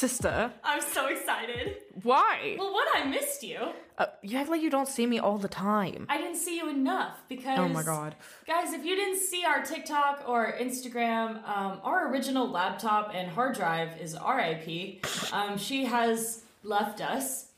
Sister, 0.00 0.50
I'm 0.64 0.80
so 0.80 1.08
excited. 1.08 1.76
why? 2.02 2.56
Well, 2.58 2.72
one, 2.72 2.86
I 2.94 3.04
missed 3.04 3.42
you. 3.42 3.58
Uh, 3.98 4.06
you 4.22 4.38
act 4.38 4.48
like 4.48 4.62
you 4.62 4.70
don't 4.70 4.88
see 4.88 5.04
me 5.04 5.18
all 5.18 5.36
the 5.36 5.46
time. 5.46 6.06
I 6.08 6.16
didn't 6.16 6.38
see 6.38 6.56
you 6.56 6.70
enough 6.70 7.18
because. 7.28 7.58
Oh 7.58 7.68
my 7.68 7.82
God. 7.82 8.14
Guys, 8.46 8.72
if 8.72 8.82
you 8.82 8.96
didn't 8.96 9.20
see 9.20 9.44
our 9.44 9.62
TikTok 9.62 10.24
or 10.26 10.54
Instagram, 10.58 11.46
um, 11.46 11.80
our 11.84 12.10
original 12.10 12.48
laptop 12.48 13.10
and 13.14 13.30
hard 13.30 13.54
drive 13.56 14.00
is 14.00 14.16
RIP. 14.16 15.04
Um, 15.34 15.58
she 15.58 15.84
has 15.84 16.44
left 16.62 17.02
us, 17.02 17.48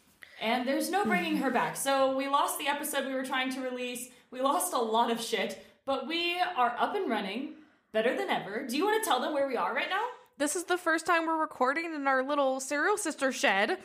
and 0.41 0.67
there's 0.67 0.91
no 0.91 1.05
bringing 1.05 1.37
her 1.37 1.51
back. 1.53 1.77
So 1.77 2.17
we 2.17 2.27
lost 2.27 2.59
the 2.59 2.67
episode 2.67 3.07
we 3.07 3.15
were 3.15 3.25
trying 3.25 3.53
to 3.53 3.61
release. 3.61 4.09
We 4.33 4.41
lost 4.41 4.73
a 4.73 4.79
lot 4.79 5.13
of 5.13 5.21
shit, 5.21 5.65
but 5.87 6.09
we 6.09 6.41
are 6.57 6.75
up 6.77 6.97
and 6.97 7.09
running 7.09 7.51
better 7.93 8.17
than 8.17 8.31
ever. 8.31 8.67
Do 8.67 8.77
you 8.77 8.85
want 8.85 9.01
to 9.01 9.09
tell 9.09 9.21
them 9.21 9.33
where 9.33 9.47
we 9.47 9.57
are 9.57 9.73
right 9.73 9.89
now? 9.89 10.07
This 10.39 10.57
is 10.57 10.65
the 10.65 10.79
first 10.79 11.07
time 11.07 11.27
we're 11.27 11.41
recording 11.41 11.95
in 11.95 12.07
our 12.07 12.23
little 12.23 12.61
serial 12.61 12.97
sister 12.97 13.33
shed. 13.33 13.71
It's 13.71 13.81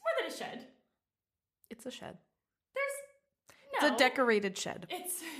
more 0.00 0.12
than 0.20 0.32
a 0.32 0.36
shed. 0.36 0.66
It's 1.70 1.86
a 1.86 1.90
shed. 1.90 2.18
There's 2.74 3.82
no. 3.82 3.88
It's 3.88 3.96
a 3.96 3.98
decorated 3.98 4.56
shed. 4.56 4.86
It's. 4.90 5.22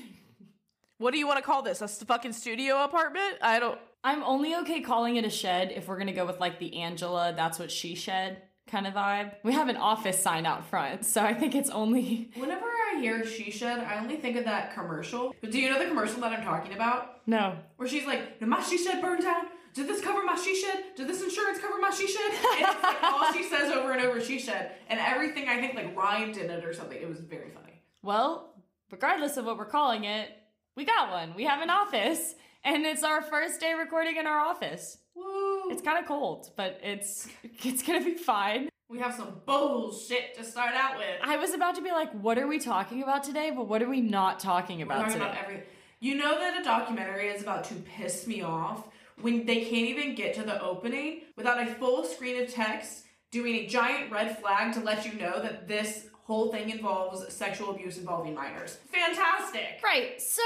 What 0.99 1.13
do 1.13 1.19
you 1.19 1.27
want 1.27 1.39
to 1.39 1.43
call 1.43 1.63
this? 1.63 1.81
A 1.81 1.89
fucking 1.89 2.35
studio 2.35 2.85
apartment? 2.85 3.39
I 3.41 3.59
don't. 3.59 3.79
I'm 4.05 4.23
only 4.23 4.55
okay 4.57 4.83
calling 4.83 5.17
it 5.17 5.25
a 5.25 5.31
shed 5.31 5.73
if 5.75 5.89
we're 5.89 5.97
gonna 5.97 6.13
go 6.13 6.27
with 6.27 6.39
like 6.41 6.59
the 6.59 6.77
Angela, 6.77 7.33
that's 7.35 7.59
what 7.59 7.71
she 7.71 7.95
shed 7.95 8.43
kind 8.71 8.87
of 8.87 8.95
vibe. 8.95 9.33
We 9.43 9.53
have 9.53 9.69
an 9.69 9.77
office 9.77 10.23
sign 10.23 10.47
out 10.47 10.67
front, 10.67 11.05
so 11.05 11.23
I 11.23 11.35
think 11.35 11.55
it's 11.55 11.71
only. 11.71 12.31
Whenever 12.37 12.67
I 12.67 13.01
hear 13.01 13.25
she 13.27 13.51
shed, 13.51 13.81
I 13.81 13.99
only 13.99 14.17
think 14.17 14.37
of 14.37 14.45
that 14.45 14.75
commercial. 14.75 15.35
But 15.41 15.51
do 15.51 15.59
you 15.59 15.71
know 15.71 15.79
the 15.79 15.87
commercial 15.87 16.21
that 16.21 16.33
I'm 16.33 16.45
talking 16.45 16.75
about? 16.75 17.27
No. 17.27 17.57
Where 17.77 17.89
she's 17.89 18.07
like, 18.07 18.39
did 18.39 18.49
my 18.49 18.63
she 18.63 18.79
shed 18.79 19.03
burn 19.03 19.21
down? 19.21 19.47
Did 19.75 19.87
this 19.87 20.01
cover 20.01 20.25
my 20.25 20.37
she 20.37 20.55
shed? 20.61 20.83
Did 20.97 21.09
this 21.09 21.23
insurance 21.23 21.59
cover 21.61 21.79
my 21.81 21.91
she 21.91 22.09
shed? 22.09 22.31
And 22.33 22.67
it's 22.67 22.83
like 22.83 23.03
all 23.03 23.33
she 23.33 23.45
says 23.45 23.71
over 23.73 23.93
and 23.93 24.01
over, 24.01 24.21
she 24.21 24.39
shed. 24.39 24.73
And 24.89 24.99
everything 24.99 25.49
I 25.49 25.61
think 25.61 25.75
like 25.75 25.97
rhymed 25.97 26.37
in 26.37 26.51
it 26.51 26.65
or 26.65 26.73
something. 26.73 27.01
It 27.01 27.09
was 27.09 27.21
very 27.21 27.51
funny. 27.51 27.81
Well, 28.03 28.55
regardless 28.91 29.37
of 29.37 29.45
what 29.45 29.59
we're 29.59 29.67
calling 29.67 30.05
it, 30.05 30.31
we 30.77 30.85
got 30.85 31.11
one. 31.11 31.35
We 31.35 31.45
have 31.45 31.63
an 31.63 31.71
office, 31.71 32.35
and 32.65 32.85
it's 32.85 33.03
our 33.03 33.23
first 33.23 33.61
day 33.61 33.75
recording 33.75 34.17
in 34.17 34.27
our 34.27 34.41
office. 34.41 34.99
Woo! 35.15 35.71
It's 35.71 35.83
kind 35.83 35.99
of 35.99 36.07
cold, 36.07 36.51
but 36.57 36.81
it's 36.83 37.29
it's 37.65 37.83
gonna 37.83 38.05
be 38.05 38.15
fine. 38.15 38.69
we 38.89 38.99
have 38.99 39.15
some 39.15 39.41
bullshit 39.47 40.35
to 40.37 40.45
start 40.45 40.75
out 40.75 40.97
with. 40.99 41.07
I 41.23 41.37
was 41.37 41.55
about 41.55 41.77
to 41.77 41.83
be 41.83 41.91
like, 41.91 42.11
what 42.13 42.39
are 42.39 42.47
we 42.47 42.59
talking 42.59 43.03
about 43.03 43.23
today? 43.23 43.53
But 43.55 43.69
what 43.69 43.83
are 43.83 43.89
we 43.89 44.01
not 44.01 44.41
talking 44.41 44.79
We're 44.79 44.85
about 44.87 44.99
talking 45.03 45.13
today? 45.15 45.25
about 45.27 45.39
everything. 45.45 45.65
You 46.01 46.15
know 46.17 46.39
that 46.39 46.61
a 46.61 46.65
documentary 46.65 47.29
is 47.29 47.43
about 47.43 47.65
to 47.65 47.75
piss 47.75 48.27
me 48.27 48.41
off 48.43 48.89
when 49.23 49.47
they 49.47 49.61
can't 49.61 49.87
even 49.89 50.15
get 50.15 50.35
to 50.35 50.43
the 50.43 50.61
opening 50.63 51.23
without 51.37 51.63
a 51.63 51.67
full 51.67 52.05
screen 52.05 52.43
of 52.43 52.53
text 52.53 53.05
doing 53.31 53.55
a 53.55 53.67
giant 53.67 54.11
red 54.11 54.39
flag 54.41 54.73
to 54.75 54.81
let 54.81 55.07
you 55.07 55.19
know 55.19 55.41
that 55.41 55.69
this 55.69 56.07
whole 56.25 56.51
thing 56.51 56.71
involves 56.71 57.33
sexual 57.33 57.71
abuse 57.71 57.99
involving 57.99 58.35
minors. 58.35 58.79
Fantastic! 58.93 59.81
right. 59.83 60.21
So, 60.21 60.43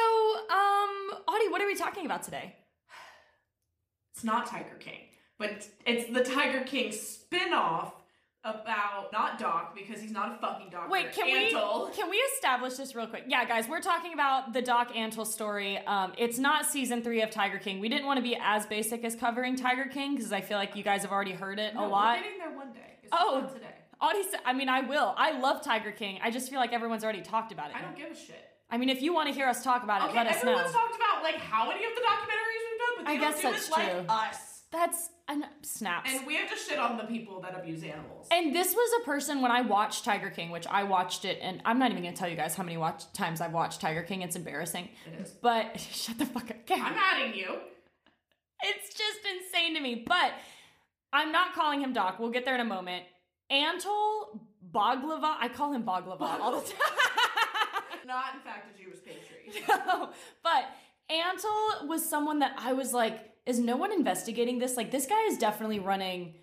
um, 0.50 1.20
Audie, 1.28 1.48
what 1.48 1.60
are 1.60 1.66
we 1.66 1.74
talking 1.74 2.06
about 2.06 2.22
today? 2.22 2.56
It's 4.14 4.22
not 4.22 4.46
Tiger 4.46 4.76
King, 4.78 5.00
but 5.38 5.66
it's 5.84 6.12
the 6.12 6.22
Tiger 6.22 6.60
King 6.60 6.92
spin-off 6.92 7.92
about 8.44 9.10
not 9.12 9.38
Doc 9.38 9.74
because 9.74 10.00
he's 10.00 10.10
not 10.10 10.32
a 10.32 10.38
fucking 10.38 10.68
doctor. 10.70 10.90
Wait, 10.90 11.12
can 11.12 11.26
Antle. 11.26 11.88
we 11.88 11.92
can 11.96 12.10
we 12.10 12.16
establish 12.34 12.74
this 12.74 12.94
real 12.94 13.06
quick? 13.06 13.24
Yeah, 13.26 13.44
guys, 13.46 13.68
we're 13.68 13.80
talking 13.80 14.12
about 14.12 14.52
the 14.52 14.60
Doc 14.62 14.92
Antle 14.92 15.26
story. 15.26 15.78
Um, 15.86 16.12
it's 16.18 16.38
not 16.38 16.66
season 16.66 17.02
three 17.02 17.22
of 17.22 17.30
Tiger 17.30 17.58
King. 17.58 17.80
We 17.80 17.88
didn't 17.88 18.06
want 18.06 18.18
to 18.18 18.22
be 18.22 18.36
as 18.40 18.66
basic 18.66 19.02
as 19.04 19.14
covering 19.16 19.56
Tiger 19.56 19.86
King 19.86 20.14
because 20.14 20.32
I 20.32 20.40
feel 20.42 20.58
like 20.58 20.76
you 20.76 20.82
guys 20.84 21.02
have 21.02 21.12
already 21.12 21.32
heard 21.32 21.58
it 21.58 21.74
No, 21.74 21.86
a 21.86 21.88
lot. 21.88 22.18
We're 22.18 22.22
getting 22.24 22.38
there 22.38 22.56
one 22.56 22.72
day. 22.72 22.80
It's 23.02 23.12
Oh. 23.12 23.48
today. 23.52 23.66
Audie, 24.00 24.22
sa- 24.24 24.38
I 24.44 24.52
mean, 24.52 24.68
I 24.68 24.82
will. 24.82 25.14
I 25.16 25.38
love 25.38 25.62
Tiger 25.62 25.90
King. 25.92 26.18
I 26.22 26.30
just 26.30 26.50
feel 26.50 26.58
like 26.58 26.72
everyone's 26.74 27.04
already 27.04 27.22
talked 27.22 27.52
about 27.52 27.70
it. 27.70 27.76
I 27.76 27.80
don't 27.80 27.96
give 27.96 28.10
a 28.10 28.14
shit. 28.14 28.50
I 28.70 28.76
mean, 28.76 28.88
if 28.90 29.00
you 29.00 29.14
want 29.14 29.28
to 29.28 29.34
hear 29.34 29.46
us 29.48 29.62
talk 29.62 29.82
about 29.84 30.02
it, 30.02 30.08
Okay, 30.10 30.16
let 30.18 30.26
us 30.26 30.42
know. 30.44 30.50
everyone's 30.50 30.74
talked 30.74 30.96
about 30.96 31.22
like 31.22 31.36
how 31.36 31.68
many 31.68 31.84
of 31.84 31.92
the 31.94 32.00
documentaries 32.00 32.62
we've 32.70 32.80
done, 32.80 32.94
but 32.98 33.06
they 33.06 33.12
I 33.12 33.16
don't 33.16 33.30
guess 33.30 33.40
do 33.40 33.50
that's 33.50 33.68
it 33.68 33.70
like 33.72 33.90
true. 33.92 34.04
us. 34.08 34.53
That's 34.72 35.10
an 35.28 35.44
snaps. 35.62 36.10
And 36.12 36.26
we 36.26 36.34
have 36.36 36.50
to 36.50 36.56
shit 36.56 36.78
on 36.78 36.96
the 36.96 37.04
people 37.04 37.40
that 37.42 37.56
abuse 37.56 37.82
animals. 37.82 38.26
And 38.30 38.54
this 38.54 38.74
was 38.74 39.00
a 39.00 39.04
person 39.04 39.40
when 39.40 39.50
I 39.50 39.60
watched 39.60 40.04
Tiger 40.04 40.30
King, 40.30 40.50
which 40.50 40.66
I 40.66 40.82
watched 40.82 41.24
it, 41.24 41.38
and 41.40 41.62
I'm 41.64 41.78
not 41.78 41.90
even 41.92 42.02
gonna 42.02 42.16
tell 42.16 42.28
you 42.28 42.36
guys 42.36 42.54
how 42.54 42.64
many 42.64 42.76
watch 42.76 43.12
times 43.12 43.40
I've 43.40 43.52
watched 43.52 43.80
Tiger 43.80 44.02
King. 44.02 44.22
It's 44.22 44.36
embarrassing. 44.36 44.88
It 45.06 45.20
is. 45.20 45.30
But 45.30 45.78
shut 45.92 46.18
the 46.18 46.26
fuck 46.26 46.50
up. 46.50 46.56
I'm 46.70 46.94
adding 46.96 47.34
you. 47.34 47.56
It's 48.62 48.88
just 48.88 49.20
insane 49.32 49.74
to 49.74 49.80
me. 49.80 50.04
But 50.06 50.32
I'm 51.12 51.30
not 51.30 51.54
calling 51.54 51.80
him 51.80 51.92
Doc. 51.92 52.18
We'll 52.18 52.30
get 52.30 52.44
there 52.44 52.54
in 52.54 52.60
a 52.60 52.64
moment. 52.64 53.04
Antle 53.50 54.40
Baglava. 54.72 55.36
I 55.38 55.48
call 55.54 55.72
him 55.72 55.84
Baglava 55.84 56.22
all 56.40 56.60
the 56.60 56.66
time. 56.66 56.78
Not 58.06 58.34
in 58.34 58.40
fact 58.40 58.74
a 58.74 58.82
Jewish 58.82 58.98
pastry. 59.04 59.64
but 60.42 60.64
Antle 61.10 61.88
was 61.88 62.08
someone 62.08 62.40
that 62.40 62.54
I 62.58 62.72
was 62.72 62.92
like, 62.92 63.33
is 63.46 63.58
no 63.58 63.76
one 63.76 63.92
investigating 63.92 64.58
this? 64.58 64.76
Like, 64.76 64.90
this 64.90 65.06
guy 65.06 65.22
is 65.26 65.38
definitely 65.38 65.78
running 65.78 66.34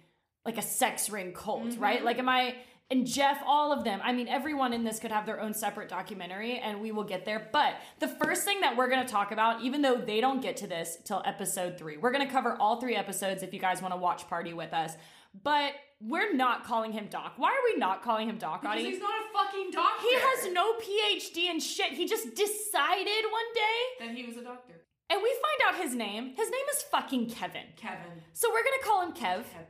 like 0.45 0.57
a 0.57 0.61
sex 0.61 1.09
ring 1.09 1.33
cult, 1.33 1.77
right? 1.77 1.97
Mm-hmm. 1.97 2.05
Like, 2.05 2.19
am 2.19 2.29
I. 2.29 2.55
And 2.89 3.07
Jeff, 3.07 3.41
all 3.47 3.71
of 3.71 3.85
them. 3.85 4.01
I 4.03 4.11
mean, 4.11 4.27
everyone 4.27 4.73
in 4.73 4.83
this 4.83 4.99
could 4.99 5.13
have 5.13 5.25
their 5.25 5.39
own 5.39 5.53
separate 5.53 5.87
documentary, 5.87 6.57
and 6.57 6.81
we 6.81 6.91
will 6.91 7.05
get 7.05 7.23
there. 7.23 7.47
But 7.53 7.75
the 7.99 8.09
first 8.09 8.43
thing 8.43 8.59
that 8.61 8.75
we're 8.75 8.89
going 8.89 9.05
to 9.05 9.09
talk 9.09 9.31
about, 9.31 9.61
even 9.61 9.81
though 9.81 9.95
they 9.95 10.19
don't 10.19 10.41
get 10.41 10.57
to 10.57 10.67
this 10.67 10.97
till 11.05 11.21
episode 11.25 11.77
three, 11.77 11.95
we're 11.95 12.11
going 12.11 12.27
to 12.27 12.31
cover 12.31 12.57
all 12.59 12.81
three 12.81 12.95
episodes 12.97 13.43
if 13.43 13.53
you 13.53 13.61
guys 13.61 13.81
want 13.81 13.93
to 13.93 13.97
watch 13.97 14.27
party 14.27 14.51
with 14.51 14.73
us. 14.73 14.95
But 15.41 15.71
we're 16.01 16.33
not 16.33 16.65
calling 16.65 16.91
him 16.91 17.07
Doc. 17.09 17.35
Why 17.37 17.51
are 17.51 17.63
we 17.73 17.79
not 17.79 18.03
calling 18.03 18.27
him 18.27 18.37
Doc, 18.37 18.61
Because 18.61 18.75
Audie? 18.75 18.89
he's 18.89 18.99
not 18.99 19.13
a 19.13 19.37
fucking 19.37 19.71
doctor. 19.71 20.01
He 20.01 20.13
has 20.15 20.51
no 20.51 20.73
PhD 20.73 21.49
in 21.49 21.61
shit. 21.61 21.93
He 21.93 22.05
just 22.05 22.35
decided 22.35 23.23
one 23.31 23.53
day 23.53 24.05
that 24.05 24.15
he 24.15 24.25
was 24.25 24.35
a 24.35 24.43
doctor. 24.43 24.73
And 25.11 25.21
we 25.21 25.29
find 25.29 25.75
out 25.75 25.81
his 25.83 25.93
name. 25.93 26.33
His 26.35 26.49
name 26.49 26.65
is 26.73 26.81
fucking 26.83 27.29
Kevin. 27.29 27.65
Kevin. 27.75 28.21
So 28.33 28.49
we're 28.49 28.63
gonna 28.63 28.83
call 28.83 29.01
him 29.01 29.11
Kev. 29.13 29.43
Kev. 29.43 29.65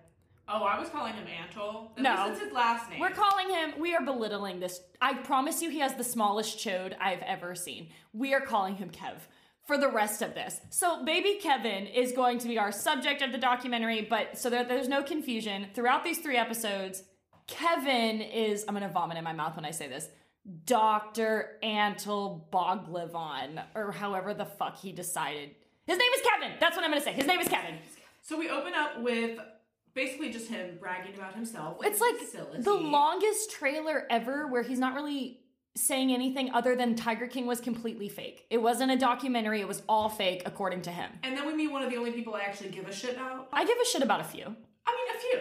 Oh, 0.47 0.63
I 0.63 0.79
was 0.79 0.89
calling 0.89 1.13
him 1.13 1.25
Antle. 1.25 1.91
At 1.97 2.03
No. 2.03 2.29
it's 2.29 2.41
his 2.41 2.51
last 2.51 2.89
name. 2.89 2.99
We're 2.99 3.11
calling 3.11 3.49
him, 3.49 3.73
we 3.79 3.95
are 3.95 4.01
belittling 4.03 4.59
this. 4.59 4.81
I 5.01 5.13
promise 5.15 5.61
you, 5.61 5.69
he 5.69 5.79
has 5.79 5.95
the 5.95 6.03
smallest 6.03 6.57
chode 6.59 6.93
I've 6.99 7.21
ever 7.21 7.55
seen. 7.55 7.89
We 8.13 8.33
are 8.33 8.41
calling 8.41 8.75
him 8.75 8.89
Kev 8.89 9.15
for 9.65 9.77
the 9.77 9.87
rest 9.89 10.21
of 10.21 10.33
this. 10.33 10.59
So, 10.69 11.05
baby 11.05 11.39
Kevin 11.41 11.87
is 11.87 12.11
going 12.11 12.37
to 12.39 12.47
be 12.47 12.57
our 12.59 12.71
subject 12.71 13.21
of 13.21 13.31
the 13.31 13.37
documentary, 13.37 14.01
but 14.09 14.37
so 14.37 14.49
that 14.49 14.67
there's 14.67 14.87
no 14.89 15.01
confusion. 15.03 15.67
Throughout 15.73 16.03
these 16.03 16.19
three 16.19 16.37
episodes, 16.37 17.03
Kevin 17.47 18.21
is, 18.21 18.65
I'm 18.67 18.73
gonna 18.73 18.89
vomit 18.89 19.17
in 19.17 19.23
my 19.23 19.33
mouth 19.33 19.55
when 19.55 19.65
I 19.65 19.71
say 19.71 19.87
this, 19.87 20.09
Dr. 20.65 21.57
Antle 21.63 22.49
Boglivon, 22.51 23.63
or 23.75 23.91
however 23.91 24.33
the 24.33 24.45
fuck 24.45 24.79
he 24.79 24.91
decided. 24.91 25.51
His 25.85 25.97
name 25.97 26.11
is 26.15 26.21
Kevin! 26.21 26.57
That's 26.59 26.75
what 26.75 26.83
I'm 26.85 26.91
gonna 26.91 27.01
say. 27.01 27.13
His 27.13 27.27
name 27.27 27.39
is 27.39 27.47
Kevin. 27.47 27.75
so 28.21 28.37
we 28.37 28.49
open 28.49 28.73
up 28.73 29.01
with 29.01 29.39
basically 29.93 30.31
just 30.31 30.49
him 30.49 30.77
bragging 30.79 31.15
about 31.15 31.35
himself. 31.35 31.77
It's 31.83 31.99
like 32.01 32.15
Facility. 32.17 32.63
the 32.63 32.73
longest 32.73 33.51
trailer 33.51 34.05
ever 34.09 34.47
where 34.47 34.63
he's 34.63 34.79
not 34.79 34.95
really 34.95 35.39
saying 35.75 36.11
anything 36.11 36.51
other 36.53 36.75
than 36.75 36.95
Tiger 36.95 37.27
King 37.27 37.45
was 37.45 37.61
completely 37.61 38.09
fake. 38.09 38.45
It 38.49 38.57
wasn't 38.61 38.91
a 38.91 38.97
documentary, 38.97 39.61
it 39.61 39.67
was 39.67 39.83
all 39.87 40.09
fake 40.09 40.43
according 40.45 40.81
to 40.83 40.91
him. 40.91 41.11
And 41.23 41.37
then 41.37 41.45
we 41.45 41.53
meet 41.53 41.71
one 41.71 41.81
of 41.83 41.89
the 41.89 41.97
only 41.97 42.11
people 42.11 42.33
I 42.35 42.41
actually 42.41 42.69
give 42.69 42.87
a 42.87 42.93
shit 42.93 43.15
about. 43.15 43.47
I 43.53 43.65
give 43.65 43.77
a 43.81 43.85
shit 43.85 44.01
about 44.01 44.21
a 44.21 44.25
few. 44.25 44.43
I 44.43 44.47
mean, 44.47 45.15
a 45.15 45.19
few. 45.19 45.39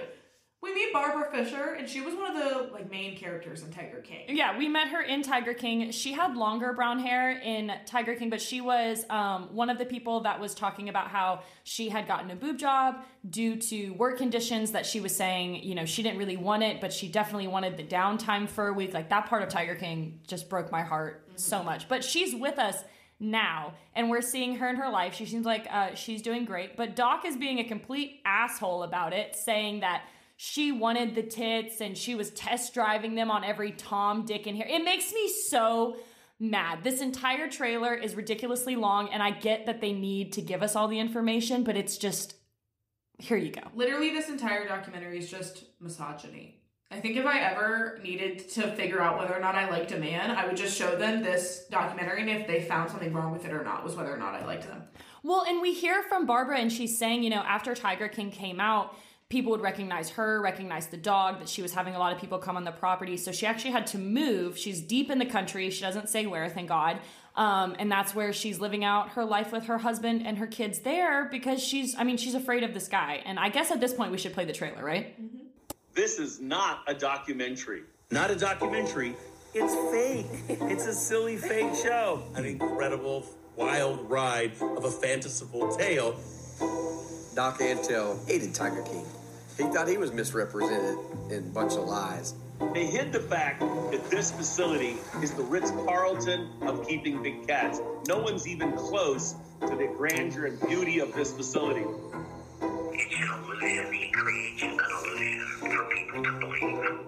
We 0.63 0.75
meet 0.75 0.93
Barbara 0.93 1.31
Fisher, 1.33 1.75
and 1.79 1.89
she 1.89 2.03
was 2.03 2.15
one 2.15 2.37
of 2.37 2.43
the 2.43 2.73
like 2.73 2.91
main 2.91 3.17
characters 3.17 3.63
in 3.63 3.71
Tiger 3.71 4.03
King. 4.03 4.25
Yeah, 4.29 4.59
we 4.59 4.69
met 4.69 4.89
her 4.89 5.01
in 5.01 5.23
Tiger 5.23 5.55
King. 5.55 5.91
She 5.91 6.13
had 6.13 6.37
longer 6.37 6.75
brown 6.75 6.99
hair 6.99 7.31
in 7.31 7.73
Tiger 7.87 8.15
King, 8.15 8.29
but 8.29 8.43
she 8.43 8.61
was 8.61 9.07
um, 9.09 9.49
one 9.55 9.71
of 9.71 9.79
the 9.79 9.87
people 9.87 10.21
that 10.21 10.39
was 10.39 10.55
talking 10.55 10.91
about 10.91 11.09
how 11.09 11.41
she 11.65 11.89
had 11.89 12.07
gotten 12.07 12.31
a 12.31 12.37
boob 12.37 12.59
job 12.59 12.97
due 13.31 13.57
to 13.57 13.91
work 13.93 14.19
conditions 14.19 14.73
that 14.73 14.85
she 14.85 15.01
was 15.01 15.17
saying, 15.17 15.63
you 15.63 15.75
know, 15.75 15.87
she 15.87 16.03
didn't 16.03 16.19
really 16.19 16.37
want 16.37 16.63
it, 16.63 16.79
but 16.79 16.93
she 16.93 17.09
definitely 17.09 17.49
wanted 17.49 17.79
the 17.79 17.85
downtime 17.85 18.47
for 18.47 18.69
a 18.69 18.73
week. 18.75 18.93
Like 18.93 19.09
that 19.09 19.27
part 19.27 19.43
of 19.43 19.49
Tiger 19.49 19.77
King 19.77 20.21
just 20.27 20.51
broke 20.51 20.71
my 20.71 20.83
heart 20.83 21.27
so 21.37 21.63
much. 21.63 21.89
But 21.89 22.05
she's 22.05 22.35
with 22.35 22.59
us 22.59 22.85
now 23.19 23.75
and 23.95 24.09
we're 24.09 24.23
seeing 24.23 24.57
her 24.57 24.71
in 24.71 24.77
her 24.77 24.89
life 24.89 25.13
she 25.13 25.27
seems 25.27 25.45
like 25.45 25.67
uh, 25.71 25.95
she's 25.95 26.23
doing 26.23 26.47
great 26.47 26.75
but 26.75 26.97
doc 26.97 27.27
is 27.27 27.37
being 27.37 27.59
a 27.59 27.65
complete 27.65 28.19
asshole 28.25 28.83
about 28.83 29.13
it 29.13 29.37
saying 29.37 29.81
that 29.81 30.05
she 30.43 30.73
wanted 30.73 31.15
the 31.15 31.23
tits 31.23 31.83
and 31.83 31.99
she 31.99 32.15
was 32.15 32.31
test 32.31 32.73
driving 32.73 33.15
them 33.15 33.31
on 33.31 33.45
every 33.45 33.73
tom 33.73 34.25
dick 34.25 34.47
and 34.47 34.57
here 34.57 34.67
it 34.67 34.83
makes 34.83 35.13
me 35.13 35.29
so 35.29 35.97
mad 36.39 36.83
this 36.83 37.03
entire 37.03 37.47
trailer 37.47 37.95
is 37.95 38.15
ridiculously 38.15 38.75
long 38.75 39.11
and 39.13 39.23
i 39.23 39.31
get 39.31 39.67
that 39.67 39.83
they 39.83 39.93
need 39.93 40.33
to 40.33 40.41
give 40.41 40.63
us 40.63 40.75
all 40.75 40.89
the 40.89 40.99
information 40.99 41.63
but 41.63 41.77
it's 41.77 41.99
just 41.99 42.37
here 43.19 43.37
you 43.37 43.53
go 43.53 43.61
Literally, 43.75 44.11
this 44.11 44.31
entire 44.31 44.67
documentary 44.67 45.19
is 45.19 45.31
just 45.31 45.65
misogyny. 45.79 46.57
I 46.91 47.01
think 47.01 47.17
if 47.17 47.27
I 47.27 47.41
ever 47.41 48.01
needed 48.03 48.49
to 48.51 48.63
figure 48.73 49.01
out 49.01 49.19
whether 49.19 49.37
or 49.37 49.41
not 49.41 49.55
I 49.55 49.69
liked 49.71 49.93
a 49.93 49.99
man, 49.99 50.31
I 50.31 50.47
would 50.47 50.57
just 50.57 50.77
show 50.77 50.97
them 50.97 51.23
this 51.23 51.67
documentary, 51.71 52.23
and 52.23 52.31
if 52.31 52.47
they 52.49 52.63
found 52.63 52.91
something 52.91 53.13
wrong 53.13 53.31
with 53.31 53.45
it 53.45 53.53
or 53.53 53.63
not, 53.63 53.85
was 53.85 53.95
whether 53.95 54.13
or 54.13 54.17
not 54.17 54.35
I 54.35 54.45
liked 54.45 54.67
them. 54.67 54.83
Well, 55.23 55.45
and 55.47 55.61
we 55.61 55.73
hear 55.73 56.03
from 56.03 56.27
Barbara, 56.27 56.59
and 56.59 56.73
she's 56.73 56.99
saying, 56.99 57.23
you 57.23 57.31
know, 57.31 57.45
after 57.47 57.75
Tiger 57.75 58.09
King 58.09 58.33
came 58.33 58.59
out, 58.59 58.97
people 59.31 59.53
would 59.53 59.63
recognize 59.63 60.11
her, 60.11 60.43
recognize 60.43 60.89
the 60.89 60.97
dog, 60.97 61.39
that 61.39 61.49
she 61.49 61.63
was 61.63 61.73
having 61.73 61.95
a 61.95 61.99
lot 61.99 62.13
of 62.13 62.21
people 62.21 62.37
come 62.37 62.57
on 62.57 62.65
the 62.65 62.73
property. 62.73 63.17
So 63.17 63.33
she 63.33 63.47
actually 63.47 63.71
had 63.71 63.87
to 63.89 63.99
move. 63.99 64.59
She's 64.59 64.83
deep 64.83 65.09
in 65.09 65.19
the 65.19 65.25
country. 65.25 65.71
She 65.71 65.81
doesn't 65.81 66.09
say 66.09 66.27
where, 66.27 66.49
thank 66.49 66.69
God. 66.69 66.99
Um, 67.37 67.77
and 67.79 67.91
that's 67.91 68.13
where 68.13 68.33
she's 68.33 68.59
living 68.59 68.85
out 68.85 69.11
her 69.11 69.25
life 69.25 69.53
with 69.53 69.67
her 69.67 69.79
husband 69.79 70.27
and 70.27 70.37
her 70.39 70.49
kids 70.49 70.81
there 70.81 71.27
because 71.27 71.63
she's, 71.63 71.95
I 71.97 72.03
mean, 72.03 72.17
she's 72.17 72.35
afraid 72.35 72.65
of 72.65 72.75
this 72.75 72.89
guy. 72.89 73.23
And 73.25 73.39
I 73.39 73.49
guess 73.49 73.71
at 73.71 73.81
this 73.81 73.95
point 73.95 74.11
we 74.11 74.19
should 74.19 74.35
play 74.35 74.45
the 74.45 74.53
trailer, 74.53 74.85
right? 74.85 75.17
This 75.95 76.19
is 76.19 76.41
not 76.41 76.83
a 76.89 76.95
documentary. 76.95 77.83
Not 78.11 78.33
a 78.33 78.37
documentary. 78.37 79.15
It's 79.55 79.75
fake. 79.93 80.59
It's 80.69 80.87
a 80.87 80.93
silly 80.93 81.37
fake 81.37 81.75
show. 81.81 82.25
An 82.35 82.45
incredible, 82.45 83.25
wild 83.55 84.11
ride 84.11 84.53
of 84.61 84.85
a 84.85 84.91
fanciful 84.91 85.77
tale. 85.77 86.17
Doc 87.37 87.61
Antle 87.61 88.27
hated 88.29 88.53
Tiger 88.53 88.83
King. 88.83 89.07
He 89.61 89.67
thought 89.67 89.89
he 89.89 89.99
was 89.99 90.11
misrepresented 90.11 90.97
in 91.31 91.39
a 91.39 91.51
bunch 91.53 91.75
of 91.75 91.85
lies. 91.85 92.33
They 92.73 92.87
hid 92.87 93.13
the 93.13 93.21
fact 93.21 93.61
that 93.61 94.11
this 94.11 94.31
facility 94.31 94.97
is 95.23 95.33
the 95.33 95.43
Ritz 95.43 95.71
Carlton 95.71 96.49
of 96.63 96.89
keeping 96.89 97.23
big 97.23 97.47
cats. 97.47 97.79
No 98.09 98.19
one's 98.19 98.49
even 98.49 98.73
close 98.73 99.35
to 99.61 99.77
the 99.77 99.87
grandeur 99.99 100.47
and 100.47 100.59
beauty 100.67 101.01
of 101.01 101.13
this 101.13 101.35
facility. 101.35 101.85
It's 102.63 103.15
an 103.15 103.29
illusion. 103.45 103.93
He 103.93 104.11
creates 104.11 104.63
an 104.63 104.79
illusion 104.81 105.47
for 105.59 105.85
people 105.95 106.25
to 106.25 106.33
believe. 106.41 107.01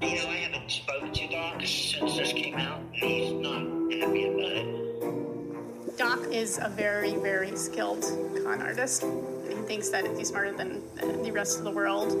You 0.00 0.22
know, 0.22 0.30
I 0.30 0.36
haven't 0.36 0.70
spoken 0.70 1.12
to 1.12 1.28
Doc 1.28 1.60
since 1.66 2.16
this 2.16 2.32
came 2.32 2.54
out. 2.54 2.78
and 2.78 2.94
He's 2.94 3.32
not 3.32 3.60
happy 3.92 4.24
about 4.26 4.52
it. 4.52 5.98
Doc 5.98 6.20
is 6.32 6.58
a 6.62 6.70
very, 6.70 7.16
very 7.16 7.54
skilled 7.56 8.02
con 8.42 8.62
artist. 8.62 9.04
He 9.48 9.54
thinks 9.66 9.90
that 9.90 10.06
he's 10.16 10.28
smarter 10.28 10.52
than 10.52 10.79
the 11.00 11.30
rest 11.30 11.58
of 11.58 11.64
the 11.64 11.70
world, 11.70 12.12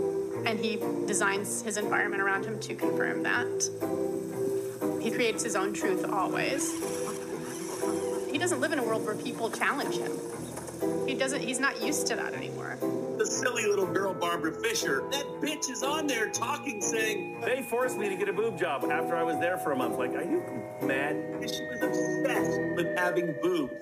and 0.46 0.58
he 0.58 0.78
designs 1.06 1.62
his 1.62 1.76
environment 1.76 2.22
around 2.22 2.44
him 2.44 2.58
to 2.60 2.74
confirm 2.74 3.22
that. 3.22 3.70
He 5.00 5.10
creates 5.10 5.42
his 5.42 5.56
own 5.56 5.72
truth 5.72 6.04
always. 6.10 6.72
He 8.30 8.38
doesn't 8.38 8.60
live 8.60 8.72
in 8.72 8.78
a 8.78 8.84
world 8.84 9.04
where 9.04 9.14
people 9.14 9.50
challenge 9.50 9.96
him. 9.96 10.12
He 11.06 11.14
doesn't. 11.14 11.40
He's 11.40 11.60
not 11.60 11.82
used 11.82 12.06
to 12.08 12.16
that 12.16 12.32
anymore. 12.34 12.78
The 13.18 13.26
silly 13.26 13.66
little 13.66 13.86
girl, 13.86 14.14
Barbara 14.14 14.52
Fisher, 14.52 15.02
that 15.10 15.26
bitch 15.42 15.70
is 15.70 15.82
on 15.82 16.06
there 16.06 16.30
talking, 16.30 16.80
saying, 16.80 17.40
They 17.42 17.62
forced 17.62 17.98
me 17.98 18.08
to 18.08 18.16
get 18.16 18.28
a 18.28 18.32
boob 18.32 18.58
job 18.58 18.84
after 18.84 19.14
I 19.14 19.22
was 19.22 19.38
there 19.38 19.58
for 19.58 19.72
a 19.72 19.76
month. 19.76 19.98
Like, 19.98 20.12
are 20.12 20.22
you 20.22 20.42
mad? 20.82 21.16
She 21.42 21.64
was 21.64 21.82
obsessed 21.82 22.60
with 22.76 22.96
having 22.98 23.34
boobs. 23.42 23.74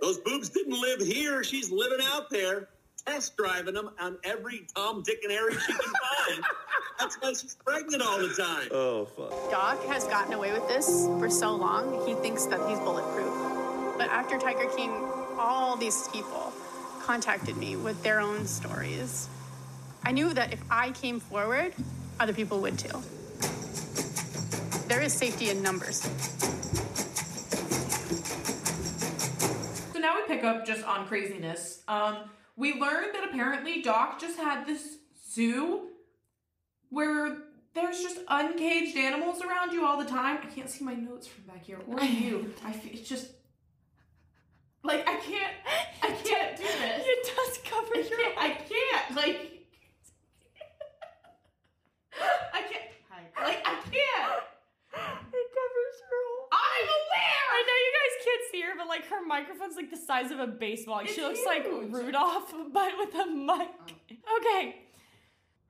Those 0.00 0.18
boobs 0.18 0.48
didn't 0.48 0.80
live 0.80 1.00
here. 1.00 1.42
She's 1.42 1.70
living 1.72 2.04
out 2.12 2.30
there, 2.30 2.68
test 3.06 3.36
driving 3.36 3.74
them 3.74 3.90
on 4.00 4.18
every 4.24 4.66
Tom, 4.74 5.02
Dick, 5.02 5.20
and 5.22 5.32
Harry 5.32 5.52
she 5.52 5.72
can 5.72 5.78
find. 5.78 6.44
That's 6.98 7.16
why 7.16 7.32
she's 7.32 7.56
pregnant 7.64 8.02
all 8.02 8.18
the 8.18 8.28
time. 8.28 8.68
Oh, 8.70 9.06
fuck. 9.06 9.50
Doc 9.50 9.84
has 9.86 10.04
gotten 10.04 10.34
away 10.34 10.52
with 10.52 10.66
this 10.68 11.06
for 11.18 11.28
so 11.30 11.54
long. 11.54 12.06
He 12.06 12.14
thinks 12.14 12.46
that 12.46 12.60
he's 12.68 12.78
bulletproof. 12.80 13.32
But 13.98 14.08
after 14.10 14.38
Tiger 14.38 14.68
King, 14.76 14.90
all 15.38 15.76
these 15.76 16.08
people 16.08 16.52
contacted 17.02 17.56
me 17.56 17.76
with 17.76 18.00
their 18.02 18.20
own 18.20 18.46
stories. 18.46 19.28
I 20.04 20.12
knew 20.12 20.32
that 20.34 20.52
if 20.52 20.62
I 20.70 20.90
came 20.92 21.20
forward, 21.20 21.74
other 22.20 22.32
people 22.32 22.60
would 22.60 22.78
too. 22.78 23.02
There 24.88 25.00
is 25.00 25.12
safety 25.12 25.50
in 25.50 25.62
numbers. 25.62 26.02
So 29.92 29.98
now 29.98 30.16
we 30.16 30.22
pick 30.26 30.44
up 30.44 30.66
just 30.66 30.84
on 30.84 31.06
craziness. 31.06 31.82
Um, 31.88 32.16
we 32.56 32.74
learned 32.74 33.14
that 33.14 33.24
apparently 33.28 33.82
Doc 33.82 34.20
just 34.20 34.38
had 34.38 34.66
this 34.66 34.98
zoo 35.30 35.88
where 36.90 37.38
there's 37.74 38.00
just 38.02 38.18
uncaged 38.28 38.96
animals 38.96 39.42
around 39.42 39.72
you 39.72 39.86
all 39.86 39.98
the 39.98 40.04
time. 40.04 40.38
I 40.42 40.46
can't 40.46 40.68
see 40.68 40.84
my 40.84 40.94
notes 40.94 41.26
from 41.26 41.44
back 41.44 41.64
here 41.64 41.78
or 41.86 42.00
you. 42.02 42.52
I 42.64 42.72
feel, 42.72 42.92
it's 42.92 43.08
just 43.08 43.28
like 44.84 45.08
I 45.08 45.16
can't. 45.16 45.52
I 46.02 46.10
can't 46.10 46.56
do 46.56 46.64
this. 46.64 47.04
It 47.06 47.36
does 47.36 47.58
cover 47.64 47.94
I 47.94 47.98
your 47.98 48.18
can't. 48.18 48.38
I 48.38 48.48
can't. 48.50 49.16
Like. 49.16 49.48
I 52.52 52.60
can't. 52.62 52.84
Like 53.40 53.62
I 53.64 53.74
can't. 53.80 54.42
It 54.92 55.48
covers 55.56 55.96
her 56.08 56.20
whole. 56.28 56.48
I'm 56.52 56.84
aware. 56.84 57.46
I 57.52 57.62
know 57.66 57.82
you 58.52 58.62
guys 58.62 58.62
can't 58.62 58.62
see 58.62 58.62
her, 58.62 58.72
but 58.76 58.88
like 58.88 59.06
her 59.06 59.24
microphone's 59.26 59.76
like 59.76 59.90
the 59.90 59.96
size 59.96 60.30
of 60.30 60.38
a 60.40 60.46
baseball. 60.46 60.96
Like, 60.96 61.08
she 61.08 61.20
It's 61.20 61.44
looks 61.44 61.46
like. 61.46 61.66
Rudolph, 61.90 62.52
but 62.72 62.92
with 62.98 63.14
a 63.14 63.26
mic. 63.26 63.68
Oh. 64.12 64.38
Okay. 64.40 64.76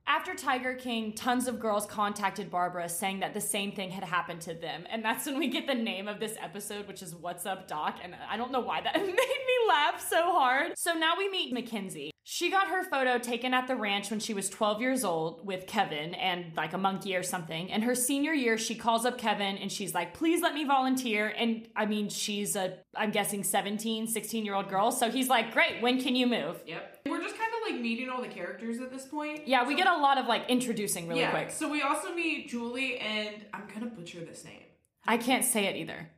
After 0.05 0.35
Tiger 0.35 0.73
King, 0.75 1.13
tons 1.13 1.47
of 1.47 1.61
girls 1.61 1.85
contacted 1.85 2.51
Barbara 2.51 2.89
saying 2.89 3.21
that 3.21 3.33
the 3.33 3.39
same 3.41 3.71
thing 3.71 3.89
had 3.89 4.03
happened 4.03 4.41
to 4.41 4.53
them. 4.53 4.85
And 4.91 5.03
that's 5.03 5.25
when 5.25 5.39
we 5.39 5.47
get 5.47 5.65
the 5.65 5.73
name 5.75 6.09
of 6.09 6.19
this 6.19 6.35
episode, 6.41 6.89
which 6.89 7.01
is 7.01 7.15
What's 7.15 7.45
Up, 7.45 7.69
Doc. 7.69 7.99
And 8.03 8.13
I 8.29 8.35
don't 8.35 8.51
know 8.51 8.59
why 8.59 8.81
that 8.81 8.95
made 8.97 9.05
me 9.07 9.67
laugh 9.67 10.05
so 10.05 10.33
hard. 10.33 10.77
So 10.77 10.93
now 10.93 11.13
we 11.17 11.29
meet 11.29 11.53
Mackenzie. 11.53 12.12
She 12.25 12.49
got 12.49 12.67
her 12.69 12.83
photo 12.85 13.17
taken 13.17 13.53
at 13.53 13.67
the 13.67 13.75
ranch 13.75 14.09
when 14.09 14.21
she 14.21 14.33
was 14.33 14.49
12 14.49 14.79
years 14.79 15.03
old 15.03 15.45
with 15.45 15.67
Kevin 15.67 16.13
and 16.13 16.55
like 16.55 16.71
a 16.71 16.77
monkey 16.77 17.17
or 17.17 17.23
something. 17.23 17.69
And 17.69 17.83
her 17.83 17.95
senior 17.95 18.31
year, 18.31 18.57
she 18.57 18.75
calls 18.75 19.05
up 19.05 19.17
Kevin 19.17 19.57
and 19.57 19.69
she's 19.69 19.93
like, 19.93 20.13
please 20.13 20.41
let 20.41 20.53
me 20.53 20.63
volunteer. 20.63 21.27
And 21.37 21.67
I 21.75 21.85
mean, 21.85 22.07
she's 22.07 22.55
a, 22.55 22.77
I'm 22.95 23.11
guessing 23.11 23.43
17, 23.43 24.07
16 24.07 24.45
year 24.45 24.55
old 24.55 24.69
girl. 24.69 24.89
So 24.93 25.11
he's 25.11 25.27
like, 25.27 25.51
great, 25.51 25.81
when 25.81 26.01
can 26.01 26.15
you 26.15 26.25
move? 26.25 26.61
Yep. 26.65 27.01
We're 27.07 27.21
just 27.21 27.37
kind 27.37 27.49
of 27.51 27.71
like 27.73 27.81
meeting 27.81 28.07
all 28.07 28.21
the 28.21 28.29
characters 28.29 28.79
at 28.79 28.89
this 28.89 29.05
point. 29.05 29.45
Yeah, 29.45 29.67
we 29.67 29.73
So- 29.73 29.77
get 29.83 29.87
a 29.87 29.97
lot 29.97 30.17
of 30.17 30.25
like 30.27 30.49
introducing 30.49 31.09
really 31.09 31.19
yeah. 31.21 31.31
quick. 31.31 31.51
So 31.51 31.69
we 31.69 31.81
also 31.81 32.15
meet 32.15 32.47
Julie 32.47 32.99
and 32.99 33.35
I'm 33.53 33.67
gonna 33.73 33.87
butcher 33.87 34.21
this 34.23 34.45
name. 34.45 34.61
I 35.05 35.17
can't 35.17 35.43
say 35.43 35.65
it 35.65 35.75
either. 35.75 36.09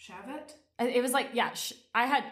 Shavet. 0.00 0.52
Uh, 0.80 0.84
It 0.86 1.02
was 1.02 1.12
like, 1.12 1.28
yeah, 1.34 1.52
sh- 1.52 1.74
I 1.94 2.06
had 2.06 2.24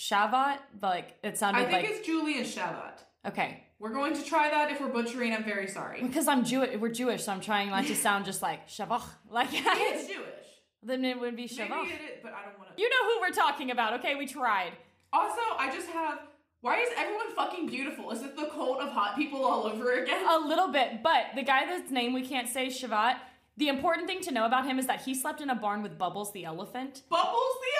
Shavat, 0.00 0.58
but 0.80 0.88
like 0.88 1.16
it 1.22 1.36
sounded 1.36 1.58
like 1.60 1.68
I 1.68 1.70
think 1.72 1.88
like 1.88 1.98
it's 1.98 2.06
Julie 2.06 2.38
and 2.38 2.46
Shavat. 2.46 2.96
okay. 3.28 3.64
We're 3.78 3.92
going 3.94 4.14
to 4.14 4.22
try 4.22 4.50
that. 4.50 4.70
If 4.70 4.80
we're 4.80 4.88
butchering, 4.88 5.32
I'm 5.34 5.44
very 5.44 5.66
sorry. 5.66 6.02
Because 6.02 6.28
I'm 6.28 6.44
Jewish, 6.44 6.76
we're 6.78 6.90
Jewish, 6.90 7.24
so 7.24 7.32
I'm 7.32 7.40
trying 7.40 7.70
not 7.70 7.84
to 7.86 7.94
sound 7.96 8.24
just 8.26 8.42
like 8.42 8.68
Shavach. 8.68 9.04
Like 9.30 9.48
It's 9.52 10.06
Jewish. 10.06 10.48
then 10.82 11.04
it 11.04 11.18
would 11.20 11.36
be 11.36 11.48
Maybe 11.58 11.62
it 11.72 12.00
is, 12.12 12.18
but 12.22 12.32
I 12.32 12.44
don't 12.46 12.58
want 12.58 12.76
to. 12.76 12.82
You 12.82 12.88
know 12.88 13.02
who 13.08 13.20
we're 13.20 13.30
talking 13.44 13.70
about, 13.70 13.94
okay? 14.00 14.14
We 14.16 14.26
tried. 14.26 14.72
Also, 15.12 15.40
I 15.58 15.70
just 15.72 15.88
have. 15.88 16.18
Why 16.62 16.78
is 16.80 16.88
everyone 16.96 17.34
fucking 17.34 17.66
beautiful? 17.68 18.10
Is 18.10 18.22
it 18.22 18.36
the 18.36 18.46
cult 18.46 18.80
of 18.80 18.90
hot 18.90 19.16
people 19.16 19.44
all 19.44 19.64
over 19.66 20.02
again? 20.02 20.22
A 20.28 20.38
little 20.38 20.68
bit, 20.68 21.02
but 21.02 21.26
the 21.34 21.42
guy 21.42 21.64
that's 21.66 21.90
name 21.90 22.12
we 22.12 22.26
can't 22.26 22.48
say, 22.48 22.66
Shavat. 22.68 23.16
The 23.56 23.68
important 23.68 24.06
thing 24.06 24.20
to 24.22 24.30
know 24.30 24.46
about 24.46 24.66
him 24.66 24.78
is 24.78 24.86
that 24.86 25.02
he 25.02 25.14
slept 25.14 25.40
in 25.40 25.50
a 25.50 25.54
barn 25.54 25.82
with 25.82 25.98
Bubbles 25.98 26.32
the 26.32 26.44
elephant. 26.44 27.02
Bubbles 27.08 27.34
the 27.66 27.72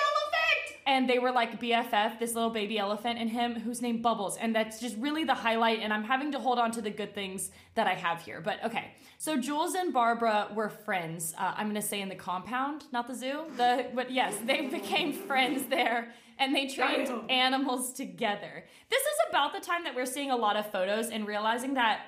And 0.85 1.09
they 1.09 1.19
were 1.19 1.31
like 1.31 1.59
BFF, 1.59 2.19
this 2.19 2.33
little 2.33 2.49
baby 2.49 2.77
elephant, 2.77 3.19
and 3.19 3.29
him 3.29 3.55
who's 3.55 3.81
named 3.81 4.01
Bubbles. 4.01 4.37
And 4.37 4.55
that's 4.55 4.79
just 4.79 4.97
really 4.97 5.23
the 5.23 5.33
highlight. 5.33 5.79
And 5.79 5.93
I'm 5.93 6.03
having 6.03 6.31
to 6.33 6.39
hold 6.39 6.59
on 6.59 6.71
to 6.71 6.81
the 6.81 6.89
good 6.89 7.13
things 7.13 7.51
that 7.75 7.87
I 7.87 7.93
have 7.93 8.21
here. 8.21 8.41
But 8.41 8.63
okay. 8.65 8.93
So 9.17 9.37
Jules 9.37 9.75
and 9.75 9.93
Barbara 9.93 10.49
were 10.53 10.69
friends. 10.69 11.33
Uh, 11.37 11.53
I'm 11.55 11.67
going 11.67 11.81
to 11.81 11.87
say 11.87 12.01
in 12.01 12.09
the 12.09 12.15
compound, 12.15 12.85
not 12.91 13.07
the 13.07 13.15
zoo. 13.15 13.43
The, 13.57 13.87
but 13.93 14.11
yes, 14.11 14.35
they 14.45 14.61
became 14.67 15.13
friends 15.13 15.67
there 15.69 16.13
and 16.39 16.55
they 16.55 16.67
trained 16.67 17.11
animals 17.29 17.93
together. 17.93 18.65
This 18.89 19.01
is 19.01 19.29
about 19.29 19.53
the 19.53 19.59
time 19.59 19.83
that 19.83 19.95
we're 19.95 20.07
seeing 20.07 20.31
a 20.31 20.35
lot 20.35 20.57
of 20.57 20.71
photos 20.71 21.09
and 21.09 21.27
realizing 21.27 21.75
that 21.75 22.01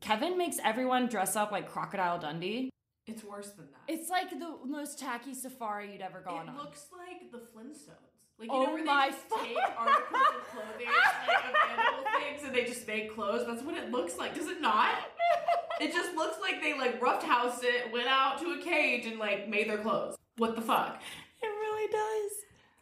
Kevin 0.00 0.38
makes 0.38 0.58
everyone 0.62 1.08
dress 1.08 1.34
up 1.34 1.50
like 1.50 1.68
Crocodile 1.68 2.18
Dundee. 2.18 2.70
It's 3.06 3.22
worse 3.22 3.50
than 3.50 3.66
that. 3.72 3.92
It's 3.92 4.08
like 4.08 4.30
the 4.30 4.56
most 4.66 4.98
tacky 4.98 5.34
safari 5.34 5.92
you'd 5.92 6.00
ever 6.00 6.20
gone 6.20 6.46
it 6.46 6.50
on. 6.50 6.56
It 6.56 6.58
looks 6.58 6.86
like 6.96 7.30
the 7.30 7.38
Flintstones. 7.38 8.10
Like 8.38 8.48
you 8.48 8.54
Oh 8.54 8.64
know 8.64 8.72
where 8.72 8.82
they 8.82 9.10
just 9.12 9.18
fuck. 9.28 9.44
take 9.44 9.56
articles 9.78 10.22
of 10.36 10.48
clothing 10.50 10.86
like 11.28 11.44
of 11.44 11.54
animal 11.78 12.04
things 12.18 12.42
and 12.44 12.54
they 12.54 12.64
just 12.64 12.86
make 12.86 13.14
clothes. 13.14 13.46
That's 13.46 13.62
what 13.62 13.76
it 13.76 13.90
looks 13.92 14.16
like. 14.18 14.34
Does 14.34 14.48
it 14.48 14.60
not? 14.60 14.90
It 15.80 15.92
just 15.92 16.14
looks 16.16 16.38
like 16.40 16.60
they 16.60 16.76
like 16.76 17.00
roughed 17.00 17.22
house 17.24 17.60
it, 17.62 17.92
went 17.92 18.08
out 18.08 18.38
to 18.40 18.58
a 18.58 18.62
cage 18.62 19.06
and 19.06 19.18
like 19.18 19.48
made 19.48 19.68
their 19.68 19.78
clothes. 19.78 20.16
What 20.38 20.56
the 20.56 20.62
fuck? 20.62 21.00
It 21.42 21.46
really 21.46 21.92
does. 21.92 22.32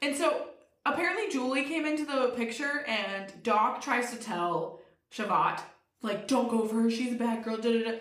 And 0.01 0.17
so 0.17 0.47
apparently 0.87 1.29
Julie 1.31 1.65
came 1.65 1.85
into 1.85 2.05
the 2.07 2.33
picture 2.37 2.85
and 2.87 3.33
Doc 3.43 3.83
tries 3.83 4.11
to 4.13 4.17
tell 4.17 4.81
Shavat, 5.13 5.61
like, 6.03 6.27
don't 6.27 6.49
go 6.49 6.67
for 6.67 6.83
her, 6.83 6.91
she's 6.91 7.13
a 7.13 7.17
bad 7.17 7.45
girl, 7.45 7.57
da 7.59 7.73
da 7.73 7.91
da. 7.91 7.99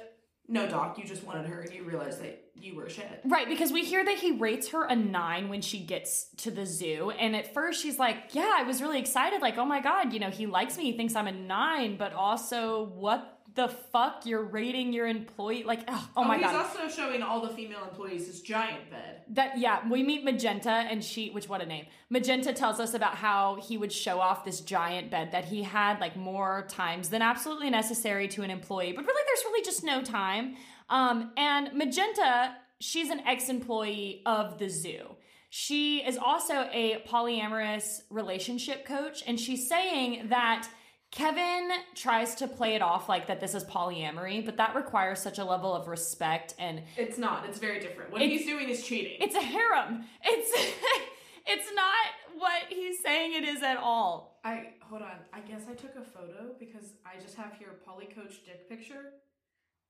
No, 0.52 0.68
Doc, 0.68 0.98
you 0.98 1.06
just 1.06 1.24
wanted 1.24 1.46
her 1.46 1.62
and 1.62 1.74
you 1.74 1.84
realized 1.86 2.22
that 2.22 2.44
you 2.54 2.76
were 2.76 2.90
shit. 2.90 3.22
Right, 3.24 3.48
because 3.48 3.72
we 3.72 3.86
hear 3.86 4.04
that 4.04 4.18
he 4.18 4.34
rates 4.34 4.68
her 4.72 4.84
a 4.84 4.94
nine 4.94 5.48
when 5.48 5.62
she 5.62 5.80
gets 5.80 6.26
to 6.40 6.52
the 6.52 6.66
zoo. 6.66 7.12
And 7.12 7.38
at 7.38 7.54
first 7.54 7.82
she's 7.82 7.98
like, 7.98 8.18
Yeah, 8.34 8.52
I 8.58 8.64
was 8.64 8.82
really 8.82 9.00
excited. 9.00 9.42
Like, 9.42 9.58
oh 9.58 9.64
my 9.64 9.80
God, 9.80 10.12
you 10.12 10.20
know, 10.20 10.30
he 10.30 10.48
likes 10.48 10.78
me. 10.78 10.84
He 10.84 10.98
thinks 10.98 11.16
I'm 11.16 11.28
a 11.28 11.32
nine. 11.32 11.96
But 11.96 12.12
also, 12.12 12.84
what 12.96 13.31
the 13.56 13.68
fuck? 13.68 14.26
You're 14.26 14.44
rating 14.44 14.94
your 14.94 15.08
employee 15.08 15.64
like 15.64 15.82
oh, 15.88 16.10
oh 16.18 16.24
my 16.24 16.38
he's 16.38 16.46
god. 16.46 16.56
also 16.56 16.88
showing 16.88 17.22
all 17.22 17.42
the 17.42 17.54
female 17.54 17.84
employees 17.84 18.28
his 18.28 18.42
giant 18.42 18.90
bed. 18.90 19.22
That 19.30 19.58
yeah, 19.58 19.88
we 19.90 20.04
meet 20.04 20.24
Magenta 20.24 20.70
and 20.70 21.04
she 21.04 21.30
which 21.30 21.50
what 21.50 21.62
a 21.62 21.66
name. 21.66 21.86
Magenta 22.10 22.54
tells 22.54 22.80
us 22.80 22.94
about 22.94 23.16
how 23.16 23.60
he 23.68 23.78
would 23.78 23.92
show 23.92 24.20
off 24.20 24.46
this 24.46 24.62
giant 24.62 25.12
bed 25.12 25.32
that 25.32 25.46
he 25.46 25.64
had 25.64 26.00
like 26.00 26.16
more 26.16 26.66
times 26.70 27.10
than 27.10 27.22
absolutely 27.22 27.70
necessary 27.70 28.28
to 28.30 28.42
an 28.44 28.52
employee, 28.52 28.94
but 28.94 29.06
really 29.06 29.24
there's 29.28 29.46
really 29.46 29.64
just 29.64 29.84
no 29.84 30.02
time. 30.02 30.56
Um, 30.90 31.32
and 31.38 31.74
Magenta, 31.74 32.56
she's 32.80 33.10
an 33.10 33.22
ex-employee 33.22 34.24
of 34.26 34.60
the 34.60 34.70
zoo. 34.70 35.16
She 35.50 35.98
is 35.98 36.18
also 36.18 36.68
a 36.72 37.04
polyamorous 37.08 38.02
relationship 38.10 38.86
coach, 38.86 39.24
and 39.28 39.38
she's 39.40 39.68
saying 39.68 40.28
that 40.30 40.68
Kevin 41.12 41.70
tries 41.94 42.36
to 42.36 42.48
play 42.48 42.74
it 42.76 42.82
off 42.82 43.10
like 43.10 43.28
that 43.28 43.42
this 43.42 43.54
is 43.54 43.66
polyamory, 43.66 44.46
but 44.46 44.56
that 44.58 44.76
requires 44.76 45.20
such 45.20 45.40
a 45.40 45.44
level 45.44 45.74
of 45.76 45.88
respect 45.90 46.56
and 46.58 46.82
It's 46.96 47.18
not. 47.18 47.46
It's 47.50 47.60
very 47.60 47.80
different. 47.82 48.12
What 48.12 48.22
he's 48.22 48.46
doing 48.46 48.70
is 48.70 48.84
cheating. 48.84 49.18
it's 49.20 49.36
a 49.36 49.42
harem. 49.42 50.06
It's 50.24 50.52
it's 51.48 51.68
not 51.76 52.40
what 52.40 52.64
he's 52.70 53.02
saying 53.04 53.34
it 53.34 53.44
is 53.44 53.62
at 53.62 53.76
all. 53.78 54.40
I 54.46 54.70
hold 54.84 55.02
on. 55.02 55.18
I 55.34 55.42
guess 55.42 55.64
I 55.70 55.74
took 55.74 55.96
a 55.98 56.02
photo 56.02 56.54
because 56.58 56.94
I 57.06 57.22
just 57.22 57.36
have 57.36 57.54
here 57.60 57.70
poly 57.86 58.06
coach 58.06 58.46
dick 58.46 58.70
picture, 58.70 59.12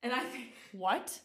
and 0.01 0.11
I 0.11 0.19
think 0.21 0.47
What? 0.71 1.19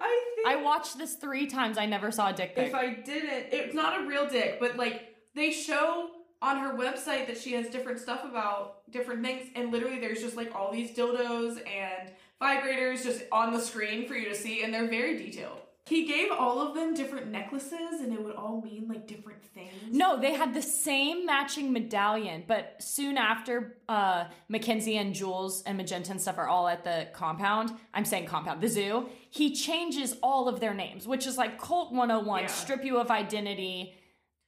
I 0.00 0.32
think 0.36 0.48
I 0.48 0.56
watched 0.62 0.98
this 0.98 1.14
three 1.14 1.46
times. 1.46 1.78
I 1.78 1.86
never 1.86 2.10
saw 2.10 2.28
a 2.28 2.32
dick 2.34 2.54
pic. 2.56 2.68
if 2.68 2.74
I 2.74 2.92
didn't, 2.92 3.52
it's 3.52 3.74
not 3.74 4.02
a 4.02 4.06
real 4.06 4.28
dick, 4.28 4.58
but 4.60 4.76
like 4.76 5.14
they 5.34 5.50
show 5.50 6.10
on 6.42 6.58
her 6.58 6.74
website 6.76 7.26
that 7.28 7.38
she 7.38 7.52
has 7.52 7.68
different 7.68 8.00
stuff 8.00 8.24
about 8.24 8.90
different 8.90 9.24
things, 9.24 9.46
and 9.54 9.70
literally 9.72 9.98
there's 10.00 10.20
just 10.20 10.36
like 10.36 10.54
all 10.54 10.70
these 10.72 10.90
dildos 10.96 11.56
and 11.66 12.10
vibrators 12.40 13.04
just 13.04 13.22
on 13.30 13.52
the 13.52 13.60
screen 13.60 14.06
for 14.06 14.14
you 14.14 14.28
to 14.28 14.34
see, 14.34 14.62
and 14.64 14.74
they're 14.74 14.88
very 14.88 15.16
detailed. 15.16 15.58
He 15.86 16.06
gave 16.06 16.30
all 16.30 16.60
of 16.60 16.74
them 16.76 16.94
different 16.94 17.28
necklaces, 17.32 18.00
and 18.00 18.12
it 18.12 18.22
would 18.22 18.36
all 18.36 18.60
mean 18.62 18.86
like 18.88 19.06
different 19.08 19.44
things. 19.44 19.72
no, 19.90 20.18
they 20.20 20.32
had 20.32 20.54
the 20.54 20.62
same 20.62 21.26
matching 21.26 21.72
medallion, 21.72 22.44
but 22.46 22.76
soon 22.80 23.16
after, 23.18 23.78
uh, 23.88 24.26
Mackenzie 24.48 24.96
and 24.96 25.12
Jules 25.12 25.62
and 25.64 25.76
Magenta 25.76 26.12
and 26.12 26.20
stuff 26.20 26.38
are 26.38 26.46
all 26.46 26.68
at 26.68 26.84
the 26.84 27.08
compound. 27.12 27.72
I'm 27.94 28.04
saying 28.04 28.26
compound, 28.26 28.60
the 28.60 28.68
zoo. 28.68 29.08
He 29.30 29.54
changes 29.54 30.16
all 30.22 30.48
of 30.48 30.60
their 30.60 30.72
names, 30.74 31.06
which 31.08 31.26
is 31.26 31.36
like 31.36 31.60
Cult 31.60 31.92
101, 31.92 32.42
Yeah. 32.42 32.46
strip 32.46 32.84
you 32.84 32.98
of 32.98 33.10
identity, 33.10 33.94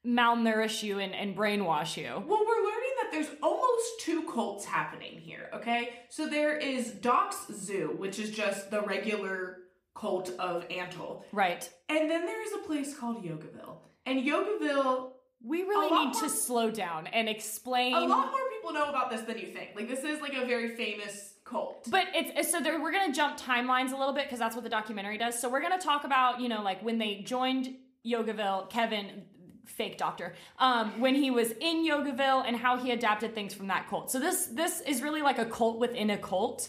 malnourish 0.06 0.82
you, 0.82 0.98
and, 0.98 1.14
and 1.14 1.36
brainwash 1.36 1.96
you. 1.96 2.04
Well, 2.08 2.44
we're 2.46 2.64
learning 2.64 2.94
that 3.02 3.08
there's 3.12 3.28
almost 3.42 4.00
two 4.00 4.22
cults 4.30 4.64
happening 4.64 5.18
here, 5.18 5.48
okay? 5.54 5.90
So 6.10 6.28
there 6.28 6.56
is 6.56 6.90
Doc's 6.92 7.46
Zoo, 7.52 7.94
which 7.96 8.18
is 8.18 8.30
just 8.30 8.70
the 8.70 8.82
regular 8.82 9.58
cult 9.94 10.30
of 10.38 10.68
Antle. 10.68 11.22
Right. 11.32 11.68
And 11.88 12.10
then 12.10 12.26
there 12.26 12.42
is 12.44 12.52
a 12.52 12.58
place 12.66 12.96
called 12.96 13.24
Yogaville. 13.24 13.76
And 14.06 14.22
Yogaville, 14.26 15.12
We 15.42 15.62
really 15.62 16.06
need 16.06 16.14
to 16.14 16.28
slow 16.28 16.70
down 16.70 17.06
and 17.06 17.28
explain. 17.28 17.94
a 17.94 18.00
lot 18.00 18.30
more 18.30 18.40
people 18.50 18.72
know 18.72 18.88
about 18.90 19.10
this 19.10 19.22
than 19.22 19.38
you 19.38 19.46
think. 19.48 19.70
Like, 19.76 19.88
this 19.88 20.02
is 20.04 20.20
like 20.20 20.34
a 20.34 20.44
very 20.46 20.68
famous 20.76 21.34
cult. 21.44 21.86
But 21.90 22.08
it's 22.14 22.30
it's- 22.30 22.50
so 22.50 22.60
there, 22.60 22.80
we're 22.80 22.92
gonna 22.92 23.12
jump 23.12 23.38
timelines 23.38 23.92
a 23.92 23.96
little 23.96 24.14
bit 24.14 24.24
because 24.24 24.38
that's 24.38 24.54
what 24.54 24.64
the 24.64 24.70
documentary 24.70 25.18
does. 25.18 25.38
So 25.38 25.48
we're 25.48 25.60
gonna 25.60 25.78
talk 25.78 26.04
about 26.04 26.40
you 26.40 26.48
know 26.48 26.62
like 26.62 26.82
when 26.82 26.98
they 26.98 27.16
joined 27.16 27.74
Yogaville, 28.06 28.68
Kevin, 28.70 29.22
fake 29.64 29.98
doctor, 29.98 30.34
um, 30.58 31.00
when 31.00 31.14
he 31.14 31.30
was 31.30 31.52
in 31.52 31.86
Yogaville 31.86 32.44
and 32.46 32.56
how 32.56 32.76
he 32.76 32.90
adapted 32.90 33.34
things 33.34 33.54
from 33.54 33.68
that 33.68 33.88
cult. 33.88 34.10
So 34.10 34.18
this 34.18 34.46
this 34.46 34.80
is 34.82 35.02
really 35.02 35.22
like 35.22 35.38
a 35.38 35.46
cult 35.46 35.78
within 35.78 36.10
a 36.10 36.18
cult 36.18 36.68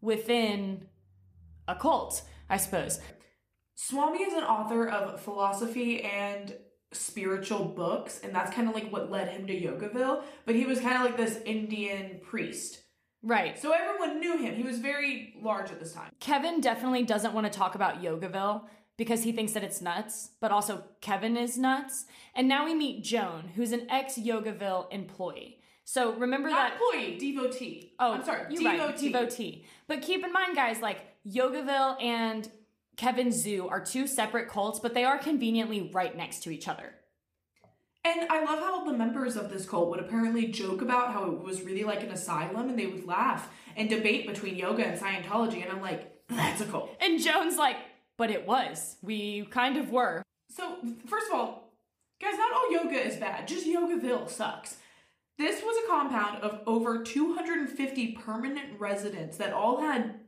within 0.00 0.86
a 1.68 1.74
cult, 1.74 2.22
I 2.48 2.56
suppose. 2.56 3.00
Swami 3.74 4.22
is 4.22 4.32
an 4.32 4.44
author 4.44 4.88
of 4.88 5.20
philosophy 5.20 6.02
and 6.02 6.54
spiritual 6.92 7.64
books, 7.64 8.20
and 8.22 8.34
that's 8.34 8.54
kind 8.54 8.68
of 8.68 8.74
like 8.74 8.90
what 8.90 9.10
led 9.10 9.28
him 9.28 9.46
to 9.46 9.52
Yogaville. 9.52 10.22
But 10.46 10.54
he 10.54 10.64
was 10.64 10.80
kind 10.80 10.96
of 10.96 11.02
like 11.02 11.16
this 11.16 11.40
Indian 11.44 12.20
priest. 12.22 12.82
Right. 13.22 13.58
So 13.58 13.72
everyone 13.72 14.20
knew 14.20 14.38
him. 14.38 14.54
He 14.54 14.62
was 14.62 14.78
very 14.78 15.34
large 15.42 15.70
at 15.70 15.80
this 15.80 15.92
time. 15.92 16.10
Kevin 16.20 16.60
definitely 16.60 17.02
doesn't 17.02 17.34
want 17.34 17.50
to 17.50 17.58
talk 17.58 17.74
about 17.74 18.00
Yogaville 18.00 18.62
because 18.96 19.24
he 19.24 19.32
thinks 19.32 19.52
that 19.52 19.62
it's 19.62 19.80
nuts, 19.80 20.30
but 20.40 20.50
also 20.50 20.84
Kevin 21.00 21.36
is 21.36 21.58
nuts. 21.58 22.06
And 22.34 22.48
now 22.48 22.64
we 22.64 22.74
meet 22.74 23.04
Joan, 23.04 23.50
who's 23.54 23.72
an 23.72 23.86
ex 23.90 24.14
Yogaville 24.14 24.92
employee. 24.92 25.60
So 25.84 26.14
remember 26.14 26.48
Not 26.48 26.72
that 26.72 26.80
employee, 26.80 27.16
devotee. 27.18 27.92
Oh, 27.98 28.14
I'm 28.14 28.24
sorry, 28.24 28.46
you're 28.50 28.62
devotee. 28.62 29.12
right, 29.12 29.12
devotee. 29.12 29.66
But 29.86 30.02
keep 30.02 30.24
in 30.24 30.32
mind, 30.32 30.56
guys, 30.56 30.80
like 30.80 30.98
Yogaville 31.28 32.02
and 32.02 32.50
Kevin 32.96 33.30
Zoo 33.30 33.68
are 33.68 33.84
two 33.84 34.06
separate 34.06 34.48
cults, 34.48 34.80
but 34.80 34.94
they 34.94 35.04
are 35.04 35.18
conveniently 35.18 35.90
right 35.92 36.16
next 36.16 36.42
to 36.44 36.50
each 36.50 36.66
other. 36.66 36.94
And 38.04 38.28
I 38.30 38.44
love 38.44 38.60
how 38.60 38.84
the 38.84 38.96
members 38.96 39.36
of 39.36 39.50
this 39.50 39.68
cult 39.68 39.90
would 39.90 39.98
apparently 40.00 40.46
joke 40.46 40.80
about 40.80 41.12
how 41.12 41.30
it 41.30 41.42
was 41.42 41.62
really 41.62 41.84
like 41.84 42.02
an 42.02 42.10
asylum, 42.10 42.68
and 42.68 42.78
they 42.78 42.86
would 42.86 43.04
laugh 43.04 43.48
and 43.76 43.88
debate 43.88 44.26
between 44.26 44.56
yoga 44.56 44.84
and 44.86 44.98
Scientology. 44.98 45.62
And 45.62 45.70
I'm 45.70 45.80
like, 45.80 46.12
that's 46.28 46.60
a 46.60 46.66
cult. 46.66 46.90
And 47.00 47.20
Joan's 47.20 47.58
like, 47.58 47.76
but 48.16 48.30
it 48.30 48.46
was. 48.46 48.96
We 49.02 49.46
kind 49.46 49.76
of 49.76 49.90
were. 49.90 50.22
So, 50.50 50.76
first 51.06 51.28
of 51.28 51.34
all, 51.34 51.72
guys, 52.20 52.36
not 52.36 52.52
all 52.52 52.72
yoga 52.72 52.96
is 52.96 53.16
bad. 53.16 53.48
Just 53.48 53.66
Yogaville 53.66 54.28
sucks. 54.28 54.76
This 55.38 55.62
was 55.62 55.84
a 55.84 55.88
compound 55.88 56.42
of 56.42 56.60
over 56.66 57.02
250 57.02 58.12
permanent 58.12 58.80
residents 58.80 59.36
that 59.36 59.52
all 59.52 59.80
had 59.80 60.20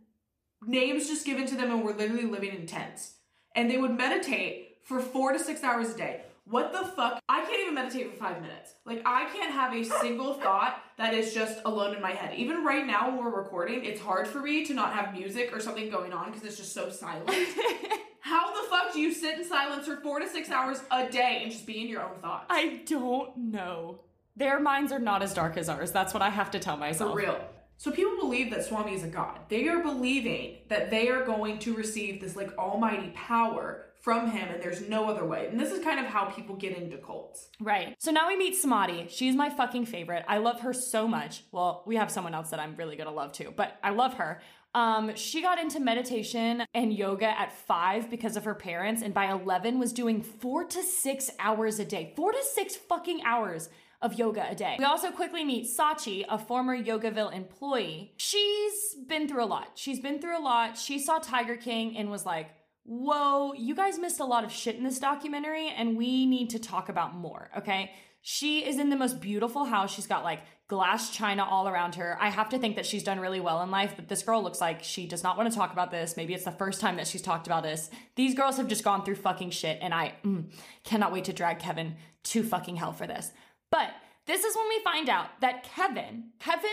names 0.66 1.08
just 1.08 1.24
given 1.24 1.46
to 1.46 1.56
them 1.56 1.70
and 1.70 1.82
were 1.82 1.94
literally 1.94 2.26
living 2.26 2.54
in 2.54 2.66
tents. 2.66 3.14
And 3.54 3.70
they 3.70 3.78
would 3.78 3.96
meditate 3.96 4.78
for 4.84 5.00
four 5.00 5.32
to 5.32 5.38
six 5.38 5.64
hours 5.64 5.90
a 5.90 5.96
day. 5.96 6.22
What 6.50 6.72
the 6.72 6.84
fuck? 6.88 7.22
I 7.28 7.42
can't 7.42 7.60
even 7.60 7.74
meditate 7.74 8.10
for 8.10 8.16
five 8.16 8.40
minutes. 8.40 8.72
Like, 8.86 9.02
I 9.04 9.26
can't 9.26 9.52
have 9.52 9.74
a 9.74 9.84
single 9.84 10.34
thought 10.34 10.80
that 10.96 11.12
is 11.12 11.34
just 11.34 11.58
alone 11.66 11.94
in 11.94 12.00
my 12.00 12.12
head. 12.12 12.38
Even 12.38 12.64
right 12.64 12.86
now, 12.86 13.08
when 13.08 13.18
we're 13.18 13.36
recording, 13.36 13.84
it's 13.84 14.00
hard 14.00 14.26
for 14.26 14.40
me 14.40 14.64
to 14.64 14.72
not 14.72 14.94
have 14.94 15.12
music 15.12 15.50
or 15.52 15.60
something 15.60 15.90
going 15.90 16.12
on 16.12 16.30
because 16.30 16.44
it's 16.44 16.56
just 16.56 16.72
so 16.72 16.88
silent. 16.88 17.28
How 18.20 18.50
the 18.62 18.68
fuck 18.68 18.94
do 18.94 19.00
you 19.00 19.12
sit 19.12 19.38
in 19.38 19.44
silence 19.44 19.86
for 19.86 19.96
four 19.96 20.20
to 20.20 20.28
six 20.28 20.50
hours 20.50 20.80
a 20.90 21.08
day 21.10 21.40
and 21.42 21.52
just 21.52 21.66
be 21.66 21.82
in 21.82 21.88
your 21.88 22.02
own 22.02 22.18
thoughts? 22.20 22.46
I 22.48 22.80
don't 22.86 23.36
know. 23.36 24.00
Their 24.36 24.58
minds 24.58 24.90
are 24.92 24.98
not 24.98 25.22
as 25.22 25.34
dark 25.34 25.56
as 25.56 25.68
ours. 25.68 25.92
That's 25.92 26.14
what 26.14 26.22
I 26.22 26.30
have 26.30 26.50
to 26.52 26.58
tell 26.58 26.76
myself. 26.76 27.12
For 27.12 27.18
real. 27.18 27.40
So 27.76 27.90
people 27.90 28.16
believe 28.18 28.50
that 28.50 28.64
Swami 28.64 28.94
is 28.94 29.04
a 29.04 29.08
god. 29.08 29.38
They 29.48 29.68
are 29.68 29.82
believing 29.82 30.58
that 30.68 30.90
they 30.90 31.08
are 31.08 31.24
going 31.24 31.58
to 31.60 31.74
receive 31.74 32.20
this 32.20 32.36
like 32.36 32.56
almighty 32.58 33.12
power 33.14 33.87
from 34.00 34.30
him 34.30 34.48
and 34.48 34.62
there's 34.62 34.88
no 34.88 35.08
other 35.08 35.24
way. 35.24 35.48
And 35.50 35.58
this 35.58 35.72
is 35.72 35.82
kind 35.82 35.98
of 35.98 36.06
how 36.06 36.26
people 36.26 36.56
get 36.56 36.76
into 36.76 36.96
cults. 36.98 37.48
Right. 37.60 37.94
So 37.98 38.10
now 38.10 38.28
we 38.28 38.36
meet 38.36 38.56
Samadhi. 38.56 39.06
She's 39.10 39.34
my 39.34 39.50
fucking 39.50 39.86
favorite. 39.86 40.24
I 40.28 40.38
love 40.38 40.60
her 40.60 40.72
so 40.72 41.08
much. 41.08 41.44
Well, 41.52 41.82
we 41.86 41.96
have 41.96 42.10
someone 42.10 42.34
else 42.34 42.50
that 42.50 42.60
I'm 42.60 42.76
really 42.76 42.96
gonna 42.96 43.12
love 43.12 43.32
too, 43.32 43.52
but 43.56 43.78
I 43.82 43.90
love 43.90 44.14
her. 44.14 44.40
Um, 44.74 45.14
she 45.16 45.42
got 45.42 45.58
into 45.58 45.80
meditation 45.80 46.64
and 46.74 46.92
yoga 46.92 47.26
at 47.26 47.52
five 47.52 48.10
because 48.10 48.36
of 48.36 48.44
her 48.44 48.54
parents, 48.54 49.02
and 49.02 49.14
by 49.14 49.30
11 49.32 49.78
was 49.78 49.92
doing 49.92 50.22
four 50.22 50.64
to 50.64 50.82
six 50.82 51.30
hours 51.38 51.78
a 51.78 51.84
day. 51.84 52.12
Four 52.14 52.32
to 52.32 52.42
six 52.54 52.76
fucking 52.76 53.22
hours 53.24 53.70
of 54.00 54.14
yoga 54.14 54.46
a 54.48 54.54
day. 54.54 54.76
We 54.78 54.84
also 54.84 55.10
quickly 55.10 55.44
meet 55.44 55.66
Sachi, 55.66 56.24
a 56.28 56.38
former 56.38 56.76
Yogaville 56.76 57.34
employee. 57.34 58.12
She's 58.18 58.94
been 59.08 59.26
through 59.26 59.42
a 59.42 59.46
lot. 59.46 59.72
She's 59.74 59.98
been 60.00 60.20
through 60.20 60.38
a 60.38 60.42
lot. 60.42 60.78
She 60.78 60.98
saw 60.98 61.18
Tiger 61.18 61.56
King 61.56 61.96
and 61.96 62.10
was 62.10 62.24
like, 62.24 62.50
whoa, 62.88 63.52
you 63.52 63.74
guys 63.74 63.98
missed 63.98 64.18
a 64.18 64.24
lot 64.24 64.44
of 64.44 64.50
shit 64.50 64.76
in 64.76 64.82
this 64.82 64.98
documentary, 64.98 65.68
and 65.68 65.96
we 65.96 66.24
need 66.24 66.50
to 66.50 66.58
talk 66.58 66.88
about 66.88 67.14
more, 67.14 67.50
okay? 67.58 67.92
She 68.22 68.66
is 68.66 68.78
in 68.78 68.88
the 68.88 68.96
most 68.96 69.20
beautiful 69.20 69.66
house. 69.66 69.94
She's 69.94 70.06
got 70.06 70.24
like 70.24 70.40
glass 70.68 71.10
china 71.10 71.44
all 71.44 71.68
around 71.68 71.96
her. 71.96 72.16
I 72.18 72.30
have 72.30 72.48
to 72.48 72.58
think 72.58 72.76
that 72.76 72.86
she's 72.86 73.02
done 73.02 73.20
really 73.20 73.40
well 73.40 73.62
in 73.62 73.70
life, 73.70 73.92
but 73.94 74.08
this 74.08 74.22
girl 74.22 74.42
looks 74.42 74.60
like 74.60 74.82
she 74.82 75.06
does 75.06 75.22
not 75.22 75.36
want 75.36 75.50
to 75.50 75.56
talk 75.56 75.72
about 75.72 75.90
this. 75.90 76.16
Maybe 76.16 76.32
it's 76.32 76.44
the 76.44 76.50
first 76.50 76.80
time 76.80 76.96
that 76.96 77.06
she's 77.06 77.22
talked 77.22 77.46
about 77.46 77.62
this. 77.62 77.90
These 78.16 78.34
girls 78.34 78.56
have 78.56 78.68
just 78.68 78.84
gone 78.84 79.04
through 79.04 79.16
fucking 79.16 79.50
shit, 79.50 79.78
and 79.82 79.92
I 79.92 80.14
mm, 80.24 80.50
cannot 80.84 81.12
wait 81.12 81.26
to 81.26 81.32
drag 81.34 81.58
Kevin 81.58 81.96
to 82.24 82.42
fucking 82.42 82.76
hell 82.76 82.92
for 82.92 83.06
this. 83.06 83.30
But 83.70 83.90
this 84.26 84.44
is 84.44 84.56
when 84.56 84.68
we 84.68 84.80
find 84.82 85.10
out 85.10 85.26
that 85.40 85.62
Kevin, 85.62 86.30
Kevin 86.38 86.70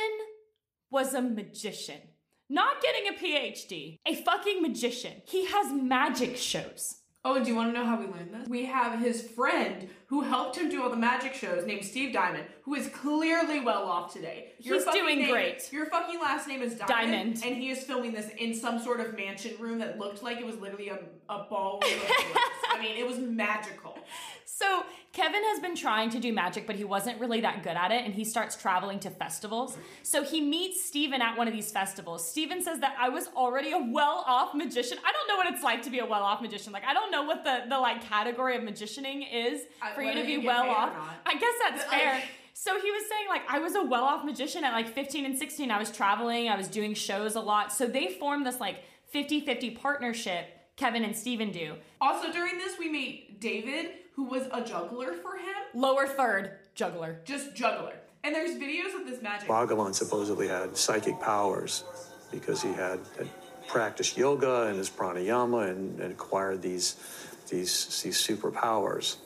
was 0.90 1.14
a 1.14 1.22
magician. 1.22 2.00
Not 2.50 2.82
getting 2.82 3.08
a 3.08 3.14
PhD, 3.18 4.00
a 4.06 4.16
fucking 4.16 4.62
magician. 4.62 5.22
He 5.25 5.46
has 5.48 5.74
magic 5.74 6.38
shows. 6.38 6.98
Oh, 7.28 7.44
do 7.44 7.50
you 7.50 7.56
want 7.56 7.74
to 7.74 7.80
know 7.80 7.84
how 7.88 8.00
we 8.00 8.06
learned 8.06 8.32
this? 8.36 8.48
We 8.48 8.66
have 8.66 9.00
his 9.00 9.24
friend 9.30 9.90
who 10.06 10.22
helped 10.22 10.56
him 10.58 10.70
do 10.70 10.84
all 10.84 10.92
the 10.92 10.96
magic 10.96 11.34
shows 11.34 11.66
named 11.66 11.84
Steve 11.84 12.14
Diamond, 12.14 12.46
who 12.64 12.75
is 12.75 12.88
clearly 12.90 13.62
well 13.62 13.86
off 13.90 14.14
today. 14.14 14.54
He's 14.60 14.84
fucking 14.84 15.02
doing 15.02 15.18
name- 15.18 15.32
great. 15.32 15.74
Your 15.74 15.88
fucking 15.88 16.20
last 16.20 16.48
name 16.48 16.62
is 16.62 16.75
Diamond, 16.75 16.88
Diamond. 16.88 17.42
And 17.44 17.56
he 17.58 17.72
is 17.72 17.84
filming 17.84 18.14
this 18.14 18.30
in 18.38 18.54
some 18.54 18.78
sort 18.80 19.00
of 19.00 19.18
mansion 19.18 19.54
room 19.60 19.80
that 19.80 19.98
looked 19.98 20.22
like 20.22 20.38
it 20.38 20.46
was 20.46 20.58
literally 20.58 20.90
a, 20.90 21.00
a 21.28 21.48
ballroom. 21.50 21.82
I 22.72 22.80
mean, 22.80 22.96
it 22.96 23.08
was 23.08 23.18
magical. 23.18 23.98
So 24.58 24.84
Kevin 25.12 25.44
has 25.44 25.60
been 25.60 25.76
trying 25.76 26.10
to 26.12 26.20
do 26.20 26.32
magic, 26.32 26.66
but 26.66 26.78
he 26.78 26.86
wasn't 26.86 27.20
really 27.20 27.42
that 27.42 27.62
good 27.62 27.76
at 27.76 27.92
it, 27.92 28.06
and 28.06 28.14
he 28.14 28.24
starts 28.24 28.56
traveling 28.56 29.00
to 29.02 29.10
festivals. 29.10 29.78
So 30.04 30.24
he 30.24 30.40
meets 30.40 30.86
Steven 30.86 31.22
at 31.22 31.38
one 31.38 31.50
of 31.50 31.54
these 31.54 31.72
festivals. 31.74 32.26
Steven 32.30 32.64
says 32.64 32.80
that 32.80 32.96
I 32.98 33.10
was 33.10 33.28
already 33.36 33.74
a 33.74 33.78
well-off 33.78 34.54
magician. 34.56 34.98
I 35.06 35.12
don't 35.12 35.28
know 35.28 35.36
what 35.36 35.54
it's 35.54 35.62
like 35.62 35.82
to 35.84 35.90
be 35.90 36.00
a 36.00 36.06
well-off 36.06 36.42
magician. 36.42 36.72
Like 36.72 36.86
I 36.86 36.94
don't 36.94 37.12
know 37.12 37.24
what 37.24 37.44
the 37.44 37.64
the 37.68 37.78
like 37.78 38.02
category 38.08 38.56
of 38.56 38.64
magicianing 38.64 39.26
is 39.30 39.64
I- 39.82 39.94
for 39.94 40.02
you 40.02 40.14
to 40.14 40.24
be 40.26 40.32
you 40.34 40.42
get 40.42 40.56
paid 40.56 40.68
or 40.70 40.72
well-off. 40.72 40.94
I 41.26 41.34
guess 41.34 41.54
that's 41.62 41.92
Like- 41.92 42.02
fair. 42.02 42.24
So 42.58 42.80
he 42.80 42.90
was 42.90 43.04
saying 43.10 43.28
like 43.28 43.42
I 43.50 43.60
was 43.60 43.76
a 43.76 43.84
well-off 43.84 44.24
magician 44.24 44.64
at 44.64 44.72
like 44.72 44.88
15 44.88 45.26
and 45.26 45.38
16. 45.38 45.70
I 45.70 45.78
was 45.78 45.92
traveling, 45.92 46.48
I 46.48 46.56
was 46.56 46.70
doing 46.70 46.94
shows 46.94 47.36
a 47.36 47.42
lot. 47.42 47.74
So 47.74 47.86
they 47.86 48.08
formed 48.18 48.46
this 48.46 48.62
like 48.62 48.78
50-50 49.14 49.78
partnership, 49.78 50.48
Kevin 50.78 51.04
and 51.04 51.14
Steven 51.14 51.52
do. 51.52 51.76
Also, 52.00 52.32
during 52.32 52.58
this, 52.58 52.80
we 52.80 52.88
meet 52.90 53.42
David, 53.42 53.92
who 54.16 54.24
was 54.24 54.48
a 54.52 54.62
juggler 54.62 55.14
for 55.14 55.36
him. 55.36 55.56
Lower 55.74 56.08
third 56.08 56.52
juggler. 56.74 57.20
Just 57.26 57.56
juggler. 57.56 57.94
And 58.24 58.34
there's 58.34 58.52
videos 58.52 59.00
of 59.00 59.06
this 59.06 59.22
magic. 59.22 59.48
Bhagavan 59.48 59.94
supposedly 59.94 60.48
had 60.48 60.76
psychic 60.76 61.20
powers 61.20 61.84
because 62.32 62.62
he 62.62 62.70
had, 62.70 63.00
had 63.18 63.30
practiced 63.68 64.18
yoga 64.18 64.64
and 64.64 64.78
his 64.78 64.90
pranayama 64.90 65.70
and, 65.70 66.00
and 66.00 66.12
acquired 66.12 66.62
these, 66.62 66.96
these, 67.50 68.02
these 68.02 68.18
superpowers. 68.18 69.18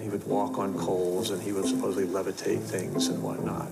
He 0.00 0.08
would 0.08 0.26
walk 0.26 0.58
on 0.58 0.78
coals 0.78 1.30
and 1.30 1.42
he 1.42 1.52
would 1.52 1.66
supposedly 1.66 2.06
levitate 2.06 2.60
things 2.60 3.08
and 3.08 3.22
whatnot. 3.22 3.68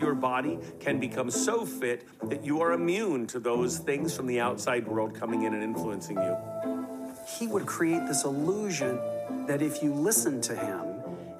Your 0.00 0.14
body 0.14 0.58
can 0.80 0.98
become 0.98 1.30
so 1.30 1.66
fit 1.66 2.06
that 2.28 2.44
you 2.44 2.60
are 2.60 2.72
immune 2.72 3.26
to 3.28 3.40
those 3.40 3.78
things 3.78 4.16
from 4.16 4.26
the 4.26 4.40
outside 4.40 4.86
world 4.86 5.14
coming 5.14 5.42
in 5.42 5.52
and 5.52 5.62
influencing 5.62 6.16
you. 6.16 6.79
He 7.38 7.46
would 7.46 7.66
create 7.66 8.06
this 8.06 8.24
illusion 8.24 9.00
that 9.46 9.62
if 9.62 9.82
you 9.82 9.92
listened 9.92 10.42
to 10.44 10.56
him 10.56 10.86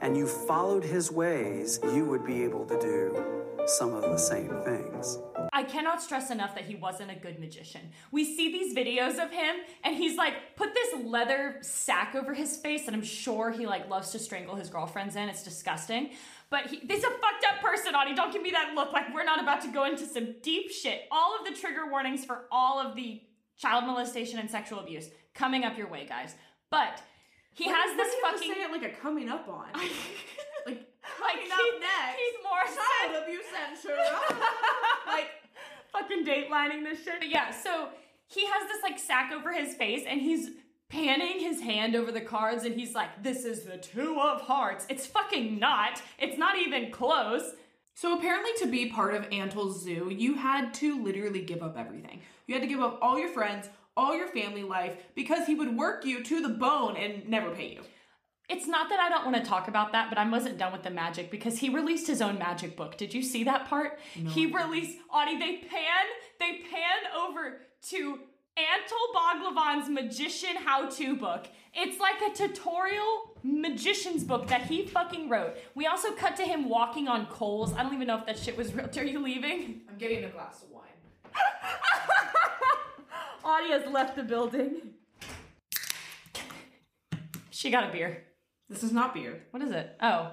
and 0.01 0.17
you 0.17 0.27
followed 0.27 0.85
his 0.85 1.11
ways, 1.11 1.81
you 1.95 2.05
would 2.05 2.25
be 2.25 2.43
able 2.43 2.65
to 2.67 2.79
do 2.81 3.25
some 3.67 3.95
of 3.95 4.03
the 4.03 4.17
same 4.17 4.49
things. 4.65 5.19
I 5.53 5.63
cannot 5.63 6.01
stress 6.03 6.31
enough 6.31 6.55
that 6.55 6.65
he 6.65 6.75
wasn't 6.75 7.11
a 7.11 7.15
good 7.15 7.39
magician. 7.39 7.83
We 8.11 8.25
see 8.25 8.51
these 8.51 8.75
videos 8.75 9.23
of 9.23 9.31
him 9.31 9.57
and 9.85 9.95
he's 9.95 10.17
like 10.17 10.57
put 10.57 10.75
this 10.75 11.05
leather 11.05 11.59
sack 11.61 12.15
over 12.15 12.35
his 12.35 12.57
face 12.57 12.87
that 12.87 12.95
I'm 12.95 13.03
sure 13.03 13.51
he 13.51 13.67
like 13.67 13.89
loves 13.89 14.11
to 14.13 14.19
strangle 14.19 14.55
his 14.55 14.71
girlfriends 14.71 15.17
in. 15.17 15.29
It's 15.29 15.43
disgusting. 15.43 16.11
But 16.49 16.67
he, 16.67 16.79
is 16.79 17.05
a 17.05 17.11
fucked 17.11 17.47
up 17.53 17.61
person, 17.63 17.95
Audie. 17.95 18.15
Don't 18.15 18.33
give 18.33 18.43
me 18.43 18.51
that 18.51 18.75
look 18.75 18.93
like 18.93 19.15
we're 19.15 19.25
not 19.25 19.41
about 19.41 19.61
to 19.63 19.69
go 19.69 19.85
into 19.85 20.07
some 20.07 20.35
deep 20.43 20.71
shit. 20.71 21.03
All 21.11 21.37
of 21.39 21.45
the 21.47 21.59
trigger 21.61 21.89
warnings 21.89 22.25
for 22.25 22.47
all 22.51 22.81
of 22.81 22.97
the 22.97 23.23
child 23.57 23.85
molestation 23.85 24.39
and 24.39 24.51
sexual 24.51 24.81
abuse 24.81 25.11
coming 25.35 25.65
up 25.65 25.77
your 25.79 25.89
way, 25.89 26.07
guys. 26.07 26.35
But 26.71 27.03
he 27.55 27.67
Why- 27.67 27.73
has 27.73 27.91
why 27.91 27.97
this 27.97 28.11
do 28.13 28.17
you 28.19 28.25
have 28.25 28.33
to 28.35 28.39
fucking 28.39 28.55
say 28.55 28.63
it 28.63 28.71
like 28.73 28.83
a 28.93 28.97
coming 28.97 29.29
up 29.29 29.49
on. 29.49 29.67
like 29.75 29.87
like 31.21 31.35
coming 31.35 31.47
he- 31.47 31.53
up 31.53 31.81
next. 31.81 32.19
he's 32.19 32.35
more 32.45 32.65
child 33.11 33.23
abuse 33.23 33.45
censure. 33.83 33.97
like 35.07 35.31
fucking 35.93 36.25
datelining 36.25 36.83
this 36.85 37.03
shit. 37.05 37.21
But 37.21 37.29
yeah, 37.31 37.51
so 37.51 37.89
he 38.27 38.47
has 38.47 38.69
this 38.69 38.83
like 38.83 38.99
sack 38.99 39.33
over 39.33 39.53
his 39.53 39.75
face 39.75 40.05
and 40.09 40.21
he's 40.21 40.51
panning 40.89 41.39
his 41.41 41.61
hand 41.61 41.95
over 41.95 42.11
the 42.13 42.21
cards 42.21 42.65
and 42.65 42.75
he's 42.75 42.95
like, 42.95 43.23
this 43.23 43.45
is 43.45 43.63
the 43.63 43.77
two 43.79 44.19
of 44.21 44.41
hearts. 44.43 44.87
It's 44.89 45.07
fucking 45.07 45.59
not. 45.59 46.03
It's 46.19 46.37
not 46.39 46.59
even 46.59 46.91
close. 46.91 47.55
So 47.95 48.17
apparently, 48.17 48.53
to 48.61 48.67
be 48.67 48.87
part 48.87 49.15
of 49.15 49.27
Antle's 49.31 49.83
zoo, 49.83 50.11
you 50.17 50.35
had 50.35 50.73
to 50.75 51.03
literally 51.03 51.43
give 51.43 51.63
up 51.63 51.77
everything. 51.77 52.23
You 52.47 52.55
had 52.55 52.63
to 52.63 52.69
give 52.69 52.81
up 52.81 52.99
all 53.03 53.19
your 53.19 53.29
friends, 53.29 53.69
all 53.97 54.17
your 54.17 54.29
family 54.29 54.63
life, 54.63 54.97
because 55.15 55.47
he 55.47 55.55
would 55.55 55.77
work 55.77 56.05
you 56.05 56.23
to 56.25 56.41
the 56.41 56.49
bone 56.49 56.97
and 56.97 57.29
never 57.29 57.51
pay 57.51 57.73
you. 57.73 57.83
It's 58.49 58.67
not 58.67 58.89
that 58.89 58.99
I 58.99 59.09
don't 59.09 59.25
want 59.25 59.37
to 59.37 59.49
talk 59.49 59.69
about 59.69 59.93
that, 59.93 60.09
but 60.09 60.19
I 60.19 60.29
wasn't 60.29 60.59
done 60.59 60.73
with 60.73 60.83
the 60.83 60.91
magic 60.91 61.31
because 61.31 61.59
he 61.59 61.69
released 61.69 62.09
his 62.09 62.21
own 62.21 62.37
magic 62.37 62.77
book. 62.77 62.97
Did 62.97 63.15
you 63.15 63.23
see 63.23 63.45
that 63.45 63.69
part? 63.69 64.01
He 64.13 64.47
released 64.47 64.99
Audie, 65.13 65.39
they 65.39 65.59
pan, 65.59 66.07
they 66.41 66.63
pan 66.69 67.13
over 67.17 67.61
to 67.91 68.19
Antle 68.59 69.15
Boglavan's 69.15 69.89
magician 69.89 70.57
how-to 70.57 71.17
book. 71.17 71.47
It's 71.75 72.01
like 72.01 72.17
a 72.29 72.35
tutorial 72.35 73.37
magician's 73.45 74.25
book 74.25 74.49
that 74.49 74.63
he 74.63 74.85
fucking 74.85 75.29
wrote. 75.29 75.57
We 75.77 75.87
also 75.87 76.11
cut 76.13 76.37
to 76.37 76.43
him 76.43 76.69
walking 76.69 77.07
on 77.07 77.27
coals. 77.27 77.73
I 77.75 77.85
don't 77.85 77.95
even 77.95 78.09
know 78.09 78.19
if 78.19 78.27
that 78.27 78.39
shit 78.39 78.57
was 78.57 78.75
real. 78.75 78.89
Are 78.97 79.05
you 79.05 79.21
leaving? 79.21 79.83
I'm 79.89 79.97
getting 79.97 80.25
a 80.25 80.29
glass 80.29 80.65
of 80.65 80.71
wine. 80.71 80.83
Audie 83.45 83.71
has 83.73 83.91
left 83.91 84.17
the 84.17 84.23
building. 84.23 84.81
She 87.51 87.71
got 87.71 87.89
a 87.89 87.93
beer. 87.93 88.25
This 88.69 88.83
is 88.83 88.93
not 88.93 89.15
beer. 89.15 89.43
What 89.51 89.63
is 89.63 89.71
it? 89.73 89.97
Oh. 90.01 90.33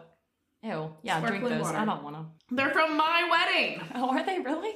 Ew. 0.63 0.93
Yeah, 1.04 1.20
drink 1.20 1.36
Sparkling 1.38 1.58
those. 1.58 1.62
water. 1.63 1.78
I 1.78 1.86
don't 1.86 2.04
want 2.04 2.15
to. 2.15 2.56
They're 2.56 2.70
from 2.72 2.96
my 2.98 3.28
wedding. 3.30 3.82
Oh, 3.96 4.10
are 4.10 4.26
they 4.26 4.39
really? 4.39 4.74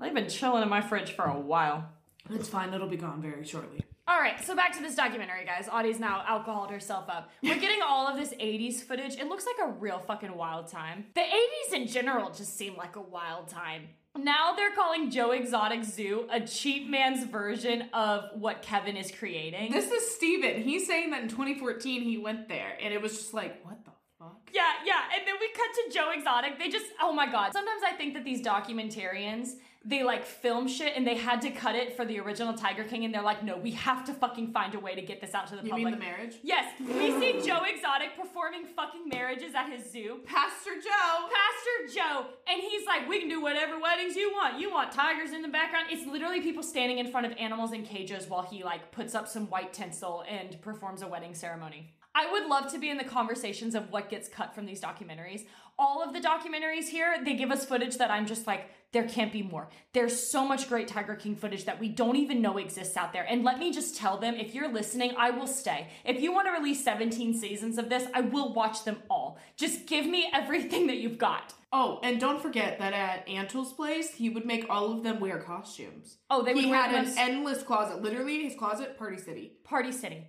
They've 0.00 0.14
been 0.14 0.28
chilling 0.28 0.62
in 0.62 0.68
my 0.68 0.80
fridge 0.80 1.12
for 1.12 1.24
a 1.24 1.38
while. 1.38 1.88
It's 2.30 2.48
fine. 2.48 2.72
It'll 2.74 2.88
be 2.88 2.96
gone 2.96 3.20
very 3.22 3.44
shortly. 3.44 3.80
All 4.06 4.18
right, 4.18 4.42
so 4.42 4.56
back 4.56 4.72
to 4.74 4.80
this 4.80 4.94
documentary, 4.94 5.44
guys. 5.44 5.68
Audie's 5.70 6.00
now 6.00 6.24
alcoholed 6.26 6.70
herself 6.70 7.10
up. 7.10 7.30
We're 7.42 7.58
getting 7.58 7.80
all 7.86 8.06
of 8.06 8.16
this 8.16 8.32
80s 8.34 8.76
footage. 8.80 9.16
It 9.16 9.26
looks 9.26 9.44
like 9.44 9.68
a 9.68 9.72
real 9.72 9.98
fucking 9.98 10.34
wild 10.34 10.68
time. 10.68 11.04
The 11.14 11.20
80s 11.20 11.74
in 11.74 11.86
general 11.88 12.30
just 12.30 12.56
seem 12.56 12.74
like 12.74 12.96
a 12.96 13.02
wild 13.02 13.48
time. 13.48 13.88
Now 14.18 14.52
they're 14.54 14.74
calling 14.74 15.10
Joe 15.10 15.30
Exotic 15.30 15.84
Zoo 15.84 16.26
a 16.30 16.40
cheap 16.40 16.88
man's 16.88 17.24
version 17.24 17.84
of 17.92 18.30
what 18.34 18.62
Kevin 18.62 18.96
is 18.96 19.12
creating. 19.12 19.70
This 19.70 19.90
is 19.90 20.14
Steven. 20.16 20.62
He's 20.62 20.86
saying 20.86 21.10
that 21.10 21.22
in 21.22 21.28
2014 21.28 22.02
he 22.02 22.18
went 22.18 22.48
there, 22.48 22.76
and 22.82 22.92
it 22.92 23.00
was 23.00 23.12
just 23.12 23.32
like, 23.32 23.64
what 23.64 23.84
the 23.84 23.92
fuck? 24.18 24.50
Yeah, 24.52 24.62
yeah. 24.84 25.00
And 25.16 25.26
then 25.26 25.34
we 25.40 25.48
cut 25.50 25.68
to 25.72 25.94
Joe 25.94 26.10
Exotic. 26.14 26.58
They 26.58 26.68
just, 26.68 26.86
oh 27.00 27.12
my 27.12 27.30
God. 27.30 27.52
Sometimes 27.52 27.82
I 27.86 27.92
think 27.92 28.14
that 28.14 28.24
these 28.24 28.42
documentarians, 28.44 29.50
they 29.88 30.04
like 30.04 30.24
film 30.24 30.68
shit 30.68 30.92
and 30.94 31.06
they 31.06 31.14
had 31.14 31.40
to 31.40 31.50
cut 31.50 31.74
it 31.74 31.96
for 31.96 32.04
the 32.04 32.20
original 32.20 32.52
Tiger 32.52 32.84
King. 32.84 33.06
And 33.06 33.14
they're 33.14 33.22
like, 33.22 33.42
no, 33.42 33.56
we 33.56 33.70
have 33.70 34.04
to 34.04 34.12
fucking 34.12 34.52
find 34.52 34.74
a 34.74 34.78
way 34.78 34.94
to 34.94 35.00
get 35.00 35.20
this 35.20 35.34
out 35.34 35.46
to 35.48 35.56
the 35.56 35.62
You 35.62 35.70
public. 35.70 35.80
You 35.80 35.86
mean 35.86 35.98
the 35.98 36.04
marriage? 36.04 36.36
Yes. 36.42 36.74
We 36.78 37.10
see 37.18 37.40
Joe 37.46 37.62
Exotic 37.66 38.16
performing 38.16 38.66
fucking 38.76 39.08
marriages 39.08 39.54
at 39.54 39.70
his 39.70 39.90
zoo. 39.90 40.20
Pastor 40.26 40.72
Joe. 40.74 41.28
Pastor 41.28 41.94
Joe. 41.94 42.26
And 42.46 42.60
he's 42.60 42.86
like, 42.86 43.08
we 43.08 43.18
can 43.18 43.30
do 43.30 43.40
whatever 43.40 43.80
weddings 43.80 44.14
you 44.14 44.30
want. 44.30 44.60
You 44.60 44.70
want 44.70 44.92
tigers 44.92 45.32
in 45.32 45.40
the 45.40 45.48
background. 45.48 45.86
It's 45.90 46.06
literally 46.06 46.42
people 46.42 46.62
standing 46.62 46.98
in 46.98 47.10
front 47.10 47.26
of 47.26 47.32
animals 47.38 47.72
in 47.72 47.82
cages 47.82 48.28
while 48.28 48.42
he 48.42 48.62
like 48.62 48.92
puts 48.92 49.14
up 49.14 49.26
some 49.26 49.46
white 49.48 49.72
tinsel 49.72 50.22
and 50.28 50.60
performs 50.60 51.00
a 51.00 51.08
wedding 51.08 51.34
ceremony. 51.34 51.94
I 52.14 52.30
would 52.32 52.46
love 52.46 52.70
to 52.72 52.78
be 52.78 52.90
in 52.90 52.98
the 52.98 53.04
conversations 53.04 53.74
of 53.74 53.92
what 53.92 54.10
gets 54.10 54.28
cut 54.28 54.54
from 54.54 54.66
these 54.66 54.80
documentaries. 54.80 55.42
All 55.78 56.02
of 56.02 56.12
the 56.12 56.20
documentaries 56.20 56.88
here, 56.88 57.16
they 57.24 57.34
give 57.34 57.50
us 57.50 57.64
footage 57.64 57.98
that 57.98 58.10
I'm 58.10 58.26
just 58.26 58.46
like, 58.46 58.70
there 58.92 59.06
can't 59.06 59.32
be 59.32 59.42
more. 59.42 59.68
There's 59.92 60.18
so 60.18 60.46
much 60.46 60.68
great 60.68 60.88
Tiger 60.88 61.14
King 61.14 61.36
footage 61.36 61.66
that 61.66 61.78
we 61.78 61.88
don't 61.88 62.16
even 62.16 62.40
know 62.40 62.56
exists 62.56 62.96
out 62.96 63.12
there. 63.12 63.24
And 63.28 63.44
let 63.44 63.58
me 63.58 63.70
just 63.72 63.96
tell 63.96 64.16
them 64.16 64.34
if 64.34 64.54
you're 64.54 64.72
listening, 64.72 65.12
I 65.16 65.30
will 65.30 65.46
stay. 65.46 65.88
If 66.04 66.20
you 66.20 66.32
want 66.32 66.46
to 66.48 66.52
release 66.52 66.82
17 66.82 67.34
seasons 67.38 67.76
of 67.78 67.90
this, 67.90 68.06
I 68.14 68.22
will 68.22 68.54
watch 68.54 68.84
them 68.84 69.02
all. 69.10 69.38
Just 69.56 69.86
give 69.86 70.06
me 70.06 70.28
everything 70.32 70.86
that 70.86 70.96
you've 70.96 71.18
got. 71.18 71.52
Oh, 71.70 72.00
and 72.02 72.18
don't 72.18 72.40
forget 72.40 72.78
that 72.78 72.94
at 72.94 73.28
Antle's 73.28 73.74
place, 73.74 74.14
he 74.14 74.30
would 74.30 74.46
make 74.46 74.64
all 74.70 74.90
of 74.90 75.02
them 75.02 75.20
wear 75.20 75.38
costumes. 75.38 76.16
Oh, 76.30 76.42
they 76.42 76.54
would 76.54 76.64
he 76.64 76.70
had 76.70 76.94
an 76.94 77.04
most- 77.04 77.18
endless 77.18 77.62
closet. 77.62 78.00
Literally, 78.02 78.42
his 78.42 78.54
closet, 78.56 78.96
Party 78.96 79.18
City. 79.18 79.52
Party 79.64 79.92
City. 79.92 80.26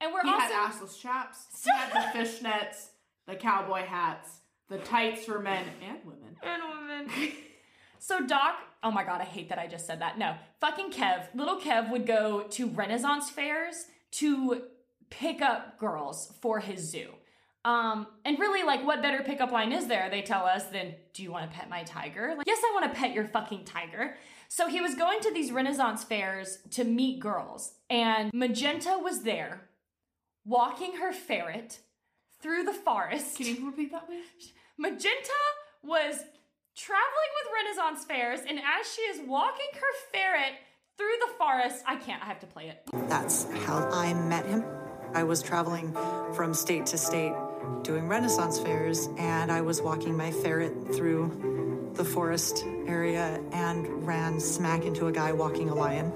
And 0.00 0.12
we're 0.12 0.22
he 0.22 0.28
also 0.28 0.40
had 0.42 0.72
assless 0.72 1.00
chaps. 1.00 1.38
He 1.64 1.70
had 1.70 1.90
the 1.90 2.18
fishnets, 2.18 2.88
the 3.26 3.34
cowboy 3.34 3.86
hats, 3.86 4.28
the 4.68 4.78
tights 4.78 5.24
for 5.24 5.38
men 5.38 5.64
and 5.82 5.98
women. 6.04 6.36
and 6.42 6.62
women. 6.62 7.32
so 7.98 8.26
Doc, 8.26 8.56
oh 8.82 8.90
my 8.90 9.04
god, 9.04 9.20
I 9.20 9.24
hate 9.24 9.48
that 9.50 9.58
I 9.58 9.66
just 9.66 9.86
said 9.86 10.00
that. 10.00 10.18
No, 10.18 10.34
fucking 10.60 10.90
Kev, 10.90 11.26
little 11.34 11.60
Kev 11.60 11.90
would 11.90 12.06
go 12.06 12.42
to 12.50 12.68
Renaissance 12.68 13.30
fairs 13.30 13.86
to 14.12 14.62
pick 15.10 15.42
up 15.42 15.78
girls 15.78 16.32
for 16.40 16.60
his 16.60 16.80
zoo. 16.80 17.08
Um, 17.64 18.06
and 18.26 18.38
really, 18.38 18.62
like, 18.62 18.84
what 18.86 19.00
better 19.00 19.22
pickup 19.22 19.50
line 19.50 19.72
is 19.72 19.86
there? 19.86 20.10
They 20.10 20.20
tell 20.20 20.44
us 20.44 20.64
than, 20.64 20.94
"Do 21.14 21.22
you 21.22 21.32
want 21.32 21.50
to 21.50 21.56
pet 21.56 21.70
my 21.70 21.82
tiger?" 21.84 22.34
Like, 22.36 22.46
yes, 22.46 22.60
I 22.62 22.72
want 22.74 22.92
to 22.92 22.98
pet 22.98 23.14
your 23.14 23.26
fucking 23.26 23.64
tiger. 23.64 24.16
So 24.48 24.68
he 24.68 24.82
was 24.82 24.94
going 24.94 25.20
to 25.20 25.32
these 25.32 25.50
Renaissance 25.50 26.04
fairs 26.04 26.58
to 26.72 26.84
meet 26.84 27.20
girls, 27.20 27.72
and 27.88 28.32
Magenta 28.34 28.98
was 29.02 29.22
there, 29.22 29.70
walking 30.44 30.96
her 30.96 31.12
ferret 31.12 31.80
through 32.44 32.62
the 32.62 32.74
forest. 32.74 33.38
Can 33.38 33.46
you 33.46 33.66
repeat 33.66 33.90
that, 33.90 34.06
please? 34.06 34.52
Magenta 34.76 35.40
was 35.82 36.16
traveling 36.76 37.30
with 37.38 37.52
Renaissance 37.64 38.04
fairs, 38.04 38.40
and 38.46 38.58
as 38.58 38.92
she 38.94 39.00
is 39.00 39.26
walking 39.26 39.66
her 39.72 40.08
ferret 40.12 40.52
through 40.98 41.16
the 41.26 41.32
forest, 41.38 41.82
I 41.86 41.96
can't, 41.96 42.22
I 42.22 42.26
have 42.26 42.40
to 42.40 42.46
play 42.46 42.68
it. 42.68 42.82
That's 43.08 43.50
how 43.64 43.88
I 43.90 44.12
met 44.12 44.44
him. 44.44 44.62
I 45.14 45.22
was 45.22 45.42
traveling 45.42 45.96
from 46.34 46.52
state 46.52 46.84
to 46.86 46.98
state 46.98 47.32
doing 47.82 48.08
Renaissance 48.08 48.58
fairs, 48.58 49.08
and 49.16 49.50
I 49.50 49.62
was 49.62 49.80
walking 49.80 50.14
my 50.14 50.30
ferret 50.30 50.94
through 50.94 51.92
the 51.94 52.04
forest 52.04 52.62
area 52.86 53.40
and 53.52 54.06
ran 54.06 54.38
smack 54.38 54.84
into 54.84 55.06
a 55.06 55.12
guy 55.12 55.32
walking 55.32 55.70
a 55.70 55.74
lion. 55.74 56.12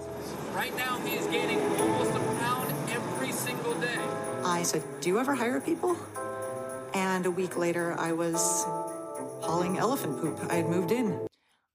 Right 0.55 0.77
now, 0.77 0.99
he 0.99 1.15
is 1.15 1.27
gaining 1.29 1.61
almost 1.61 2.11
a 2.11 2.19
pound 2.19 2.19
every 2.19 2.37
single 2.39 2.53
day. 2.53 2.58
I 4.49 4.63
said, 4.63 4.83
Do 5.01 5.09
you 5.11 5.19
ever 5.19 5.35
hire 5.35 5.61
people? 5.61 5.97
And 6.95 7.27
a 7.27 7.31
week 7.31 7.57
later, 7.57 7.95
I 7.99 8.13
was 8.13 8.65
hauling 9.43 9.79
elephant 9.79 10.21
poop. 10.21 10.39
I 10.51 10.55
had 10.57 10.69
moved 10.69 10.91
in. 10.91 11.27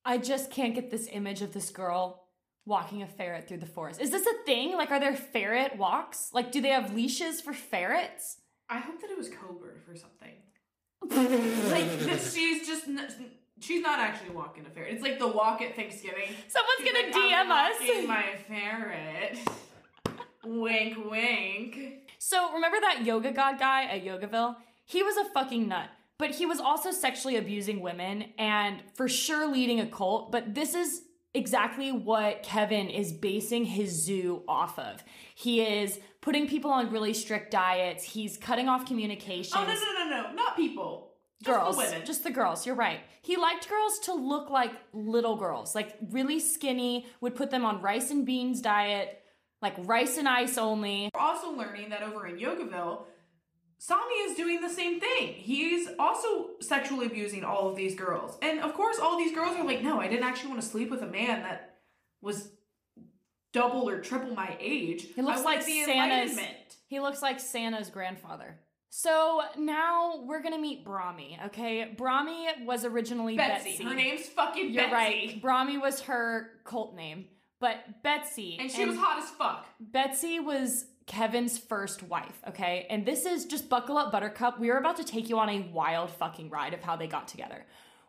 I 0.03 0.17
just 0.17 0.51
can't 0.51 0.73
get 0.75 0.89
this 0.91 1.07
image 1.11 1.41
of 1.41 1.53
this 1.53 1.69
girl 1.69 2.23
walking 2.65 3.03
a 3.03 3.07
ferret 3.07 3.47
through 3.47 3.57
the 3.57 3.65
forest. 3.65 4.01
Is 4.01 4.09
this 4.09 4.25
a 4.25 4.43
thing? 4.45 4.75
Like, 4.75 4.91
are 4.91 4.99
there 4.99 5.15
ferret 5.15 5.77
walks? 5.77 6.29
Like, 6.33 6.51
do 6.51 6.61
they 6.61 6.69
have 6.69 6.93
leashes 6.93 7.41
for 7.41 7.53
ferrets? 7.53 8.37
I 8.69 8.79
hope 8.79 8.99
that 9.01 9.11
it 9.11 9.17
was 9.17 9.29
code 9.29 9.79
for 9.85 9.95
something. 9.95 10.33
like 11.69 11.99
that 12.05 12.21
she's 12.21 12.65
just 12.65 12.87
n- 12.87 13.11
she's 13.59 13.81
not 13.81 13.99
actually 13.99 14.31
walking 14.35 14.65
a 14.65 14.69
ferret. 14.69 14.93
It's 14.93 15.03
like 15.03 15.19
the 15.19 15.27
walk 15.27 15.61
at 15.61 15.75
Thanksgiving. 15.75 16.29
Someone's 16.47 16.79
She's 16.79 16.91
gonna 16.91 17.05
like, 17.07 17.13
DM 17.13 17.33
I'm 17.33 17.51
us. 17.51 17.75
walking 17.79 18.07
my 18.07 18.23
ferret. 18.47 19.37
wink, 20.45 20.97
wink. 21.11 22.02
So 22.25 22.53
remember 22.53 22.77
that 22.79 23.03
yoga 23.03 23.33
god 23.33 23.59
guy 23.59 23.83
at 23.83 24.05
Yogaville? 24.05 24.55
He 24.85 25.03
was 25.03 25.17
a 25.17 25.25
fucking 25.25 25.67
nut. 25.67 25.89
But 26.17 26.31
he 26.31 26.45
was 26.45 26.61
also 26.61 26.91
sexually 26.91 27.35
abusing 27.35 27.81
women 27.81 28.31
and 28.37 28.81
for 28.93 29.09
sure 29.09 29.51
leading 29.51 29.81
a 29.81 29.85
cult. 29.85 30.31
But 30.31 30.55
this 30.55 30.73
is 30.73 31.01
exactly 31.33 31.91
what 31.91 32.41
Kevin 32.41 32.89
is 32.89 33.11
basing 33.11 33.65
his 33.65 33.91
zoo 33.91 34.43
off 34.47 34.79
of. 34.79 35.03
He 35.35 35.59
is 35.59 35.99
putting 36.21 36.47
people 36.47 36.71
on 36.71 36.91
really 36.91 37.13
strict 37.13 37.51
diets. 37.51 38.05
He's 38.05 38.37
cutting 38.37 38.69
off 38.69 38.85
communication. 38.85 39.57
Oh 39.57 39.65
no 39.65 39.73
no 39.73 40.09
no 40.09 40.21
no, 40.21 40.33
not 40.33 40.55
people. 40.55 41.09
Just 41.43 41.57
girls, 41.57 41.75
the 41.75 41.83
women. 41.83 42.05
just 42.05 42.23
the 42.23 42.31
girls. 42.31 42.65
You're 42.65 42.75
right. 42.75 43.01
He 43.21 43.35
liked 43.35 43.67
girls 43.69 43.99
to 44.03 44.13
look 44.13 44.49
like 44.49 44.71
little 44.93 45.35
girls, 45.35 45.75
like 45.75 45.97
really 46.09 46.39
skinny. 46.39 47.05
Would 47.19 47.35
put 47.35 47.51
them 47.51 47.65
on 47.65 47.81
rice 47.81 48.11
and 48.11 48.25
beans 48.25 48.61
diet, 48.61 49.22
like 49.63 49.73
rice 49.79 50.17
and 50.17 50.27
ice 50.27 50.59
only. 50.59 51.09
We're 51.15 51.19
also 51.19 51.51
learning 51.51 51.89
that 51.89 52.03
over 52.03 52.27
in 52.27 52.37
Yogaville, 52.37 53.05
Swami 53.79 54.13
is 54.13 54.37
doing 54.37 54.61
the 54.61 54.69
same 54.69 54.99
thing. 54.99 55.33
He's 55.33 55.89
also 55.97 56.51
sexually 56.61 57.07
abusing 57.07 57.43
all 57.43 57.67
of 57.69 57.75
these 57.75 57.95
girls. 57.95 58.37
And 58.41 58.59
of 58.59 58.75
course, 58.75 58.99
all 58.99 59.17
these 59.17 59.33
girls 59.33 59.57
are 59.57 59.65
like, 59.65 59.81
no, 59.81 59.99
I 59.99 60.07
didn't 60.07 60.25
actually 60.25 60.49
want 60.49 60.61
to 60.61 60.67
sleep 60.67 60.91
with 60.91 61.01
a 61.01 61.07
man 61.07 61.41
that 61.41 61.79
was 62.21 62.49
double 63.51 63.89
or 63.89 63.99
triple 63.99 64.35
my 64.35 64.55
age. 64.59 65.07
He 65.15 65.21
looks 65.21 65.41
I 65.41 65.43
like 65.43 65.65
the 65.65 65.83
Santa's. 65.83 66.39
He 66.87 66.99
looks 66.99 67.21
like 67.21 67.39
Santa's 67.39 67.89
grandfather. 67.89 68.59
So 68.89 69.41
now 69.57 70.23
we're 70.23 70.43
gonna 70.43 70.59
meet 70.59 70.85
Brahmi. 70.85 71.43
Okay, 71.47 71.93
Brahmi 71.97 72.63
was 72.65 72.85
originally 72.85 73.35
Betsy. 73.35 73.71
Betsy. 73.71 73.83
Her 73.83 73.95
name's 73.95 74.27
fucking 74.27 74.71
You're 74.71 74.83
Betsy. 74.83 74.93
right. 74.93 75.41
Brahmi 75.41 75.81
was 75.81 76.01
her 76.01 76.51
cult 76.63 76.95
name, 76.95 77.25
but 77.63 78.03
Betsy 78.03 78.57
And 78.59 78.69
she 78.69 78.83
was 78.83 78.97
hot 78.97 79.23
as 79.23 79.29
fuck. 79.29 79.65
Betsy 79.79 80.41
was 80.41 80.83
Kevin's 81.07 81.57
first 81.57 82.03
wife, 82.03 82.41
okay? 82.49 82.85
And 82.89 83.05
this 83.05 83.25
is 83.25 83.45
just 83.45 83.69
buckle 83.69 83.97
up, 83.97 84.11
Buttercup. 84.11 84.59
We 84.59 84.69
are 84.69 84.77
about 84.77 84.97
to 84.97 85.05
take 85.05 85.29
you 85.29 85.39
on 85.39 85.47
a 85.47 85.61
wild 85.71 86.11
fucking 86.11 86.49
ride 86.49 86.73
of 86.73 86.81
how 86.81 86.97
they 86.97 87.07
got 87.07 87.29
together. 87.29 87.65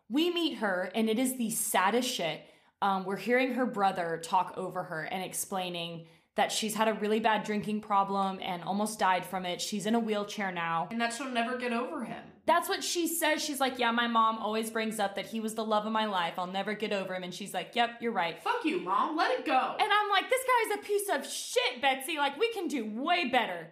We 0.09 0.33
meet 0.33 0.59
her, 0.59 0.91
and 0.93 1.09
it 1.09 1.21
is 1.21 1.39
the 1.39 1.51
saddest 1.51 2.11
shit. 2.11 2.41
Um, 2.83 3.05
we're 3.05 3.17
hearing 3.17 3.55
her 3.55 3.65
brother 3.65 4.21
talk 4.25 4.55
over 4.57 4.83
her 4.83 5.05
and 5.05 5.23
explaining 5.23 6.07
that 6.37 6.51
she's 6.51 6.75
had 6.75 6.89
a 6.89 6.95
really 6.95 7.21
bad 7.21 7.45
drinking 7.45 7.81
problem 7.81 8.41
and 8.43 8.63
almost 8.65 8.99
died 8.99 9.25
from 9.25 9.47
it. 9.47 9.61
She's 9.61 9.87
in 9.87 9.95
a 9.95 10.01
wheelchair 10.01 10.51
now. 10.51 10.89
And 10.91 11.01
that 11.01 11.13
she'll 11.13 11.31
never 11.31 11.57
get 11.57 11.73
over 11.73 12.05
him. 12.05 12.23
That's 12.47 12.69
what 12.69 12.83
she 12.85 13.07
says. 13.07 13.43
She's 13.43 13.61
like, 13.61 13.79
Yeah, 13.79 13.91
my 13.93 14.07
mom 14.09 14.39
always 14.39 14.71
brings 14.71 14.99
up 14.99 15.15
that 15.15 15.27
he 15.27 15.41
was 15.41 15.55
the 15.55 15.65
love 15.65 15.87
of 15.87 15.93
my 15.93 16.07
life. 16.07 16.35
I'll 16.39 16.47
never 16.47 16.75
get 16.75 16.93
over 16.93 17.15
him. 17.15 17.23
And 17.23 17.33
she's 17.33 17.55
like, 17.55 17.71
Yep, 17.75 17.99
you're 18.01 18.13
right. 18.13 18.43
Fuck 18.43 18.65
you, 18.65 18.81
mom. 18.81 19.17
Let 19.17 19.31
it 19.31 19.47
go. 19.47 19.77
And 19.79 19.91
I'm 19.93 20.11
like, 20.11 20.29
This 20.29 20.43
guy's 20.69 20.79
a 20.79 20.83
piece 20.83 21.09
of 21.11 21.27
shit, 21.27 21.81
Betsy. 21.81 22.17
Like, 22.19 22.39
we 22.39 22.53
can 22.53 22.69
do 22.69 22.85
way 23.01 23.29
better. 23.29 23.69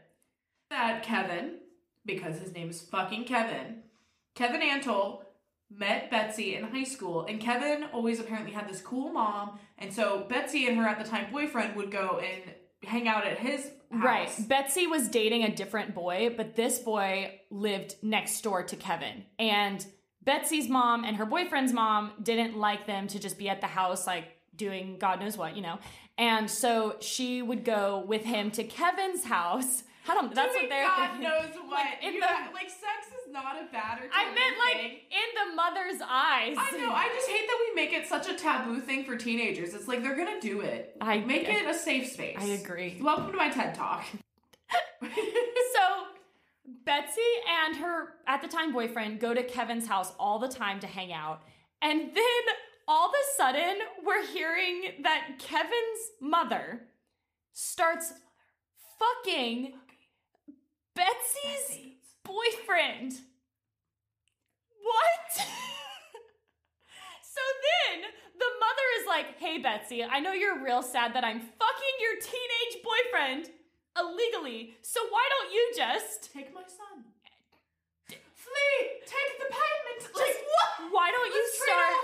that 0.71 1.03
Kevin, 1.03 1.57
because 2.07 2.39
his 2.39 2.53
name 2.55 2.71
is 2.71 2.81
fucking 2.81 3.25
Kevin, 3.25 3.83
Kevin 4.35 4.61
Antle 4.63 5.19
met 5.77 6.11
Betsy 6.11 6.55
in 6.57 6.65
high 6.65 6.85
school, 6.85 7.25
and 7.29 7.41
Kevin 7.41 7.85
always 7.93 8.21
apparently 8.21 8.53
had 8.53 8.69
this 8.69 8.81
cool 8.81 9.13
mom, 9.13 9.59
and 9.79 9.93
so 9.93 10.27
Betsy 10.29 10.67
and 10.69 10.77
her 10.77 10.87
at 10.87 11.03
the 11.03 11.09
time 11.09 11.27
boyfriend 11.33 11.77
would 11.77 11.91
go 11.91 12.21
and 12.23 12.55
hang 12.85 13.09
out 13.09 13.27
at 13.27 13.39
his 13.39 13.61
house. 13.91 14.05
Right. 14.05 14.49
Betsy 14.49 14.87
was 14.87 15.09
dating 15.09 15.45
a 15.45 15.55
different 15.55 15.95
boy, 15.95 16.35
but 16.37 16.57
this 16.57 16.79
boy 16.79 17.41
lived 17.51 17.95
next 18.03 18.41
door 18.43 18.63
to 18.65 18.77
Kevin. 18.77 19.25
And 19.39 19.85
Betsy's 20.25 20.69
mom 20.69 21.05
and 21.05 21.17
her 21.17 21.27
boyfriend's 21.27 21.73
mom 21.73 22.13
didn't 22.23 22.57
like 22.57 22.87
them 22.87 23.07
to 23.09 23.19
just 23.19 23.39
be 23.39 23.49
at 23.49 23.61
the 23.61 23.67
house, 23.67 24.07
like 24.07 24.25
doing 24.57 24.99
God 24.99 25.21
knows 25.21 25.37
what, 25.37 25.57
you 25.57 25.63
know. 25.63 25.79
And 26.19 26.51
so 26.51 26.97
she 27.01 27.43
would 27.43 27.65
go 27.65 28.05
with 28.07 28.25
him 28.25 28.51
to 28.53 28.65
Kevin's 28.65 29.25
house. 29.25 29.83
I 30.09 30.15
don't. 30.15 30.35
That's 30.35 30.53
what 30.55 30.69
they're. 30.69 30.85
God 30.85 31.11
thinking. 31.11 31.29
knows 31.29 31.55
what. 31.69 31.71
Like, 31.71 32.03
in 32.03 32.15
You 32.15 32.21
the- 32.21 32.27
got- 32.27 32.53
like 32.53 32.69
sex 32.71 33.07
is 33.09 33.22
not 33.33 33.57
a 33.57 33.73
bad 33.73 33.99
or 34.01 34.09
I 34.13 34.27
meant 34.27 34.59
like 34.59 34.77
thing. 34.77 34.93
in 35.11 35.51
the 35.51 35.57
mother's 35.57 36.01
eyes. 36.03 36.57
I 36.59 36.77
know. 36.79 36.93
I 36.93 37.09
just 37.15 37.29
hate 37.29 37.47
that 37.47 37.59
we 37.69 37.75
make 37.75 37.93
it 37.93 38.07
such 38.07 38.29
a 38.29 38.35
taboo 38.35 38.81
thing 38.81 39.05
for 39.05 39.17
teenagers. 39.17 39.73
It's 39.75 39.89
like 39.89 40.03
they're 40.03 40.17
gonna 40.17 40.41
do 40.41 40.61
it. 40.61 40.97
I 41.01 41.19
make 41.19 41.49
I- 41.49 41.53
it 41.61 41.67
a 41.67 41.75
safe 41.75 42.09
space. 42.13 42.37
I 42.39 42.45
agree. 42.45 42.99
Welcome 43.01 43.31
to 43.33 43.37
my 43.37 43.49
TED 43.49 43.75
talk. 43.75 44.05
so 45.03 46.05
Betsy 46.85 47.21
and 47.67 47.77
her 47.77 48.15
at 48.27 48.43
the 48.43 48.49
time 48.49 48.73
boyfriend 48.73 49.21
go 49.21 49.33
to 49.35 49.43
Kevin's 49.43 49.87
house 49.87 50.13
all 50.19 50.39
the 50.39 50.49
time 50.49 50.81
to 50.81 50.87
hang 50.87 51.13
out. 51.13 51.43
And 51.81 52.01
then 52.15 52.43
all 52.87 53.09
of 53.09 53.13
a 53.15 53.37
sudden, 53.37 53.79
we're 54.05 54.27
hearing 54.27 55.03
that 55.03 55.39
Kevin's 55.39 55.73
mother 56.21 56.83
starts 57.53 58.13
fucking 58.99 59.75
Betsy's 60.95 61.79
boyfriend. 62.25 63.13
What? 64.83 65.37
so 65.37 65.45
then 67.69 68.01
the 68.39 68.51
mother 68.61 68.87
is 69.01 69.07
like, 69.07 69.39
hey, 69.39 69.59
Betsy, 69.59 70.03
I 70.05 70.21
know 70.21 70.33
you're 70.33 70.63
real 70.63 70.83
sad 70.83 71.15
that 71.15 71.25
I'm 71.25 71.41
fucking 71.41 71.97
your 72.01 72.15
teenage 72.21 72.83
boyfriend 72.83 73.51
illegally, 73.99 74.75
so 74.83 75.01
why 75.11 75.29
don't 75.29 75.53
you 75.53 75.73
just 75.77 76.33
take 76.33 76.55
my 76.55 76.63
son? 76.63 77.05
Flee! 78.09 78.89
Take 79.07 79.39
the 79.39 79.47
payment! 79.51 80.15
Like, 80.17 80.37
what? 80.51 80.93
Why 80.93 81.11
don't 81.11 81.33
you 81.33 81.45
start 81.65 81.95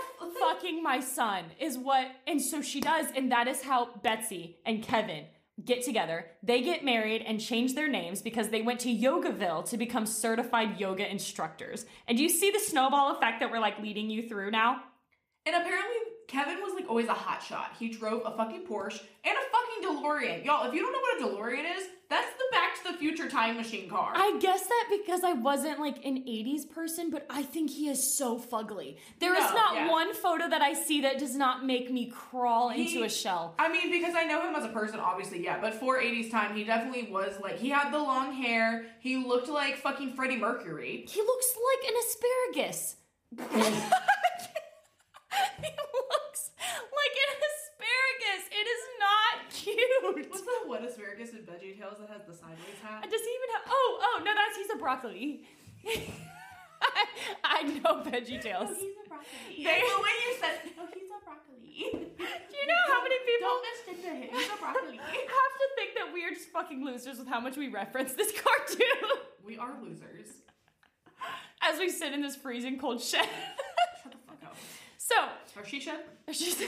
fucking 0.40 0.82
my 0.82 1.00
son? 1.00 1.44
Is 1.58 1.76
what, 1.76 2.06
and 2.26 2.40
so 2.40 2.62
she 2.62 2.80
does, 2.80 3.06
and 3.16 3.30
that 3.32 3.48
is 3.48 3.62
how 3.62 3.90
Betsy 4.02 4.56
and 4.64 4.82
Kevin 4.82 5.26
get 5.64 5.82
together. 5.82 6.26
They 6.42 6.62
get 6.62 6.84
married 6.84 7.22
and 7.26 7.40
change 7.40 7.74
their 7.74 7.88
names 7.88 8.22
because 8.22 8.48
they 8.48 8.62
went 8.62 8.80
to 8.80 8.94
Yogaville 8.94 9.68
to 9.70 9.76
become 9.76 10.06
certified 10.06 10.78
yoga 10.78 11.10
instructors. 11.10 11.86
And 12.06 12.16
do 12.16 12.22
you 12.22 12.28
see 12.28 12.50
the 12.50 12.60
snowball 12.60 13.16
effect 13.16 13.40
that 13.40 13.50
we're 13.50 13.60
like 13.60 13.78
leading 13.80 14.10
you 14.10 14.28
through 14.28 14.50
now? 14.50 14.82
And 15.46 15.56
apparently, 15.56 15.96
Kevin 16.28 16.58
was 16.62 16.74
like 16.74 16.88
always 16.88 17.08
a 17.08 17.14
hot 17.14 17.42
shot. 17.42 17.72
He 17.78 17.88
drove 17.88 18.22
a 18.24 18.30
fucking 18.36 18.66
Porsche 18.66 19.00
and 19.24 19.34
a 19.34 19.40
fucking 19.50 19.82
DeLorean. 20.02 20.44
Y'all, 20.44 20.68
if 20.68 20.74
you 20.74 20.80
don't 20.82 20.92
know 20.92 20.98
what 21.00 21.20
a 21.20 21.24
DeLorean 21.36 21.64
is, 21.78 21.84
that's 22.10 22.30
the 22.36 22.44
Back 22.52 22.74
to 22.84 22.92
the 22.92 22.98
Future 22.98 23.28
time 23.30 23.56
machine 23.56 23.88
car. 23.88 24.12
I 24.14 24.38
guess 24.40 24.66
that 24.66 24.88
because 24.90 25.24
I 25.24 25.32
wasn't 25.32 25.78
like 25.80 26.04
an 26.04 26.18
80s 26.18 26.68
person, 26.70 27.10
but 27.10 27.24
I 27.30 27.42
think 27.42 27.70
he 27.70 27.88
is 27.88 28.14
so 28.16 28.38
fugly. 28.38 28.96
There 29.20 29.34
is 29.34 29.44
No, 29.44 29.54
not 29.54 29.74
yeah. 29.74 29.90
one 29.90 30.12
photo 30.14 30.48
that 30.50 30.60
I 30.60 30.74
see 30.74 31.00
that 31.02 31.18
does 31.18 31.34
not 31.34 31.64
make 31.64 31.90
me 31.90 32.06
crawl 32.14 32.68
He- 32.70 32.82
into 32.94 33.04
a 33.06 33.08
shell. 33.10 33.54
I 33.58 33.70
mean, 33.70 33.90
because 33.90 34.14
I 34.14 34.24
know 34.24 34.46
him 34.46 34.54
as 34.54 34.64
a 34.66 34.68
person, 34.68 35.00
obviously, 35.00 35.42
yeah. 35.42 35.58
But 35.60 35.74
for 35.74 35.98
80s 35.98 36.30
time, 36.30 36.54
he 36.54 36.64
definitely 36.64 37.10
was 37.10 37.38
like, 37.42 37.58
he 37.58 37.70
had 37.70 37.90
the 37.90 37.98
long 37.98 38.32
hair. 38.34 38.84
He 39.00 39.16
looked 39.16 39.48
like 39.48 39.76
fucking 39.78 40.12
Freddie 40.14 40.36
Mercury. 40.36 41.04
He 41.08 41.20
looks 41.22 41.46
like 41.72 41.90
an 41.90 41.96
asparagus. 42.04 42.96
he 45.60 45.68
looks 45.68 46.50
like 46.98 47.14
an 47.24 47.30
asparagus. 47.36 48.42
It 48.50 48.66
is 48.66 48.82
not 48.98 49.52
cute. 50.14 50.30
What's 50.30 50.40
that 50.42 50.62
one 50.66 50.84
asparagus 50.84 51.30
in 51.30 51.38
Veggie 51.46 51.78
Tales 51.78 51.98
that 52.00 52.08
has 52.10 52.22
the 52.26 52.34
sideways 52.34 52.78
hat? 52.82 53.02
Does 53.10 53.20
he 53.20 53.30
even 53.30 53.48
have? 53.54 53.62
Oh, 53.68 53.98
oh 54.02 54.22
no, 54.24 54.30
that's 54.34 54.56
he's 54.56 54.70
a 54.74 54.76
broccoli. 54.78 55.44
I, 55.86 57.04
I 57.44 57.62
know 57.62 58.02
Veggie 58.04 58.40
Tales. 58.46 58.70
he's 58.78 58.96
a 59.04 59.08
broccoli. 59.08 59.64
They- 59.64 59.82
the 59.82 60.02
way 60.02 60.14
you 60.26 60.32
said, 60.40 60.54
oh, 60.80 60.86
he's 60.94 61.10
a 61.10 61.24
broccoli. 61.24 61.54
Do 61.78 62.56
you 62.58 62.66
know 62.66 62.82
how 62.88 63.02
many 63.02 63.14
people 63.24 63.48
Don't 63.48 63.64
listen 63.70 64.02
to 64.02 64.10
him. 64.16 64.28
He's 64.34 64.48
a 64.52 64.56
broccoli. 64.58 64.96
have 64.96 65.54
to 65.62 65.66
think 65.76 65.94
that 65.96 66.12
we 66.12 66.24
are 66.24 66.30
just 66.30 66.48
fucking 66.50 66.84
losers 66.84 67.18
with 67.18 67.28
how 67.28 67.38
much 67.40 67.56
we 67.56 67.68
reference 67.68 68.14
this 68.14 68.32
cartoon 68.40 69.22
we 69.44 69.56
are 69.58 69.74
losers. 69.82 70.26
as 71.62 71.78
we 71.78 71.88
sit 71.88 72.12
in 72.12 72.20
this 72.20 72.34
freezing 72.36 72.78
cold 72.78 73.00
shed. 73.00 73.24
Shut 74.02 74.12
the 74.12 74.18
fuck 74.26 74.38
up. 74.44 74.56
So, 74.98 75.14
Or 75.56 75.64
she 75.64 75.80
should. 75.80 76.00
She's- 76.32 76.62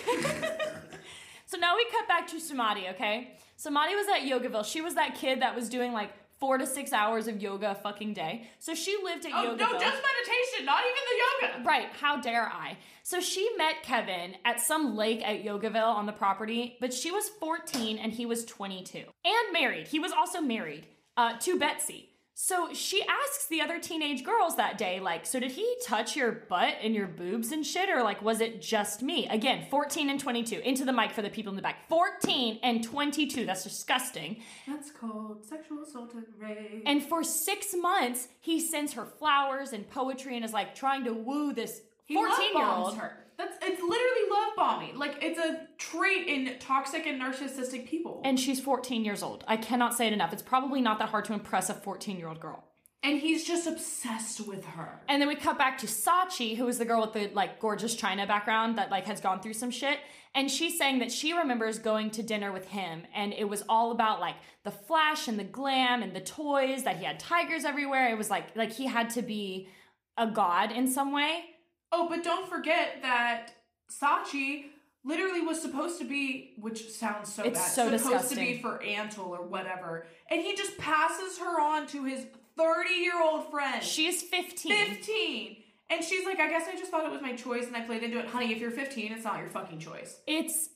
so 1.51 1.59
now 1.59 1.75
we 1.75 1.85
cut 1.91 2.07
back 2.07 2.29
to 2.29 2.39
Samadhi, 2.39 2.87
okay? 2.91 3.33
Samadhi 3.57 3.97
was 3.97 4.07
at 4.07 4.21
Yogaville. 4.21 4.65
She 4.65 4.81
was 4.81 4.95
that 4.95 5.17
kid 5.17 5.43
that 5.43 5.57
was 5.57 5.69
doing 5.69 5.93
like 5.93 6.13
four 6.39 6.59
to 6.59 6.65
six 6.65 6.93
hours 6.93 7.27
of 7.27 7.43
yoga 7.43 7.73
a 7.73 7.75
fucking 7.75 8.15
day. 8.15 8.47
So 8.61 8.73
she 8.73 8.97
lived 9.03 9.27
at 9.27 9.33
Yogaville. 9.33 9.35
Oh, 9.35 9.57
Yogaville. 9.57 9.59
no, 9.59 9.73
just 9.73 10.01
meditation, 10.01 10.65
not 10.65 10.85
even 10.85 11.03
the 11.11 11.59
yoga. 11.59 11.69
Right, 11.69 11.89
how 12.01 12.21
dare 12.21 12.45
I? 12.47 12.79
So 13.03 13.19
she 13.19 13.51
met 13.59 13.83
Kevin 13.83 14.37
at 14.45 14.61
some 14.61 14.97
lake 14.97 15.27
at 15.27 15.43
Yogaville 15.43 15.93
on 15.93 16.07
the 16.07 16.13
property, 16.13 16.77
but 16.81 16.95
she 16.95 17.11
was 17.11 17.29
14 17.29 17.99
and 17.99 18.13
he 18.13 18.27
was 18.27 18.45
22. 18.45 18.99
And 18.99 19.53
married. 19.53 19.89
He 19.89 19.99
was 19.99 20.13
also 20.13 20.41
married 20.41 20.87
uh, 21.17 21.37
to 21.41 21.59
Betsy. 21.59 22.10
So 22.43 22.73
she 22.73 23.03
asks 23.03 23.47
the 23.49 23.61
other 23.61 23.79
teenage 23.79 24.25
girls 24.25 24.57
that 24.57 24.79
day, 24.79 24.99
like, 24.99 25.27
so 25.27 25.39
did 25.39 25.53
he 25.53 25.77
touch 25.85 26.17
your 26.17 26.33
butt 26.33 26.77
and 26.83 26.95
your 26.95 27.07
boobs 27.07 27.53
and 27.53 27.65
shit, 27.65 27.91
or 27.91 28.03
like, 28.03 28.23
was 28.23 28.41
it 28.41 28.63
just 28.63 29.03
me? 29.03 29.29
Again, 29.29 29.67
14 29.71 30.09
and 30.09 30.19
22. 30.19 30.59
Into 30.61 30.87
the 30.87 30.93
mic 30.93 31.13
for 31.13 31.21
the 31.21 31.29
people 31.29 31.51
in 31.51 31.57
the 31.57 31.63
back. 31.63 31.87
14 31.91 32.59
and 32.63 32.83
22. 32.83 33.45
That's 33.45 33.63
disgusting. 33.63 34.41
That's 34.67 34.91
called 34.91 35.45
sexual 35.45 35.83
assault 35.83 36.15
and 36.15 36.25
rape. 36.39 36.83
And 36.87 37.03
for 37.03 37.23
six 37.23 37.75
months, 37.75 38.29
he 38.41 38.59
sends 38.59 38.95
her 38.95 39.05
flowers 39.05 39.75
and 39.75 39.89
poetry 39.91 40.35
and 40.35 40.43
is 40.43 40.55
like 40.55 40.75
trying 40.75 41.05
to 41.05 41.13
woo 41.13 41.53
this 41.53 41.83
14 42.11 42.57
year 42.57 42.67
old. 42.67 42.97
her. 42.97 43.19
That's 43.41 43.57
it's 43.63 43.81
literally 43.81 44.31
love 44.31 44.51
bombing. 44.55 44.99
Like 44.99 45.17
it's 45.23 45.39
a 45.39 45.67
trait 45.79 46.27
in 46.27 46.59
toxic 46.59 47.07
and 47.07 47.21
narcissistic 47.21 47.89
people. 47.89 48.21
And 48.23 48.39
she's 48.39 48.61
14 48.61 49.03
years 49.03 49.23
old. 49.23 49.45
I 49.49 49.57
cannot 49.57 49.95
say 49.95 50.07
it 50.07 50.13
enough. 50.13 50.35
It's 50.35 50.43
probably 50.43 50.83
not 50.83 50.99
that 50.99 51.09
hard 51.09 51.25
to 51.27 51.33
impress 51.33 51.71
a 51.71 51.75
14 51.75 52.19
year 52.19 52.29
old 52.29 52.39
girl. 52.39 52.65
And 53.03 53.19
he's 53.19 53.47
just 53.47 53.67
obsessed 53.67 54.47
with 54.47 54.67
her. 54.67 55.01
And 55.09 55.23
then 55.23 55.29
we 55.29 55.35
cut 55.35 55.57
back 55.57 55.79
to 55.79 55.87
Sachi, 55.87 56.55
who 56.55 56.69
is 56.69 56.77
the 56.77 56.85
girl 56.85 57.01
with 57.01 57.15
the 57.15 57.31
like 57.33 57.59
gorgeous 57.59 57.95
China 57.95 58.27
background 58.27 58.77
that 58.77 58.91
like 58.91 59.07
has 59.07 59.23
gone 59.23 59.41
through 59.41 59.55
some 59.55 59.71
shit. 59.71 60.01
And 60.35 60.51
she's 60.51 60.77
saying 60.77 60.99
that 60.99 61.11
she 61.11 61.33
remembers 61.33 61.79
going 61.79 62.11
to 62.11 62.23
dinner 62.23 62.53
with 62.53 62.67
him 62.69 63.05
and 63.15 63.33
it 63.33 63.49
was 63.49 63.65
all 63.71 63.91
about 63.91 64.21
like 64.21 64.37
the 64.65 64.71
flash 64.71 65.29
and 65.29 65.39
the 65.39 65.45
glam 65.45 66.03
and 66.03 66.15
the 66.15 66.21
toys 66.21 66.83
that 66.83 66.99
he 66.99 67.07
had 67.07 67.19
tigers 67.19 67.65
everywhere. 67.65 68.11
It 68.11 68.19
was 68.19 68.29
like 68.29 68.55
like 68.55 68.71
he 68.71 68.87
had 68.87 69.09
to 69.11 69.23
be 69.23 69.69
a 70.19 70.27
god 70.27 70.71
in 70.71 70.87
some 70.87 71.11
way. 71.11 71.45
Oh, 71.93 72.09
but 72.09 72.23
don't 72.23 72.49
forget 72.49 72.99
that 73.03 73.53
Sachi 73.91 74.67
literally 75.05 75.41
was 75.41 75.61
supposed 75.61 75.99
to 75.99 76.05
be, 76.05 76.55
which 76.59 76.91
sounds 76.91 77.33
so 77.33 77.43
It's 77.43 77.59
bad, 77.59 77.71
so 77.71 77.97
supposed 77.97 78.31
to 78.31 78.37
be 78.37 78.61
for 78.61 78.81
Antle 78.85 79.29
or 79.29 79.43
whatever. 79.47 80.07
And 80.31 80.41
he 80.41 80.55
just 80.55 80.77
passes 80.79 81.39
her 81.39 81.61
on 81.61 81.87
to 81.89 82.05
his 82.05 82.27
30 82.57 82.91
year 82.95 83.21
old 83.23 83.51
friend. 83.51 83.83
She's 83.83 84.23
15. 84.23 84.97
15. 84.97 85.57
And 85.91 86.05
she's 86.05 86.25
like, 86.25 86.39
I 86.39 86.49
guess 86.49 86.69
I 86.69 86.77
just 86.77 86.91
thought 86.91 87.05
it 87.05 87.11
was 87.11 87.23
my 87.23 87.35
choice 87.35 87.67
and 87.67 87.77
I 87.77 87.81
played 87.81 88.03
into 88.03 88.19
it. 88.19 88.27
Honey, 88.27 88.53
if 88.53 88.61
you're 88.61 88.71
15, 88.71 89.13
it's 89.13 89.25
not 89.25 89.41
your 89.41 89.49
fucking 89.49 89.81
choice. 89.81 90.21
It's 90.27 90.69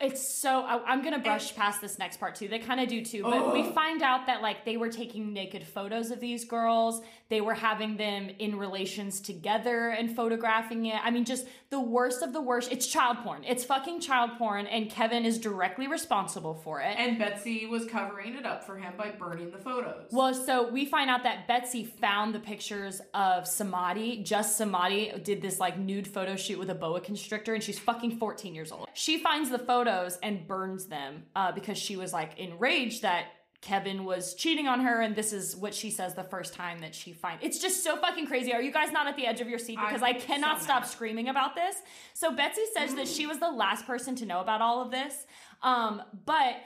it's 0.00 0.40
so 0.40 0.60
I, 0.60 0.80
I'm 0.86 1.02
gonna 1.02 1.18
brush 1.18 1.56
past 1.56 1.80
this 1.80 1.98
next 1.98 2.20
part 2.20 2.36
too. 2.36 2.46
They 2.46 2.60
kind 2.60 2.78
of 2.78 2.88
do 2.88 3.04
too, 3.04 3.24
but 3.24 3.52
we 3.52 3.64
find 3.72 4.00
out 4.02 4.26
that 4.26 4.42
like 4.42 4.64
they 4.64 4.76
were 4.76 4.90
taking 4.90 5.32
naked 5.32 5.66
photos 5.66 6.12
of 6.12 6.20
these 6.20 6.44
girls. 6.44 7.00
They 7.30 7.40
were 7.42 7.54
having 7.54 7.96
them 7.96 8.30
in 8.38 8.56
relations 8.56 9.20
together 9.20 9.90
and 9.90 10.14
photographing 10.14 10.86
it. 10.86 10.98
I 11.02 11.10
mean, 11.10 11.24
just 11.24 11.46
the 11.68 11.80
worst 11.80 12.22
of 12.22 12.32
the 12.32 12.40
worst. 12.40 12.72
It's 12.72 12.86
child 12.86 13.18
porn. 13.18 13.44
It's 13.44 13.64
fucking 13.64 14.00
child 14.00 14.30
porn, 14.38 14.66
and 14.66 14.90
Kevin 14.90 15.26
is 15.26 15.38
directly 15.38 15.86
responsible 15.86 16.54
for 16.54 16.80
it. 16.80 16.96
And 16.98 17.18
Betsy 17.18 17.66
was 17.66 17.84
covering 17.84 18.34
it 18.34 18.46
up 18.46 18.64
for 18.64 18.78
him 18.78 18.94
by 18.96 19.10
burning 19.10 19.50
the 19.50 19.58
photos. 19.58 20.06
Well, 20.10 20.32
so 20.32 20.70
we 20.70 20.86
find 20.86 21.10
out 21.10 21.22
that 21.24 21.46
Betsy 21.46 21.84
found 21.84 22.34
the 22.34 22.40
pictures 22.40 23.02
of 23.12 23.46
Samadhi. 23.46 24.22
Just 24.22 24.56
Samadhi 24.56 25.12
did 25.22 25.42
this 25.42 25.60
like 25.60 25.78
nude 25.78 26.08
photo 26.08 26.34
shoot 26.34 26.58
with 26.58 26.70
a 26.70 26.74
boa 26.74 27.00
constrictor, 27.00 27.52
and 27.52 27.62
she's 27.62 27.78
fucking 27.78 28.18
14 28.18 28.54
years 28.54 28.72
old. 28.72 28.88
She 28.94 29.18
finds 29.18 29.50
the 29.50 29.58
photos 29.58 30.18
and 30.22 30.46
burns 30.46 30.86
them 30.86 31.24
uh, 31.36 31.52
because 31.52 31.76
she 31.76 31.96
was 31.96 32.12
like 32.12 32.38
enraged 32.38 33.02
that 33.02 33.26
Kevin 33.60 34.04
was 34.04 34.34
cheating 34.34 34.68
on 34.68 34.80
her, 34.80 35.00
and 35.00 35.16
this 35.16 35.32
is 35.32 35.56
what 35.56 35.74
she 35.74 35.90
says 35.90 36.14
the 36.14 36.22
first 36.22 36.54
time 36.54 36.78
that 36.80 36.94
she 36.94 37.12
finds. 37.12 37.44
It's 37.44 37.58
just 37.58 37.82
so 37.82 37.96
fucking 37.96 38.26
crazy. 38.26 38.52
Are 38.52 38.62
you 38.62 38.72
guys 38.72 38.92
not 38.92 39.08
at 39.08 39.16
the 39.16 39.26
edge 39.26 39.40
of 39.40 39.48
your 39.48 39.58
seat? 39.58 39.78
Because 39.84 40.02
i 40.02 40.10
I'm 40.10 40.20
cannot 40.20 40.58
so 40.58 40.64
stop 40.64 40.86
screaming 40.86 41.28
about 41.28 41.56
this. 41.56 41.74
So 42.14 42.34
Betsy 42.34 42.62
says 42.72 42.94
that 42.94 43.08
she 43.08 43.26
was 43.26 43.40
the 43.40 43.50
last 43.50 43.84
person 43.84 44.14
to 44.16 44.26
know 44.26 44.40
about 44.40 44.60
all 44.60 44.82
of 44.82 44.90
this, 44.90 45.26
um, 45.62 46.02
but. 46.24 46.56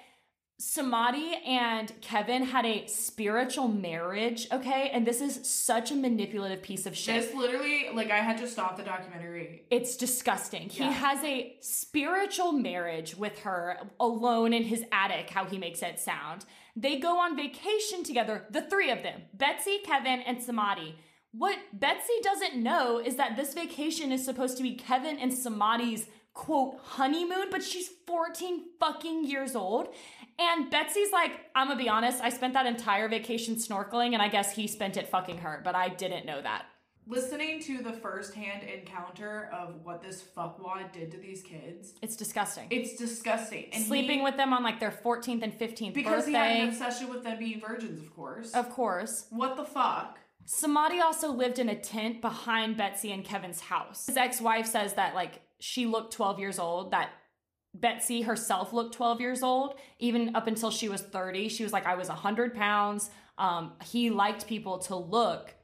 Samadhi 0.58 1.34
and 1.44 1.92
Kevin 2.02 2.44
had 2.44 2.64
a 2.64 2.86
spiritual 2.86 3.66
marriage, 3.66 4.46
okay? 4.52 4.90
And 4.92 5.04
this 5.04 5.20
is 5.20 5.40
such 5.48 5.90
a 5.90 5.96
manipulative 5.96 6.62
piece 6.62 6.86
of 6.86 6.96
shit. 6.96 7.20
This 7.20 7.34
literally, 7.34 7.88
like, 7.92 8.12
I 8.12 8.18
had 8.18 8.38
to 8.38 8.46
stop 8.46 8.76
the 8.76 8.84
documentary. 8.84 9.64
It's 9.70 9.96
disgusting. 9.96 10.68
He 10.68 10.84
has 10.84 11.24
a 11.24 11.56
spiritual 11.62 12.52
marriage 12.52 13.16
with 13.16 13.40
her 13.40 13.78
alone 13.98 14.52
in 14.52 14.62
his 14.62 14.84
attic, 14.92 15.30
how 15.30 15.46
he 15.46 15.58
makes 15.58 15.82
it 15.82 15.98
sound. 15.98 16.44
They 16.74 16.98
go 16.98 17.18
on 17.18 17.36
vacation 17.36 18.02
together, 18.02 18.46
the 18.50 18.62
three 18.62 18.90
of 18.90 19.02
them 19.02 19.22
Betsy, 19.34 19.78
Kevin, 19.84 20.20
and 20.20 20.42
Samadhi. 20.42 20.96
What 21.32 21.58
Betsy 21.72 22.14
doesn't 22.22 22.62
know 22.62 22.98
is 22.98 23.16
that 23.16 23.36
this 23.36 23.54
vacation 23.54 24.12
is 24.12 24.24
supposed 24.24 24.56
to 24.58 24.62
be 24.62 24.74
Kevin 24.74 25.18
and 25.18 25.32
Samadhi's 25.32 26.06
quote 26.34 26.78
honeymoon, 26.82 27.48
but 27.50 27.62
she's 27.62 27.88
14 28.06 28.64
fucking 28.80 29.24
years 29.24 29.54
old. 29.54 29.88
And 30.38 30.70
Betsy's 30.70 31.12
like, 31.12 31.32
I'm 31.54 31.68
gonna 31.68 31.78
be 31.78 31.88
honest, 31.88 32.22
I 32.22 32.30
spent 32.30 32.54
that 32.54 32.66
entire 32.66 33.08
vacation 33.08 33.56
snorkeling, 33.56 34.12
and 34.14 34.22
I 34.22 34.28
guess 34.28 34.54
he 34.54 34.66
spent 34.66 34.96
it 34.96 35.08
fucking 35.08 35.38
her, 35.38 35.60
but 35.64 35.74
I 35.74 35.88
didn't 35.88 36.26
know 36.26 36.40
that. 36.40 36.64
Listening 37.06 37.60
to 37.62 37.82
the 37.82 37.92
firsthand 37.92 38.62
encounter 38.62 39.50
of 39.52 39.84
what 39.84 40.02
this 40.02 40.22
fuckwad 40.22 40.92
did 40.92 41.10
to 41.10 41.16
these 41.18 41.42
kids, 41.42 41.94
It's 42.00 42.14
disgusting. 42.14 42.68
it's 42.70 42.96
disgusting. 42.96 43.66
And 43.72 43.84
sleeping 43.84 44.18
he- 44.18 44.24
with 44.24 44.36
them 44.36 44.52
on 44.52 44.62
like 44.62 44.78
their 44.78 44.92
14th 44.92 45.42
and 45.42 45.52
15th 45.52 45.94
because 45.94 46.26
he 46.26 46.32
had 46.32 46.56
an 46.58 46.68
obsession 46.68 47.08
with 47.08 47.24
them 47.24 47.38
being 47.38 47.60
virgins, 47.60 48.00
of 48.00 48.14
course. 48.14 48.52
Of 48.52 48.70
course. 48.70 49.26
What 49.30 49.56
the 49.56 49.64
fuck? 49.64 50.20
Samadhi 50.44 51.00
also 51.00 51.32
lived 51.32 51.58
in 51.58 51.68
a 51.68 51.74
tent 51.74 52.20
behind 52.20 52.76
Betsy 52.76 53.10
and 53.12 53.24
Kevin's 53.24 53.60
house. 53.60 54.06
His 54.06 54.16
ex-wife 54.16 54.66
says 54.66 54.94
that 54.94 55.14
like 55.14 55.42
she 55.60 55.86
looked 55.86 56.12
12 56.12 56.38
years 56.38 56.58
old, 56.58 56.92
that 56.92 57.10
Betsy 57.74 58.22
herself 58.22 58.72
looked 58.72 58.94
12 58.94 59.20
years 59.20 59.42
old, 59.42 59.74
even 59.98 60.36
up 60.36 60.46
until 60.46 60.70
she 60.70 60.88
was 60.88 61.00
30. 61.00 61.48
She 61.48 61.64
was 61.64 61.72
like, 61.72 61.86
I 61.86 61.94
was 61.94 62.08
100 62.08 62.54
pounds. 62.54 63.10
Um, 63.38 63.72
he 63.84 64.10
liked 64.10 64.46
people 64.46 64.78
to 64.80 64.96
look 64.96 65.54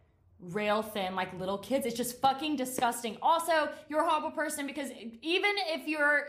rail 0.41 0.83
thin 0.83 1.15
like 1.15 1.33
little 1.39 1.59
kids. 1.59 1.87
It's 1.87 1.97
just 1.97 2.21
fucking 2.21 2.57
disgusting. 2.57 3.17
Also, 3.21 3.69
you're 3.89 4.03
a 4.03 4.09
horrible 4.09 4.31
person 4.31 4.67
because 4.67 4.91
even 5.23 5.53
if 5.69 5.89
you're, 5.89 6.29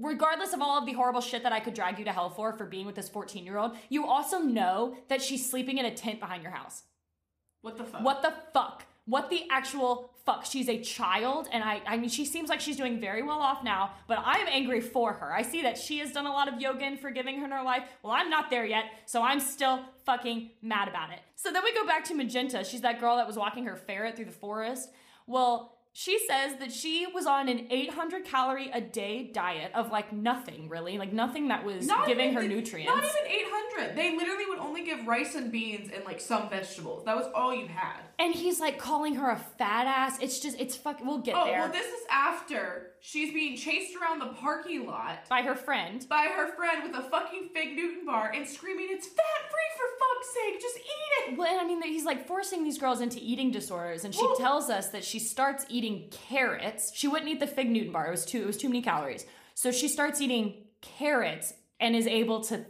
regardless 0.00 0.52
of 0.52 0.60
all 0.60 0.78
of 0.78 0.86
the 0.86 0.92
horrible 0.92 1.20
shit 1.20 1.42
that 1.42 1.52
I 1.52 1.60
could 1.60 1.74
drag 1.74 1.98
you 1.98 2.04
to 2.04 2.12
hell 2.12 2.30
for, 2.30 2.52
for 2.52 2.66
being 2.66 2.86
with 2.86 2.94
this 2.94 3.08
14 3.08 3.44
year 3.44 3.58
old, 3.58 3.76
you 3.88 4.06
also 4.06 4.38
know 4.38 4.96
that 5.08 5.22
she's 5.22 5.48
sleeping 5.48 5.78
in 5.78 5.86
a 5.86 5.94
tent 5.94 6.20
behind 6.20 6.42
your 6.42 6.52
house. 6.52 6.82
What 7.62 7.76
the 7.76 7.84
fuck? 7.84 8.02
What 8.02 8.22
the 8.22 8.32
fuck? 8.52 8.84
What 9.08 9.30
the 9.30 9.44
actual 9.50 10.10
fuck? 10.26 10.44
She's 10.44 10.68
a 10.68 10.78
child, 10.82 11.48
and 11.50 11.64
I 11.64 11.80
I 11.86 11.96
mean 11.96 12.10
she 12.10 12.26
seems 12.26 12.50
like 12.50 12.60
she's 12.60 12.76
doing 12.76 13.00
very 13.00 13.22
well 13.22 13.38
off 13.38 13.64
now, 13.64 13.92
but 14.06 14.18
I'm 14.22 14.46
angry 14.46 14.82
for 14.82 15.14
her. 15.14 15.32
I 15.32 15.40
see 15.40 15.62
that 15.62 15.78
she 15.78 15.98
has 16.00 16.12
done 16.12 16.26
a 16.26 16.32
lot 16.32 16.46
of 16.46 16.60
yoga 16.60 16.84
and 16.84 17.00
forgiving 17.00 17.38
her 17.38 17.46
in 17.46 17.50
her 17.50 17.62
life. 17.62 17.84
Well, 18.02 18.12
I'm 18.12 18.28
not 18.28 18.50
there 18.50 18.66
yet, 18.66 18.84
so 19.06 19.22
I'm 19.22 19.40
still 19.40 19.80
fucking 20.04 20.50
mad 20.60 20.88
about 20.88 21.10
it. 21.10 21.20
So 21.36 21.50
then 21.50 21.64
we 21.64 21.72
go 21.72 21.86
back 21.86 22.04
to 22.04 22.14
Magenta. 22.14 22.62
She's 22.64 22.82
that 22.82 23.00
girl 23.00 23.16
that 23.16 23.26
was 23.26 23.38
walking 23.38 23.64
her 23.64 23.76
ferret 23.76 24.14
through 24.14 24.26
the 24.26 24.30
forest. 24.32 24.90
Well, 25.26 25.77
she 25.98 26.16
says 26.28 26.54
that 26.60 26.70
she 26.70 27.08
was 27.12 27.26
on 27.26 27.48
an 27.48 27.66
800 27.70 28.24
calorie 28.24 28.70
a 28.72 28.80
day 28.80 29.24
diet 29.34 29.72
of 29.74 29.90
like 29.90 30.12
nothing 30.12 30.68
really, 30.68 30.96
like 30.96 31.12
nothing 31.12 31.48
that 31.48 31.64
was 31.64 31.88
Not 31.88 32.06
giving 32.06 32.30
even- 32.30 32.40
her 32.40 32.48
nutrients. 32.48 32.88
Not 32.94 33.02
even 33.02 33.32
800. 33.80 33.96
They 33.96 34.16
literally 34.16 34.46
would 34.46 34.60
only 34.60 34.84
give 34.84 35.08
rice 35.08 35.34
and 35.34 35.50
beans 35.50 35.90
and 35.92 36.04
like 36.04 36.20
some 36.20 36.48
vegetables. 36.48 37.04
That 37.04 37.16
was 37.16 37.26
all 37.34 37.52
you 37.52 37.66
had. 37.66 37.98
and 38.20 38.32
he's 38.32 38.60
like 38.60 38.78
calling 38.78 39.16
her 39.16 39.28
a 39.30 39.36
fat 39.36 39.86
ass. 39.88 40.20
It's 40.20 40.38
just, 40.38 40.60
it's 40.60 40.76
fuck. 40.76 41.00
We'll 41.04 41.18
get 41.18 41.34
there. 41.34 41.42
oh, 41.42 41.46
there. 41.46 41.58
well, 41.62 41.72
this 41.72 41.86
is 41.86 42.00
after 42.10 42.92
she's 43.00 43.32
being 43.32 43.56
chased 43.56 43.96
around 43.96 44.20
the 44.20 44.26
parking 44.40 44.86
lot 44.86 45.28
by 45.28 45.42
her 45.42 45.56
friend. 45.56 46.06
by 46.08 46.28
her 46.36 46.54
friend 46.54 46.84
with 46.84 46.94
a 46.96 47.08
fucking 47.10 47.48
fig 47.52 47.74
Newton 47.74 48.06
bar 48.06 48.30
and 48.32 48.46
screaming, 48.46 48.86
It's 48.90 49.06
fat 49.08 49.40
free 49.50 49.70
for 49.76 49.86
fuck's 49.98 50.34
sake, 50.34 50.60
just 50.60 50.76
eat 50.78 51.32
it. 51.32 51.38
Well, 51.38 51.48
and 51.50 51.60
I 51.60 51.64
mean, 51.64 51.82
he's 51.82 52.04
like 52.04 52.26
forcing 52.28 52.62
these 52.62 52.78
girls 52.78 53.00
into 53.00 53.18
eating 53.20 53.50
disorders, 53.50 54.04
and 54.04 54.14
she 54.14 54.22
Well- 54.22 54.36
tells 54.36 54.70
us 54.70 54.88
that 54.90 55.02
she 55.04 55.18
starts 55.18 55.64
eating 55.68 55.87
carrots. 56.10 56.92
She 56.94 57.08
wouldn't 57.08 57.30
eat 57.30 57.40
the 57.40 57.46
fig 57.46 57.70
Newton 57.70 57.92
bar; 57.92 58.08
it 58.08 58.10
was 58.10 58.24
too 58.24 58.42
it 58.42 58.46
was 58.46 58.56
too 58.56 58.68
many 58.68 58.82
calories. 58.82 59.26
So 59.54 59.72
she 59.72 59.88
starts 59.88 60.20
eating 60.20 60.54
carrots 60.80 61.54
and 61.80 61.96
is 61.96 62.06
able 62.06 62.42
to 62.44 62.64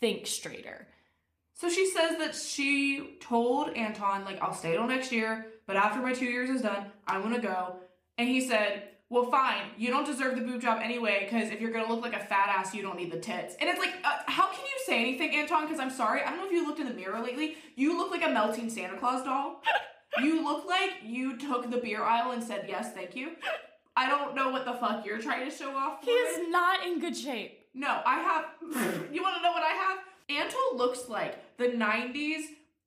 think 0.00 0.26
straighter. 0.26 0.86
So 1.54 1.68
she 1.68 1.90
says 1.90 2.16
that 2.16 2.34
she 2.34 3.18
told 3.20 3.76
Anton, 3.76 4.24
like, 4.24 4.40
I'll 4.40 4.54
stay 4.54 4.72
till 4.72 4.86
next 4.86 5.12
year, 5.12 5.46
but 5.66 5.76
after 5.76 6.00
my 6.00 6.14
two 6.14 6.24
years 6.24 6.48
is 6.48 6.62
done, 6.62 6.86
I 7.06 7.18
want 7.18 7.34
to 7.34 7.40
go. 7.42 7.76
And 8.16 8.26
he 8.26 8.40
said, 8.40 8.84
Well, 9.10 9.30
fine, 9.30 9.64
you 9.76 9.90
don't 9.90 10.06
deserve 10.06 10.36
the 10.36 10.40
boob 10.40 10.62
job 10.62 10.80
anyway, 10.82 11.24
because 11.24 11.50
if 11.50 11.60
you're 11.60 11.72
gonna 11.72 11.92
look 11.92 12.00
like 12.00 12.14
a 12.14 12.24
fat 12.24 12.48
ass, 12.48 12.74
you 12.74 12.80
don't 12.80 12.96
need 12.96 13.12
the 13.12 13.18
tits. 13.18 13.56
And 13.60 13.68
it's 13.68 13.78
like, 13.78 13.92
uh, 14.02 14.18
how 14.24 14.46
can 14.46 14.64
you 14.64 14.78
say 14.86 15.00
anything, 15.00 15.36
Anton? 15.36 15.66
Because 15.66 15.80
I'm 15.80 15.90
sorry, 15.90 16.22
I 16.22 16.30
don't 16.30 16.38
know 16.38 16.46
if 16.46 16.52
you 16.52 16.66
looked 16.66 16.80
in 16.80 16.88
the 16.88 16.94
mirror 16.94 17.20
lately. 17.20 17.56
You 17.76 17.98
look 17.98 18.10
like 18.10 18.24
a 18.24 18.30
melting 18.30 18.70
Santa 18.70 18.96
Claus 18.96 19.22
doll. 19.22 19.62
you 20.22 20.42
look 20.44 20.66
like 20.66 20.90
you 21.04 21.36
took 21.36 21.70
the 21.70 21.76
beer 21.76 22.02
aisle 22.02 22.32
and 22.32 22.42
said, 22.42 22.66
Yes, 22.68 22.92
thank 22.92 23.14
you. 23.14 23.32
I 23.96 24.08
don't 24.08 24.34
know 24.34 24.50
what 24.50 24.64
the 24.64 24.74
fuck 24.74 25.04
you're 25.04 25.20
trying 25.20 25.48
to 25.48 25.54
show 25.54 25.76
off. 25.76 26.04
He 26.04 26.10
is 26.10 26.50
not 26.50 26.86
in 26.86 27.00
good 27.00 27.16
shape. 27.16 27.66
No, 27.74 28.00
I 28.04 28.18
have. 28.20 28.44
you 29.12 29.22
want 29.22 29.36
to 29.36 29.42
know 29.42 29.52
what 29.52 29.62
I 29.62 29.74
have? 29.74 29.98
Anto 30.28 30.76
looks 30.76 31.08
like 31.08 31.56
the 31.58 31.66
90s 31.66 32.42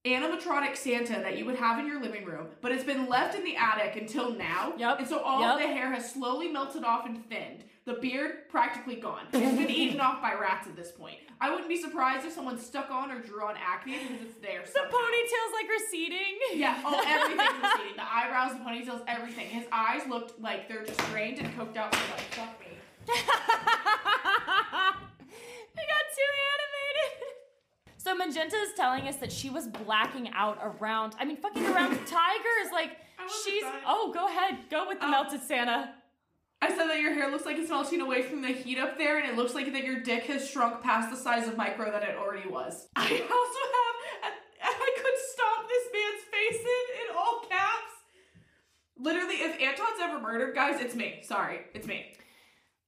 animatronic 0.06 0.76
Santa 0.76 1.14
that 1.22 1.38
you 1.38 1.46
would 1.46 1.56
have 1.56 1.80
in 1.80 1.88
your 1.88 2.02
living 2.02 2.26
room, 2.26 2.48
but 2.62 2.72
it's 2.74 2.84
been 2.84 3.08
left 3.08 3.36
in 3.36 3.44
the 3.44 3.56
attic 3.56 3.96
until 3.96 4.34
now. 4.34 4.74
Yep. 4.78 5.00
And 5.00 5.08
so 5.08 5.20
all 5.20 5.40
Yep. 5.42 5.54
of 5.56 5.60
the 5.62 5.68
hair 5.68 5.92
has 5.94 6.12
slowly 6.12 6.50
melted 6.50 6.84
off 6.84 7.06
and 7.06 7.26
thinned. 7.30 7.64
The 7.86 7.94
beard 7.96 8.48
practically 8.50 8.96
gone. 8.96 9.26
It's 9.34 9.58
been 9.58 9.70
eaten 9.70 10.00
off 10.00 10.22
by 10.22 10.34
rats 10.34 10.68
at 10.68 10.76
this 10.76 10.92
point. 10.92 11.18
I 11.42 11.50
wouldn't 11.50 11.68
be 11.68 11.76
surprised 11.82 12.26
if 12.26 12.32
someone 12.34 12.58
stuck 12.58 12.90
on 12.92 13.12
or 13.12 13.20
drew 13.20 13.44
on 13.44 13.56
acne 13.58 13.98
because 13.98 14.22
it's 14.22 14.38
there. 14.42 14.62
The 14.64 14.88
ponytail's 14.90 15.54
like 15.54 15.70
receding. 15.70 16.38
Yeah, 16.54 16.82
oh, 16.86 17.04
everything's 17.06 17.62
receding. 17.64 17.96
The 17.98 18.04
eyebrows, 18.14 18.54
the 18.54 18.60
ponytails, 18.60 19.04
everything. 19.08 19.48
His 19.48 19.66
eyes 19.72 20.02
looked 20.08 20.40
like 20.42 20.70
they're 20.70 20.86
just 20.86 21.00
drained 21.12 21.40
and 21.40 21.48
coked 21.58 21.76
out. 21.76 21.94
He's 21.94 22.10
like, 22.12 22.22
fuck 22.22 22.60
me. 22.62 22.68
I 23.10 24.94
got 25.76 26.06
too 26.16 26.32
animated. 26.54 27.12
So 28.04 28.14
Magenta 28.14 28.58
is 28.58 28.74
telling 28.76 29.08
us 29.08 29.16
that 29.18 29.32
she 29.32 29.50
was 29.50 29.68
blacking 29.68 30.30
out 30.34 30.60
around. 30.62 31.16
I 31.20 31.24
mean, 31.24 31.38
fucking 31.38 31.66
around 31.66 31.96
tigers. 32.06 32.72
Like 32.74 32.98
she's. 33.46 33.64
Oh, 33.88 34.12
go 34.14 34.28
ahead. 34.28 34.58
Go 34.70 34.90
with 34.90 35.00
the 35.00 35.06
um, 35.06 35.12
melted 35.12 35.42
Santa. 35.42 35.94
I 36.62 36.68
said 36.70 36.88
that 36.88 37.00
your 37.00 37.14
hair 37.14 37.32
looks 37.32 37.46
like 37.46 37.58
it's 37.58 37.70
melting 37.70 38.02
away 38.02 38.22
from 38.22 38.42
the 38.42 38.50
heat 38.50 38.78
up 38.78 38.98
there, 38.98 39.20
and 39.20 39.30
it 39.30 39.38
looks 39.38 39.54
like 39.54 39.72
that 39.72 39.86
your 39.86 40.02
dick 40.02 40.24
has 40.26 40.50
shrunk 40.50 40.82
past 40.82 41.12
the 41.12 41.18
size 41.18 41.48
of 41.48 41.56
micro 41.56 41.92
that 41.92 42.04
it 42.04 42.18
already 42.18 42.48
was. 42.48 42.88
I 42.98 43.04
also 43.04 43.10
have. 43.10 44.34
I 44.66 44.98
could 44.98 45.20
stomp 45.32 45.68
this 45.70 45.88
man's 45.94 46.24
face 46.32 46.62
in 46.62 47.10
in 47.10 47.18
all 47.18 47.42
caps. 47.50 47.94
Literally, 48.98 49.36
if 49.36 49.62
Antle's 49.62 50.00
ever 50.02 50.20
murdered, 50.20 50.56
guys, 50.56 50.82
it's 50.82 50.96
me. 50.96 51.22
Sorry, 51.24 51.62
it's 51.74 51.88
me. 51.88 52.14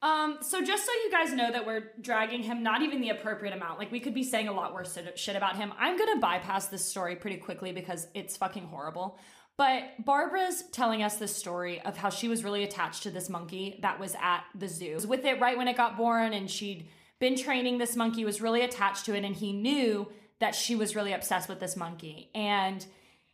Um, 0.01 0.38
so 0.41 0.62
just 0.62 0.86
so 0.86 0.91
you 1.03 1.10
guys 1.10 1.34
know 1.34 1.51
that 1.51 1.65
we're 1.65 1.91
dragging 1.99 2.43
him 2.43 2.62
not 2.62 2.81
even 2.81 3.01
the 3.01 3.10
appropriate 3.10 3.55
amount. 3.55 3.79
Like 3.79 3.91
we 3.91 3.99
could 3.99 4.13
be 4.13 4.23
saying 4.23 4.47
a 4.47 4.53
lot 4.53 4.73
worse 4.73 4.97
shit- 5.15 5.36
about 5.36 5.55
him. 5.55 5.73
I'm 5.79 5.97
gonna 5.97 6.19
bypass 6.19 6.67
this 6.67 6.86
story 6.86 7.15
pretty 7.15 7.38
quickly 7.38 7.71
because 7.71 8.08
it's 8.13 8.38
fucking 8.38 8.67
horrible. 8.67 9.17
But 9.58 10.03
Barbara's 10.03 10.63
telling 10.73 11.01
us 11.01 11.15
this 11.15 11.36
story 11.36 11.81
of 11.81 11.95
how 11.95 12.10
she 12.10 12.27
was 12.27 12.43
really 12.43 12.63
attached 12.63 13.03
to 13.03 13.10
this 13.10 13.29
monkey 13.29 13.79
that 13.81 13.99
was 13.99 14.15
at 14.21 14.43
the 14.53 14.67
zoo. 14.67 14.99
With 15.08 15.23
it 15.23 15.39
right 15.39 15.58
when 15.58 15.69
it 15.69 15.77
got 15.77 15.95
born, 15.95 16.34
and 16.34 16.51
she'd 16.51 16.89
been 17.19 17.38
training 17.38 17.77
this 17.77 17.95
monkey, 17.95 18.25
was 18.25 18.41
really 18.41 18.62
attached 18.62 19.05
to 19.05 19.15
it, 19.15 19.23
and 19.23 19.34
he 19.34 19.53
knew 19.53 20.12
that 20.39 20.55
she 20.55 20.75
was 20.75 20.93
really 20.93 21.13
obsessed 21.13 21.47
with 21.47 21.62
this 21.62 21.77
monkey. 21.77 22.29
And 22.36 22.86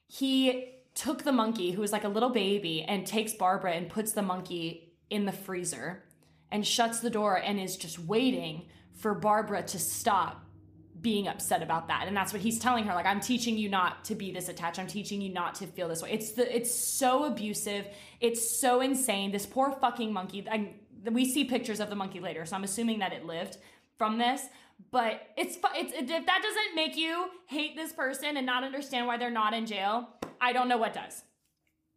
he 0.07 0.75
took 0.93 1.23
the 1.23 1.31
monkey, 1.31 1.71
who 1.71 1.81
was 1.81 1.91
like 1.91 2.03
a 2.03 2.09
little 2.09 2.29
baby, 2.29 2.83
and 2.83 3.07
takes 3.07 3.33
Barbara 3.33 3.71
and 3.71 3.89
puts 3.89 4.11
the 4.11 4.21
monkey 4.21 4.93
in 5.09 5.25
the 5.25 5.31
freezer 5.31 6.03
and 6.51 6.65
shuts 6.65 6.99
the 6.99 7.09
door 7.09 7.35
and 7.35 7.59
is 7.59 7.77
just 7.77 7.99
waiting 7.99 8.67
for 8.93 9.13
Barbara 9.13 9.63
to 9.63 9.79
stop 9.79 10.45
being 11.01 11.27
upset 11.27 11.63
about 11.63 11.87
that. 11.87 12.05
And 12.07 12.15
that's 12.15 12.31
what 12.31 12.41
he's 12.41 12.59
telling 12.59 12.83
her 12.85 12.93
like 12.93 13.05
I'm 13.05 13.19
teaching 13.19 13.57
you 13.57 13.69
not 13.69 14.05
to 14.05 14.15
be 14.15 14.31
this 14.31 14.49
attached. 14.49 14.79
I'm 14.79 14.87
teaching 14.87 15.21
you 15.21 15.33
not 15.33 15.55
to 15.55 15.67
feel 15.67 15.87
this 15.87 16.01
way. 16.01 16.11
It's 16.11 16.31
the 16.31 16.55
it's 16.55 16.73
so 16.73 17.25
abusive. 17.25 17.87
It's 18.19 18.59
so 18.59 18.81
insane. 18.81 19.31
This 19.31 19.45
poor 19.45 19.71
fucking 19.71 20.13
monkey. 20.13 20.45
I, 20.49 20.73
we 21.09 21.25
see 21.25 21.45
pictures 21.45 21.79
of 21.79 21.89
the 21.89 21.95
monkey 21.95 22.19
later, 22.19 22.45
so 22.45 22.55
I'm 22.55 22.63
assuming 22.63 22.99
that 22.99 23.13
it 23.13 23.25
lived 23.25 23.57
from 23.97 24.19
this. 24.19 24.43
But 24.91 25.21
it's 25.37 25.57
it's 25.75 25.93
if 25.93 26.25
that 26.25 26.41
doesn't 26.43 26.75
make 26.75 26.95
you 26.95 27.27
hate 27.47 27.75
this 27.75 27.91
person 27.91 28.37
and 28.37 28.45
not 28.45 28.63
understand 28.63 29.07
why 29.07 29.17
they're 29.17 29.31
not 29.31 29.53
in 29.53 29.65
jail, 29.65 30.09
I 30.39 30.53
don't 30.53 30.67
know 30.67 30.77
what 30.77 30.93
does. 30.93 31.23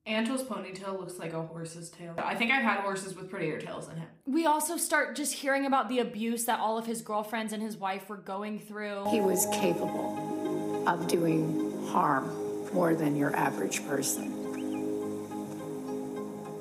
Antle's 0.06 0.42
ponytail 0.42 0.98
looks 1.00 1.18
like 1.18 1.32
a 1.32 1.40
horse's 1.40 1.88
tail. 1.88 2.14
I 2.18 2.34
think 2.34 2.50
I've 2.50 2.62
had 2.62 2.80
horses 2.80 3.16
with 3.16 3.30
prettier 3.30 3.58
tails 3.58 3.88
than 3.88 3.96
him. 3.96 4.08
We 4.26 4.44
also 4.44 4.76
start 4.76 5.16
just 5.16 5.32
hearing 5.32 5.64
about 5.64 5.88
the 5.88 6.00
abuse 6.00 6.44
that 6.44 6.60
all 6.60 6.76
of 6.76 6.84
his 6.84 7.00
girlfriends 7.00 7.54
and 7.54 7.62
his 7.62 7.78
wife 7.78 8.10
were 8.10 8.18
going 8.18 8.58
through. 8.58 9.06
He 9.08 9.22
was 9.22 9.46
capable 9.46 10.84
of 10.86 11.08
doing 11.08 11.86
harm 11.86 12.28
more 12.74 12.94
than 12.94 13.16
your 13.16 13.34
average 13.34 13.86
person. 13.88 14.30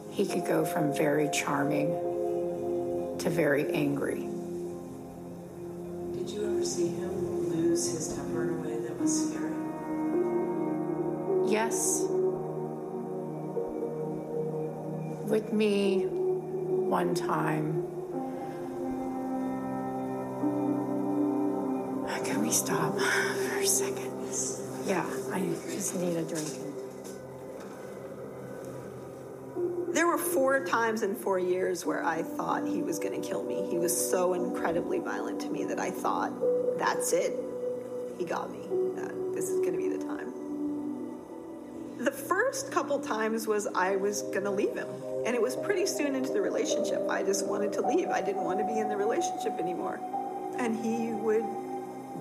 He 0.09 0.25
could 0.25 0.45
go 0.45 0.63
from 0.63 0.93
very 0.95 1.29
charming 1.31 1.89
to 3.17 3.29
very 3.29 3.69
angry. 3.73 4.21
Did 6.13 6.29
you 6.29 6.45
ever 6.45 6.63
see 6.63 6.87
him 6.87 7.49
lose 7.49 7.91
his 7.91 8.15
temper 8.15 8.43
in 8.43 8.49
a 8.51 8.57
way 8.61 8.77
that 8.87 8.97
was 9.01 9.31
scary? 9.31 9.51
Yes. 11.51 12.05
With 15.33 15.51
me, 15.51 16.05
one 16.05 17.15
time. 17.15 17.87
Can 22.23 22.43
we 22.43 22.51
stop 22.51 22.95
for 22.99 23.57
a 23.57 23.65
second? 23.65 24.11
Yeah, 24.85 25.03
I 25.33 25.39
just 25.71 25.95
need 25.95 26.17
a 26.17 26.21
drink. 26.21 26.47
There 29.95 30.05
were 30.05 30.19
four 30.19 30.63
times 30.67 31.01
in 31.01 31.15
four 31.15 31.39
years 31.39 31.83
where 31.83 32.05
I 32.05 32.21
thought 32.21 32.67
he 32.67 32.83
was 32.83 32.99
going 32.99 33.19
to 33.19 33.27
kill 33.27 33.41
me. 33.41 33.67
He 33.71 33.79
was 33.79 34.11
so 34.11 34.35
incredibly 34.35 34.99
violent 34.99 35.41
to 35.41 35.49
me 35.49 35.65
that 35.65 35.79
I 35.79 35.89
thought, 35.89 36.31
that's 36.77 37.11
it. 37.11 37.33
He 38.19 38.25
got 38.25 38.51
me. 38.51 38.67
That 38.97 39.33
this 39.33 39.49
is 39.49 39.61
going 39.61 39.71
to 39.71 39.79
be 39.79 39.89
the 42.03 42.11
first 42.11 42.71
couple 42.71 42.99
times 42.99 43.47
was 43.47 43.67
I 43.67 43.95
was 43.95 44.23
going 44.23 44.43
to 44.43 44.51
leave 44.51 44.75
him. 44.75 44.87
And 45.25 45.35
it 45.35 45.41
was 45.41 45.55
pretty 45.55 45.85
soon 45.85 46.15
into 46.15 46.33
the 46.33 46.41
relationship. 46.41 47.01
I 47.09 47.23
just 47.23 47.47
wanted 47.47 47.71
to 47.73 47.81
leave. 47.87 48.09
I 48.09 48.21
didn't 48.21 48.43
want 48.43 48.59
to 48.59 48.65
be 48.65 48.77
in 48.77 48.89
the 48.89 48.97
relationship 48.97 49.53
anymore. 49.59 49.99
And 50.57 50.75
he 50.75 51.13
would 51.13 51.45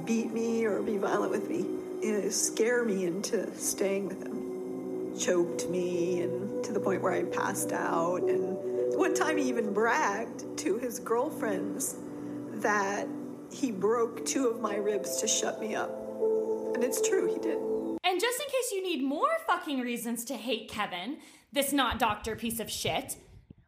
beat 0.06 0.32
me 0.32 0.64
or 0.64 0.82
be 0.82 0.98
violent 0.98 1.32
with 1.32 1.48
me, 1.48 1.66
you 2.02 2.20
know, 2.20 2.28
scare 2.28 2.84
me 2.84 3.04
into 3.04 3.52
staying 3.56 4.08
with 4.08 4.22
him. 4.22 5.18
Choked 5.18 5.68
me 5.68 6.22
and 6.22 6.64
to 6.64 6.72
the 6.72 6.80
point 6.80 7.02
where 7.02 7.12
I 7.12 7.24
passed 7.24 7.72
out. 7.72 8.22
And 8.22 8.56
one 8.96 9.14
time 9.14 9.36
he 9.36 9.48
even 9.48 9.72
bragged 9.72 10.58
to 10.58 10.78
his 10.78 11.00
girlfriends 11.00 11.96
that 12.54 13.08
he 13.50 13.72
broke 13.72 14.24
two 14.24 14.46
of 14.48 14.60
my 14.60 14.76
ribs 14.76 15.16
to 15.20 15.28
shut 15.28 15.60
me 15.60 15.74
up. 15.74 15.90
And 16.74 16.82
it's 16.82 17.06
true, 17.06 17.32
he 17.32 17.38
did. 17.40 17.71
And 18.04 18.20
just 18.20 18.40
in 18.40 18.46
case 18.46 18.72
you 18.72 18.82
need 18.82 19.02
more 19.02 19.30
fucking 19.46 19.80
reasons 19.80 20.24
to 20.26 20.34
hate 20.34 20.68
Kevin, 20.68 21.18
this 21.52 21.72
not 21.72 21.98
doctor 21.98 22.34
piece 22.34 22.60
of 22.60 22.70
shit, 22.70 23.16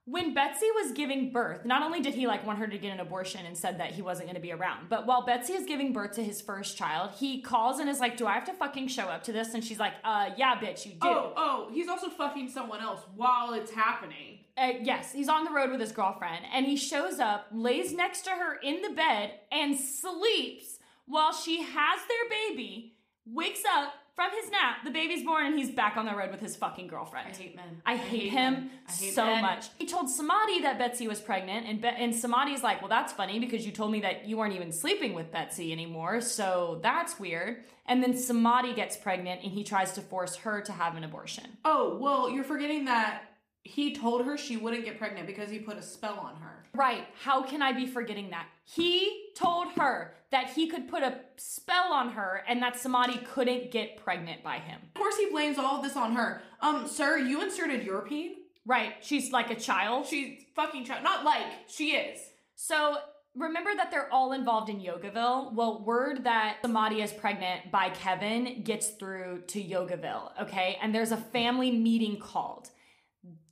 when 0.07 0.35
Betsy 0.35 0.67
was 0.75 0.93
giving 0.93 1.33
birth, 1.33 1.65
not 1.65 1.83
only 1.83 2.01
did 2.01 2.15
he 2.15 2.27
like 2.27 2.47
want 2.47 2.59
her 2.59 2.67
to 2.67 2.77
get 2.77 2.93
an 2.93 3.01
abortion 3.01 3.47
and 3.47 3.57
said 3.57 3.79
that 3.81 3.93
he 3.93 4.03
wasn't 4.03 4.27
going 4.27 4.35
to 4.35 4.41
be 4.41 4.53
around, 4.53 4.89
but 4.91 5.07
while 5.07 5.25
Betsy 5.25 5.55
is 5.55 5.65
giving 5.65 5.95
birth 5.95 6.13
to 6.13 6.25
his 6.25 6.43
first 6.43 6.77
child, 6.77 7.13
he 7.19 7.41
calls 7.41 7.79
and 7.79 7.89
is 7.89 8.01
like, 8.01 8.19
"Do 8.19 8.27
I 8.27 8.35
have 8.35 8.45
to 8.45 8.53
fucking 8.53 8.89
show 8.89 9.05
up 9.05 9.25
to 9.25 9.33
this?" 9.33 9.55
And 9.55 9.65
she's 9.65 9.79
like, 9.79 9.95
"Uh, 10.05 10.31
yeah, 10.37 10.57
bitch, 10.57 10.85
you 10.85 10.93
do." 10.93 10.99
Oh, 11.03 11.33
oh, 11.37 11.71
he's 11.73 11.89
also 11.89 12.11
fucking 12.11 12.51
someone 12.51 12.83
else 12.83 13.01
while 13.15 13.55
it's 13.55 13.71
happening. 13.71 14.41
Uh, 14.59 14.73
yes, 14.83 15.11
he's 15.13 15.29
on 15.29 15.45
the 15.45 15.51
road 15.51 15.71
with 15.71 15.81
his 15.81 15.93
girlfriend, 15.93 16.45
and 16.53 16.67
he 16.67 16.77
shows 16.77 17.19
up, 17.19 17.47
lays 17.51 17.95
next 17.95 18.23
to 18.23 18.31
her 18.31 18.57
in 18.57 18.83
the 18.83 18.91
bed, 18.91 19.33
and 19.51 19.75
sleeps 19.79 20.79
while 21.07 21.33
she 21.33 21.63
has 21.63 22.01
their 22.09 22.29
baby. 22.29 22.97
Wakes 23.27 23.63
up 23.75 23.95
from 24.15 24.31
his 24.31 24.51
nap, 24.51 24.85
the 24.85 24.91
baby's 24.91 25.25
born, 25.25 25.47
and 25.47 25.59
he's 25.59 25.71
back 25.71 25.97
on 25.97 26.07
the 26.07 26.15
road 26.15 26.31
with 26.31 26.41
his 26.41 26.55
fucking 26.57 26.87
girlfriend. 26.87 27.29
I 27.33 27.37
hate 27.37 27.57
men. 27.57 27.83
I 27.85 27.97
hate, 27.97 28.31
him 28.31 28.71
I 28.89 28.93
hate 28.93 29.15
so 29.15 29.27
men. 29.27 29.43
much. 29.43 29.67
He 29.79 29.87
told 29.87 30.09
Samadhi 30.09 30.61
that 30.63 30.79
Betsy 30.79 31.09
was 31.09 31.21
pregnant, 31.21 31.67
and 31.67 31.81
Be- 31.81 31.89
and 31.89 32.15
Samadhi's 32.15 32.63
like, 32.63 32.81
"Well, 32.81 32.89
that's 32.89 33.13
funny 33.13 33.39
because 33.39 33.67
you 33.67 33.73
told 33.73 33.91
me 33.93 34.01
that 34.01 34.27
you 34.27 34.37
weren't 34.37 34.55
even 34.55 34.71
sleeping 34.73 35.15
with 35.15 35.33
Betsy 35.33 35.73
anymore, 35.73 36.21
so 36.21 36.79
that's 36.83 37.19
weird." 37.19 37.65
And 37.87 38.03
then 38.03 38.17
Samadhi 38.17 38.73
gets 38.73 38.97
pregnant, 38.97 39.43
and 39.43 39.53
he 39.53 39.63
tries 39.65 39.93
to 39.93 40.01
force 40.01 40.37
her 40.37 40.61
to 40.63 40.73
have 40.73 40.97
an 40.97 41.05
abortion. 41.05 41.59
Oh, 41.65 41.99
well, 42.01 42.31
you're 42.31 42.45
forgetting 42.45 42.87
that 42.87 43.34
he 43.65 43.95
told 43.95 44.25
her 44.27 44.37
she 44.37 44.59
wouldn't 44.59 44.85
get 44.85 44.99
pregnant 44.99 45.27
because 45.27 45.51
he 45.51 45.59
put 45.59 45.79
a 45.79 45.83
spell 45.83 46.19
on 46.19 46.37
her. 46.37 46.67
Right. 46.75 47.07
How 47.23 47.43
can 47.43 47.63
I 47.63 47.73
be 47.73 47.87
forgetting 47.87 48.31
that? 48.31 48.47
He 48.65 49.31
told 49.35 49.73
her 49.73 50.15
that 50.31 50.51
he 50.51 50.67
could 50.67 50.89
put 50.89 51.03
a 51.03 51.21
spell 51.37 51.93
on 51.93 52.11
her 52.11 52.45
and 52.47 52.63
that 52.63 52.79
Samadhi 52.79 53.19
couldn't 53.19 53.71
get 53.71 53.97
pregnant 53.97 54.43
by 54.43 54.59
him. 54.59 54.81
Of 54.95 55.01
course, 55.01 55.17
he 55.17 55.31
blames 55.31 55.59
all 55.59 55.77
of 55.77 55.83
this 55.83 55.97
on 55.97 56.15
her. 56.15 56.43
Um, 56.61 56.87
sir, 56.87 57.19
you 57.19 57.43
inserted 57.43 57.85
your 57.85 58.03
peen? 58.03 58.35
Right. 58.67 58.95
She's 59.01 59.33
like 59.33 59.51
a 59.51 59.57
child. 59.57 60.07
She's 60.07 60.43
fucking 60.55 60.85
child. 60.85 61.03
Not 61.03 61.25
like, 61.25 61.47
she 61.67 61.93
is. 61.93 62.21
So 62.57 62.99
remember 63.35 63.75
that 63.77 63.91
they're 63.91 64.13
all 64.13 64.33
involved 64.33 64.69
in 64.69 64.81
Yogaville? 64.81 65.55
Well, 65.55 65.83
word 65.85 66.25
that 66.25 66.59
Samadhi 66.63 67.01
is 67.03 67.13
pregnant 67.13 67.71
by 67.71 67.91
Kevin 67.91 68.63
gets 68.63 68.89
through 68.89 69.43
to 69.49 69.63
Yogaville, 69.63 70.33
okay? 70.43 70.79
And 70.83 70.95
there's 70.95 71.13
a 71.13 71.17
family 71.17 71.71
meeting 71.71 72.19
called. 72.19 72.71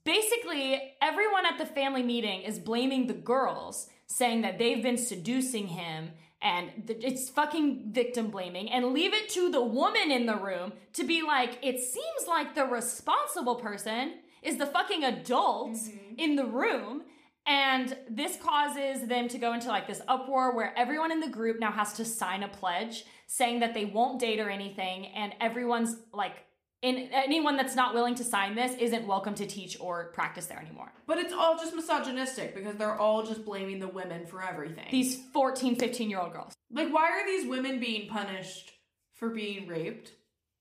Basically, 0.05 0.95
everyone 1.01 1.47
at 1.47 1.59
the 1.59 1.67
family 1.67 2.03
meeting 2.03 2.43
is 2.43 2.59
blaming 2.59 3.07
the 3.07 3.15
girls, 3.15 3.89
saying 4.07 4.43
that 4.43 4.59
they've 4.59 4.83
been 4.83 4.99
seducing 4.99 5.69
him 5.69 6.11
and 6.41 6.71
it's 6.89 7.31
fucking 7.31 7.93
victim 7.93 8.29
blaming 8.29 8.69
and 8.69 8.93
leave 8.93 9.15
it 9.15 9.29
to 9.29 9.49
the 9.49 9.63
woman 9.63 10.11
in 10.11 10.27
the 10.27 10.35
room 10.35 10.73
to 10.93 11.05
be 11.05 11.23
like, 11.23 11.57
it 11.63 11.79
seems 11.79 12.27
like 12.27 12.57
the 12.57 12.65
responsible 12.65 13.55
person 13.55 14.15
is 14.43 14.57
the 14.57 14.67
fucking 14.67 15.05
adult 15.05 15.75
mm-hmm. 15.75 16.15
in 16.19 16.35
the 16.35 16.45
room 16.45 17.05
And 17.45 17.97
this 18.09 18.37
causes 18.37 19.09
them 19.09 19.29
to 19.29 19.39
go 19.39 19.53
into 19.53 19.69
like 19.69 19.89
this 19.89 20.01
uproar 20.07 20.55
where 20.55 20.77
everyone 20.79 21.11
in 21.11 21.21
the 21.21 21.29
group 21.29 21.59
now 21.59 21.73
has 21.73 21.93
to 21.95 22.05
sign 22.05 22.43
a 22.43 22.49
pledge 22.49 23.05
saying 23.27 23.61
that 23.61 23.75
they 23.75 23.85
won't 23.85 24.21
date 24.21 24.39
or 24.39 24.49
anything. 24.49 25.07
And 25.07 25.35
everyone's 25.41 25.97
like, 26.13 26.45
in, 26.83 27.09
anyone 27.13 27.57
that's 27.57 27.77
not 27.77 27.95
willing 27.95 28.17
to 28.17 28.25
sign 28.25 28.55
this 28.57 28.75
isn't 28.79 29.07
welcome 29.07 29.35
to 29.37 29.47
teach 29.47 29.79
or 29.81 30.07
practice 30.13 30.47
there 30.47 30.59
anymore. 30.59 30.93
But 31.07 31.19
it's 31.19 31.33
all 31.33 31.57
just 31.57 31.75
misogynistic 31.75 32.55
because 32.55 32.77
they're 32.77 32.99
all 32.99 33.23
just 33.23 33.45
blaming 33.45 33.79
the 33.79 33.89
women 33.89 34.27
for 34.27 34.43
everything. 34.43 34.87
These 34.91 35.21
14, 35.33 35.77
15 35.77 36.11
year 36.11 36.21
old 36.21 36.33
girls. 36.33 36.53
like, 36.71 36.93
why 36.93 37.11
are 37.11 37.27
these 37.27 37.49
women 37.49 37.79
being 37.79 38.09
punished 38.09 38.73
for 39.15 39.31
being 39.31 39.69
raped? 39.69 40.13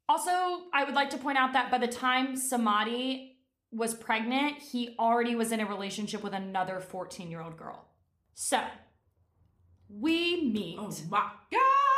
Also, 0.07 0.31
I 0.73 0.83
would 0.83 0.93
like 0.93 1.09
to 1.11 1.17
point 1.17 1.37
out 1.37 1.53
that 1.53 1.71
by 1.71 1.79
the 1.79 1.87
time 1.87 2.35
Samadhi 2.35 3.37
was 3.71 3.93
pregnant, 3.93 4.57
he 4.59 4.95
already 4.99 5.35
was 5.35 5.51
in 5.51 5.59
a 5.59 5.65
relationship 5.65 6.21
with 6.21 6.33
another 6.33 6.79
14 6.79 7.31
year 7.31 7.41
old 7.41 7.57
girl. 7.57 7.85
So, 8.33 8.61
we 9.89 10.51
meet. 10.51 10.77
Oh 10.79 10.93
my 11.09 11.31
god! 11.51 11.90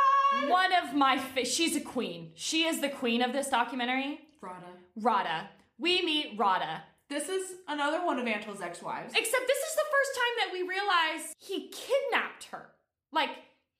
One 0.48 0.72
of 0.72 0.94
my 0.94 1.18
fa- 1.18 1.44
she's 1.44 1.76
a 1.76 1.80
queen. 1.80 2.32
She 2.34 2.64
is 2.64 2.80
the 2.80 2.88
queen 2.88 3.22
of 3.22 3.32
this 3.32 3.48
documentary. 3.48 4.20
Radha. 4.40 4.66
Radha. 5.00 5.48
We 5.78 6.02
meet 6.02 6.34
Radha. 6.38 6.82
This 7.08 7.28
is 7.28 7.52
another 7.68 8.04
one 8.04 8.18
of 8.18 8.26
Antle's 8.26 8.60
ex-wives. 8.60 9.12
Except 9.14 9.46
this 9.46 9.58
is 9.58 9.74
the 9.74 9.82
first 9.90 10.14
time 10.14 10.34
that 10.38 10.52
we 10.52 10.62
realize 10.62 11.34
he 11.38 11.68
kidnapped 11.70 12.44
her. 12.44 12.70
Like 13.12 13.30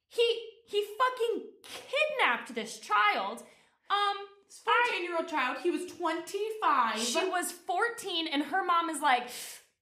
he 0.09 0.23
he 0.67 0.85
fucking 0.99 1.43
kidnapped 1.63 2.55
this 2.55 2.79
child. 2.79 3.43
Um 3.91 4.17
This 4.47 4.63
14-year-old 4.65 5.29
child, 5.29 5.59
he 5.63 5.71
was 5.71 5.87
25. 5.87 6.99
she 6.99 7.25
was 7.29 7.53
14 7.53 8.29
and 8.29 8.43
her 8.45 8.65
mom 8.65 8.89
is 8.91 9.01
like 9.01 9.29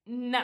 no. 0.06 0.42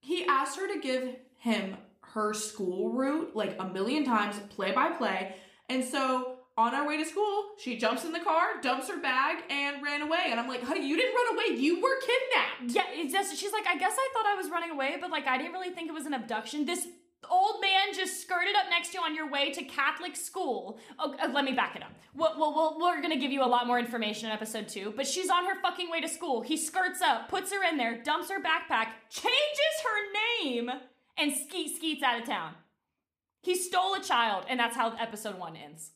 he 0.00 0.24
asked 0.26 0.58
her 0.58 0.68
to 0.72 0.80
give 0.80 1.16
him 1.38 1.76
her 2.16 2.32
school 2.32 2.94
route 2.94 3.36
like 3.36 3.54
a 3.60 3.68
million 3.68 4.02
times, 4.02 4.40
play 4.48 4.72
by 4.72 4.88
play. 4.88 5.36
And 5.68 5.84
so 5.84 6.38
on 6.56 6.74
our 6.74 6.88
way 6.88 6.96
to 6.96 7.04
school, 7.04 7.44
she 7.58 7.76
jumps 7.76 8.04
in 8.04 8.12
the 8.12 8.20
car, 8.20 8.58
dumps 8.62 8.88
her 8.88 8.98
bag, 8.98 9.44
and 9.50 9.82
ran 9.82 10.00
away. 10.00 10.28
And 10.30 10.40
I'm 10.40 10.48
like, 10.48 10.62
honey, 10.62 10.88
you 10.88 10.96
didn't 10.96 11.14
run 11.14 11.34
away. 11.34 11.60
You 11.60 11.82
were 11.82 12.00
kidnapped. 12.00 12.74
Yeah, 12.74 13.02
it's 13.02 13.12
just 13.12 13.36
she's 13.36 13.52
like, 13.52 13.66
I 13.66 13.76
guess 13.76 13.92
I 13.92 14.08
thought 14.14 14.24
I 14.24 14.34
was 14.34 14.50
running 14.50 14.70
away, 14.70 14.96
but 14.98 15.10
like 15.10 15.26
I 15.26 15.36
didn't 15.36 15.52
really 15.52 15.70
think 15.70 15.90
it 15.90 15.92
was 15.92 16.06
an 16.06 16.14
abduction. 16.14 16.64
This 16.64 16.88
old 17.30 17.60
man 17.60 17.92
just 17.94 18.22
skirted 18.22 18.56
up 18.56 18.70
next 18.70 18.92
to 18.92 18.98
you 18.98 19.04
on 19.04 19.14
your 19.14 19.30
way 19.30 19.52
to 19.52 19.62
Catholic 19.64 20.16
school. 20.16 20.78
Oh, 20.98 21.14
uh, 21.22 21.28
let 21.28 21.44
me 21.44 21.52
back 21.52 21.76
it 21.76 21.82
up. 21.82 21.92
Well, 22.14 22.78
we're 22.80 23.02
gonna 23.02 23.18
give 23.18 23.32
you 23.32 23.44
a 23.44 23.46
lot 23.46 23.66
more 23.66 23.78
information 23.78 24.28
in 24.28 24.32
episode 24.32 24.68
two, 24.68 24.94
but 24.96 25.06
she's 25.06 25.28
on 25.28 25.44
her 25.44 25.60
fucking 25.60 25.90
way 25.90 26.00
to 26.00 26.08
school. 26.08 26.40
He 26.40 26.56
skirts 26.56 27.02
up, 27.02 27.28
puts 27.28 27.52
her 27.52 27.62
in 27.68 27.76
there, 27.76 28.02
dumps 28.02 28.30
her 28.30 28.40
backpack, 28.40 28.88
changes 29.10 29.74
her 29.84 30.44
name, 30.44 30.70
and 31.16 31.32
skeet 31.32 31.76
skeets 31.76 32.02
out 32.02 32.20
of 32.20 32.26
town. 32.26 32.54
He 33.42 33.54
stole 33.54 33.94
a 33.94 34.02
child, 34.02 34.44
and 34.48 34.58
that's 34.58 34.76
how 34.76 34.96
episode 34.96 35.38
one 35.38 35.56
ends. 35.56 35.90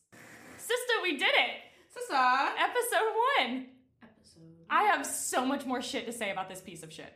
Sister, 0.57 0.93
we 1.03 1.17
did 1.17 1.33
it! 1.33 1.61
Sister! 1.93 2.15
Episode 2.15 3.13
one! 3.37 3.65
Episode. 4.01 4.43
I 4.69 4.83
have 4.83 5.05
so 5.05 5.45
much 5.45 5.65
more 5.65 5.81
shit 5.81 6.05
to 6.05 6.13
say 6.13 6.31
about 6.31 6.47
this 6.47 6.61
piece 6.61 6.83
of 6.83 6.93
shit. 6.93 7.13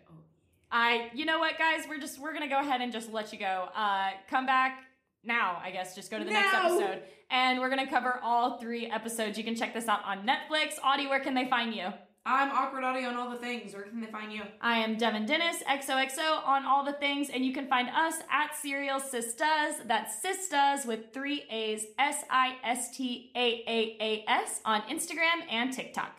I, 0.71 1.09
you 1.13 1.25
know 1.25 1.39
what, 1.39 1.57
guys? 1.57 1.85
We're 1.87 1.99
just 1.99 2.19
we're 2.19 2.33
gonna 2.33 2.49
go 2.49 2.59
ahead 2.59 2.81
and 2.81 2.91
just 2.91 3.13
let 3.13 3.31
you 3.31 3.39
go. 3.39 3.69
Uh, 3.73 4.09
come 4.29 4.45
back 4.45 4.83
now, 5.23 5.61
I 5.63 5.71
guess. 5.71 5.95
Just 5.95 6.11
go 6.11 6.19
to 6.19 6.25
the 6.25 6.31
next 6.31 6.53
episode, 6.53 7.03
and 7.29 7.59
we're 7.59 7.69
gonna 7.69 7.89
cover 7.89 8.19
all 8.21 8.57
three 8.57 8.87
episodes. 8.87 9.37
You 9.37 9.43
can 9.45 9.55
check 9.55 9.73
this 9.73 9.87
out 9.87 10.01
on 10.03 10.27
Netflix. 10.27 10.73
Audie, 10.83 11.07
where 11.07 11.21
can 11.21 11.33
they 11.33 11.47
find 11.47 11.73
you? 11.73 11.87
I'm 12.27 12.49
awkward 12.49 12.83
audio 12.83 13.09
on 13.09 13.17
all 13.17 13.29
the 13.29 13.37
things. 13.37 13.75
Where 13.75 13.83
can 13.83 14.01
they 14.01 14.07
find 14.07 14.33
you? 14.33 14.41
I 14.59 14.79
am 14.79 14.97
Devin 14.97 15.27
Dennis, 15.27 15.57
XOXO 15.69 16.43
on 16.43 16.65
all 16.65 16.83
the 16.83 16.93
things, 16.93 17.29
and 17.29 17.45
you 17.45 17.53
can 17.53 17.67
find 17.67 17.87
us 17.89 18.15
at 18.31 18.55
Serial 18.55 18.99
Sistaaas. 18.99 19.87
That's 19.87 20.23
Sisters 20.23 20.87
with 20.87 21.13
three 21.13 21.43
A's, 21.51 21.85
S 21.99 22.23
I 22.31 22.55
S 22.63 22.97
T 22.97 23.31
A 23.35 23.63
A 23.67 23.97
A 24.01 24.25
S 24.27 24.59
on 24.65 24.81
Instagram 24.83 25.45
and 25.51 25.71
TikTok. 25.71 26.15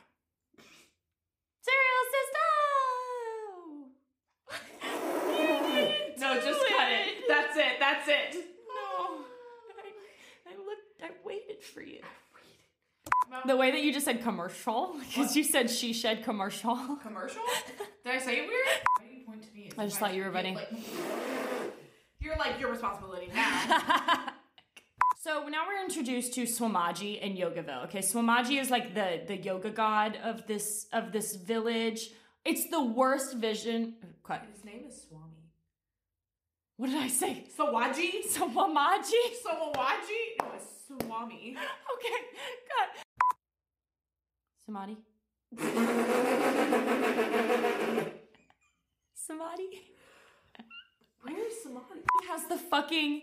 Serial 1.62 2.04
Sister! 2.14 2.46
No, 6.18 6.34
just 6.36 6.60
cut 6.68 6.88
it. 6.92 7.24
That's 7.28 7.56
it. 7.56 7.80
That's 7.80 8.08
it. 8.08 8.34
No. 8.34 9.18
I, 9.76 10.50
I 10.50 10.56
looked, 10.56 11.02
I 11.02 11.10
waited 11.24 11.62
for 11.62 11.82
you. 11.82 12.00
The 13.46 13.56
way 13.56 13.70
that 13.70 13.82
you 13.82 13.92
just 13.92 14.04
said 14.04 14.22
commercial, 14.22 14.96
because 15.08 15.36
you 15.36 15.44
said 15.44 15.70
she 15.70 15.92
shed 15.92 16.24
commercial. 16.24 16.76
Commercial? 17.02 17.42
Did 18.04 18.14
I 18.14 18.18
say 18.18 18.38
it 18.38 18.48
weird? 18.48 18.66
Why 18.98 19.06
do 19.06 19.14
you 19.14 19.24
point 19.24 19.42
to 19.42 19.52
me? 19.52 19.70
I 19.78 19.84
just 19.84 19.98
thought 19.98 20.14
you 20.14 20.24
were 20.24 20.30
ready. 20.30 20.54
Like, 20.54 20.68
you're 22.20 22.36
like 22.36 22.58
your 22.60 22.70
responsibility 22.70 23.30
now. 23.34 24.32
So 25.26 25.48
now 25.48 25.64
we're 25.66 25.82
introduced 25.82 26.34
to 26.34 26.44
Swamaji 26.44 27.18
and 27.20 27.36
Yogaville. 27.36 27.86
Okay, 27.86 27.98
Swamaji 27.98 28.60
is 28.60 28.70
like 28.70 28.94
the 28.94 29.22
the 29.26 29.36
yoga 29.36 29.70
god 29.70 30.16
of 30.22 30.46
this 30.46 30.86
of 30.92 31.10
this 31.10 31.34
village. 31.34 32.10
It's 32.44 32.70
the 32.70 32.80
worst 32.80 33.34
vision. 33.34 33.94
What? 34.24 34.46
His 34.54 34.64
name 34.64 34.84
is 34.86 35.02
Swami. 35.02 35.50
What 36.76 36.90
did 36.90 37.02
I 37.02 37.08
say? 37.08 37.44
Sawaji? 37.58 38.24
Swamaji? 38.32 39.22
Sawaji? 39.44 40.22
No, 40.40 40.46
it's 40.54 40.68
Swami. 40.86 41.56
Okay, 41.94 42.18
God. 42.70 43.05
Samadhi. 44.66 44.96
Samadhi. 49.14 49.70
Where's 51.22 51.62
Samadhi? 51.62 52.00
He 52.20 52.26
has 52.28 52.44
the 52.46 52.56
fucking 52.56 53.22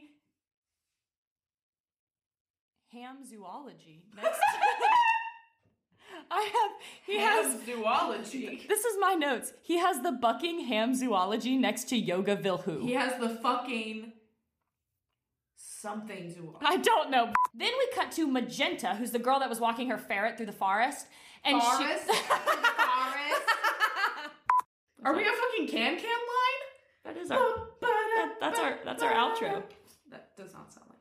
ham 2.91 3.17
zoology 3.27 4.03
next 4.15 4.37
to 4.37 4.43
I 6.31 6.41
have 6.41 6.71
he 7.05 7.17
Ham 7.17 7.43
has 7.43 7.65
zoology. 7.65 8.65
This 8.69 8.85
is 8.85 8.95
my 8.99 9.13
notes. 9.13 9.53
He 9.63 9.77
has 9.79 10.01
the 10.01 10.11
Buckingham 10.13 10.65
Ham 10.67 10.95
zoology 10.95 11.57
next 11.57 11.89
to 11.89 12.01
Yogaville. 12.01 12.81
He 12.83 12.93
has 12.93 13.19
the 13.19 13.29
fucking 13.29 14.13
something 15.57 16.31
zoology. 16.31 16.65
I 16.65 16.77
don't 16.77 17.11
know. 17.11 17.33
Then 17.53 17.71
we 17.77 17.87
cut 17.93 18.11
to 18.13 18.27
Magenta, 18.27 18.95
who's 18.95 19.11
the 19.11 19.19
girl 19.19 19.39
that 19.39 19.49
was 19.49 19.59
walking 19.59 19.89
her 19.89 19.97
ferret 19.97 20.37
through 20.37 20.45
the 20.45 20.51
forest. 20.53 21.07
And 21.45 21.61
Forest? 21.61 21.79
she 21.79 22.13
Forest? 22.13 23.47
Are 25.05 25.13
we 25.15 25.23
a 25.23 25.31
fucking 25.31 25.67
can 25.67 25.97
can 25.97 26.09
line? 26.09 26.61
That 27.03 27.17
is 27.17 27.29
our 27.31 27.39
that, 27.81 28.35
that's 28.39 28.59
our 28.59 28.79
that's 28.85 29.03
our 29.03 29.11
outro. 29.13 29.63
That 30.09 30.35
does 30.37 30.53
not 30.53 30.71
sound 30.71 30.87
like 30.89 30.92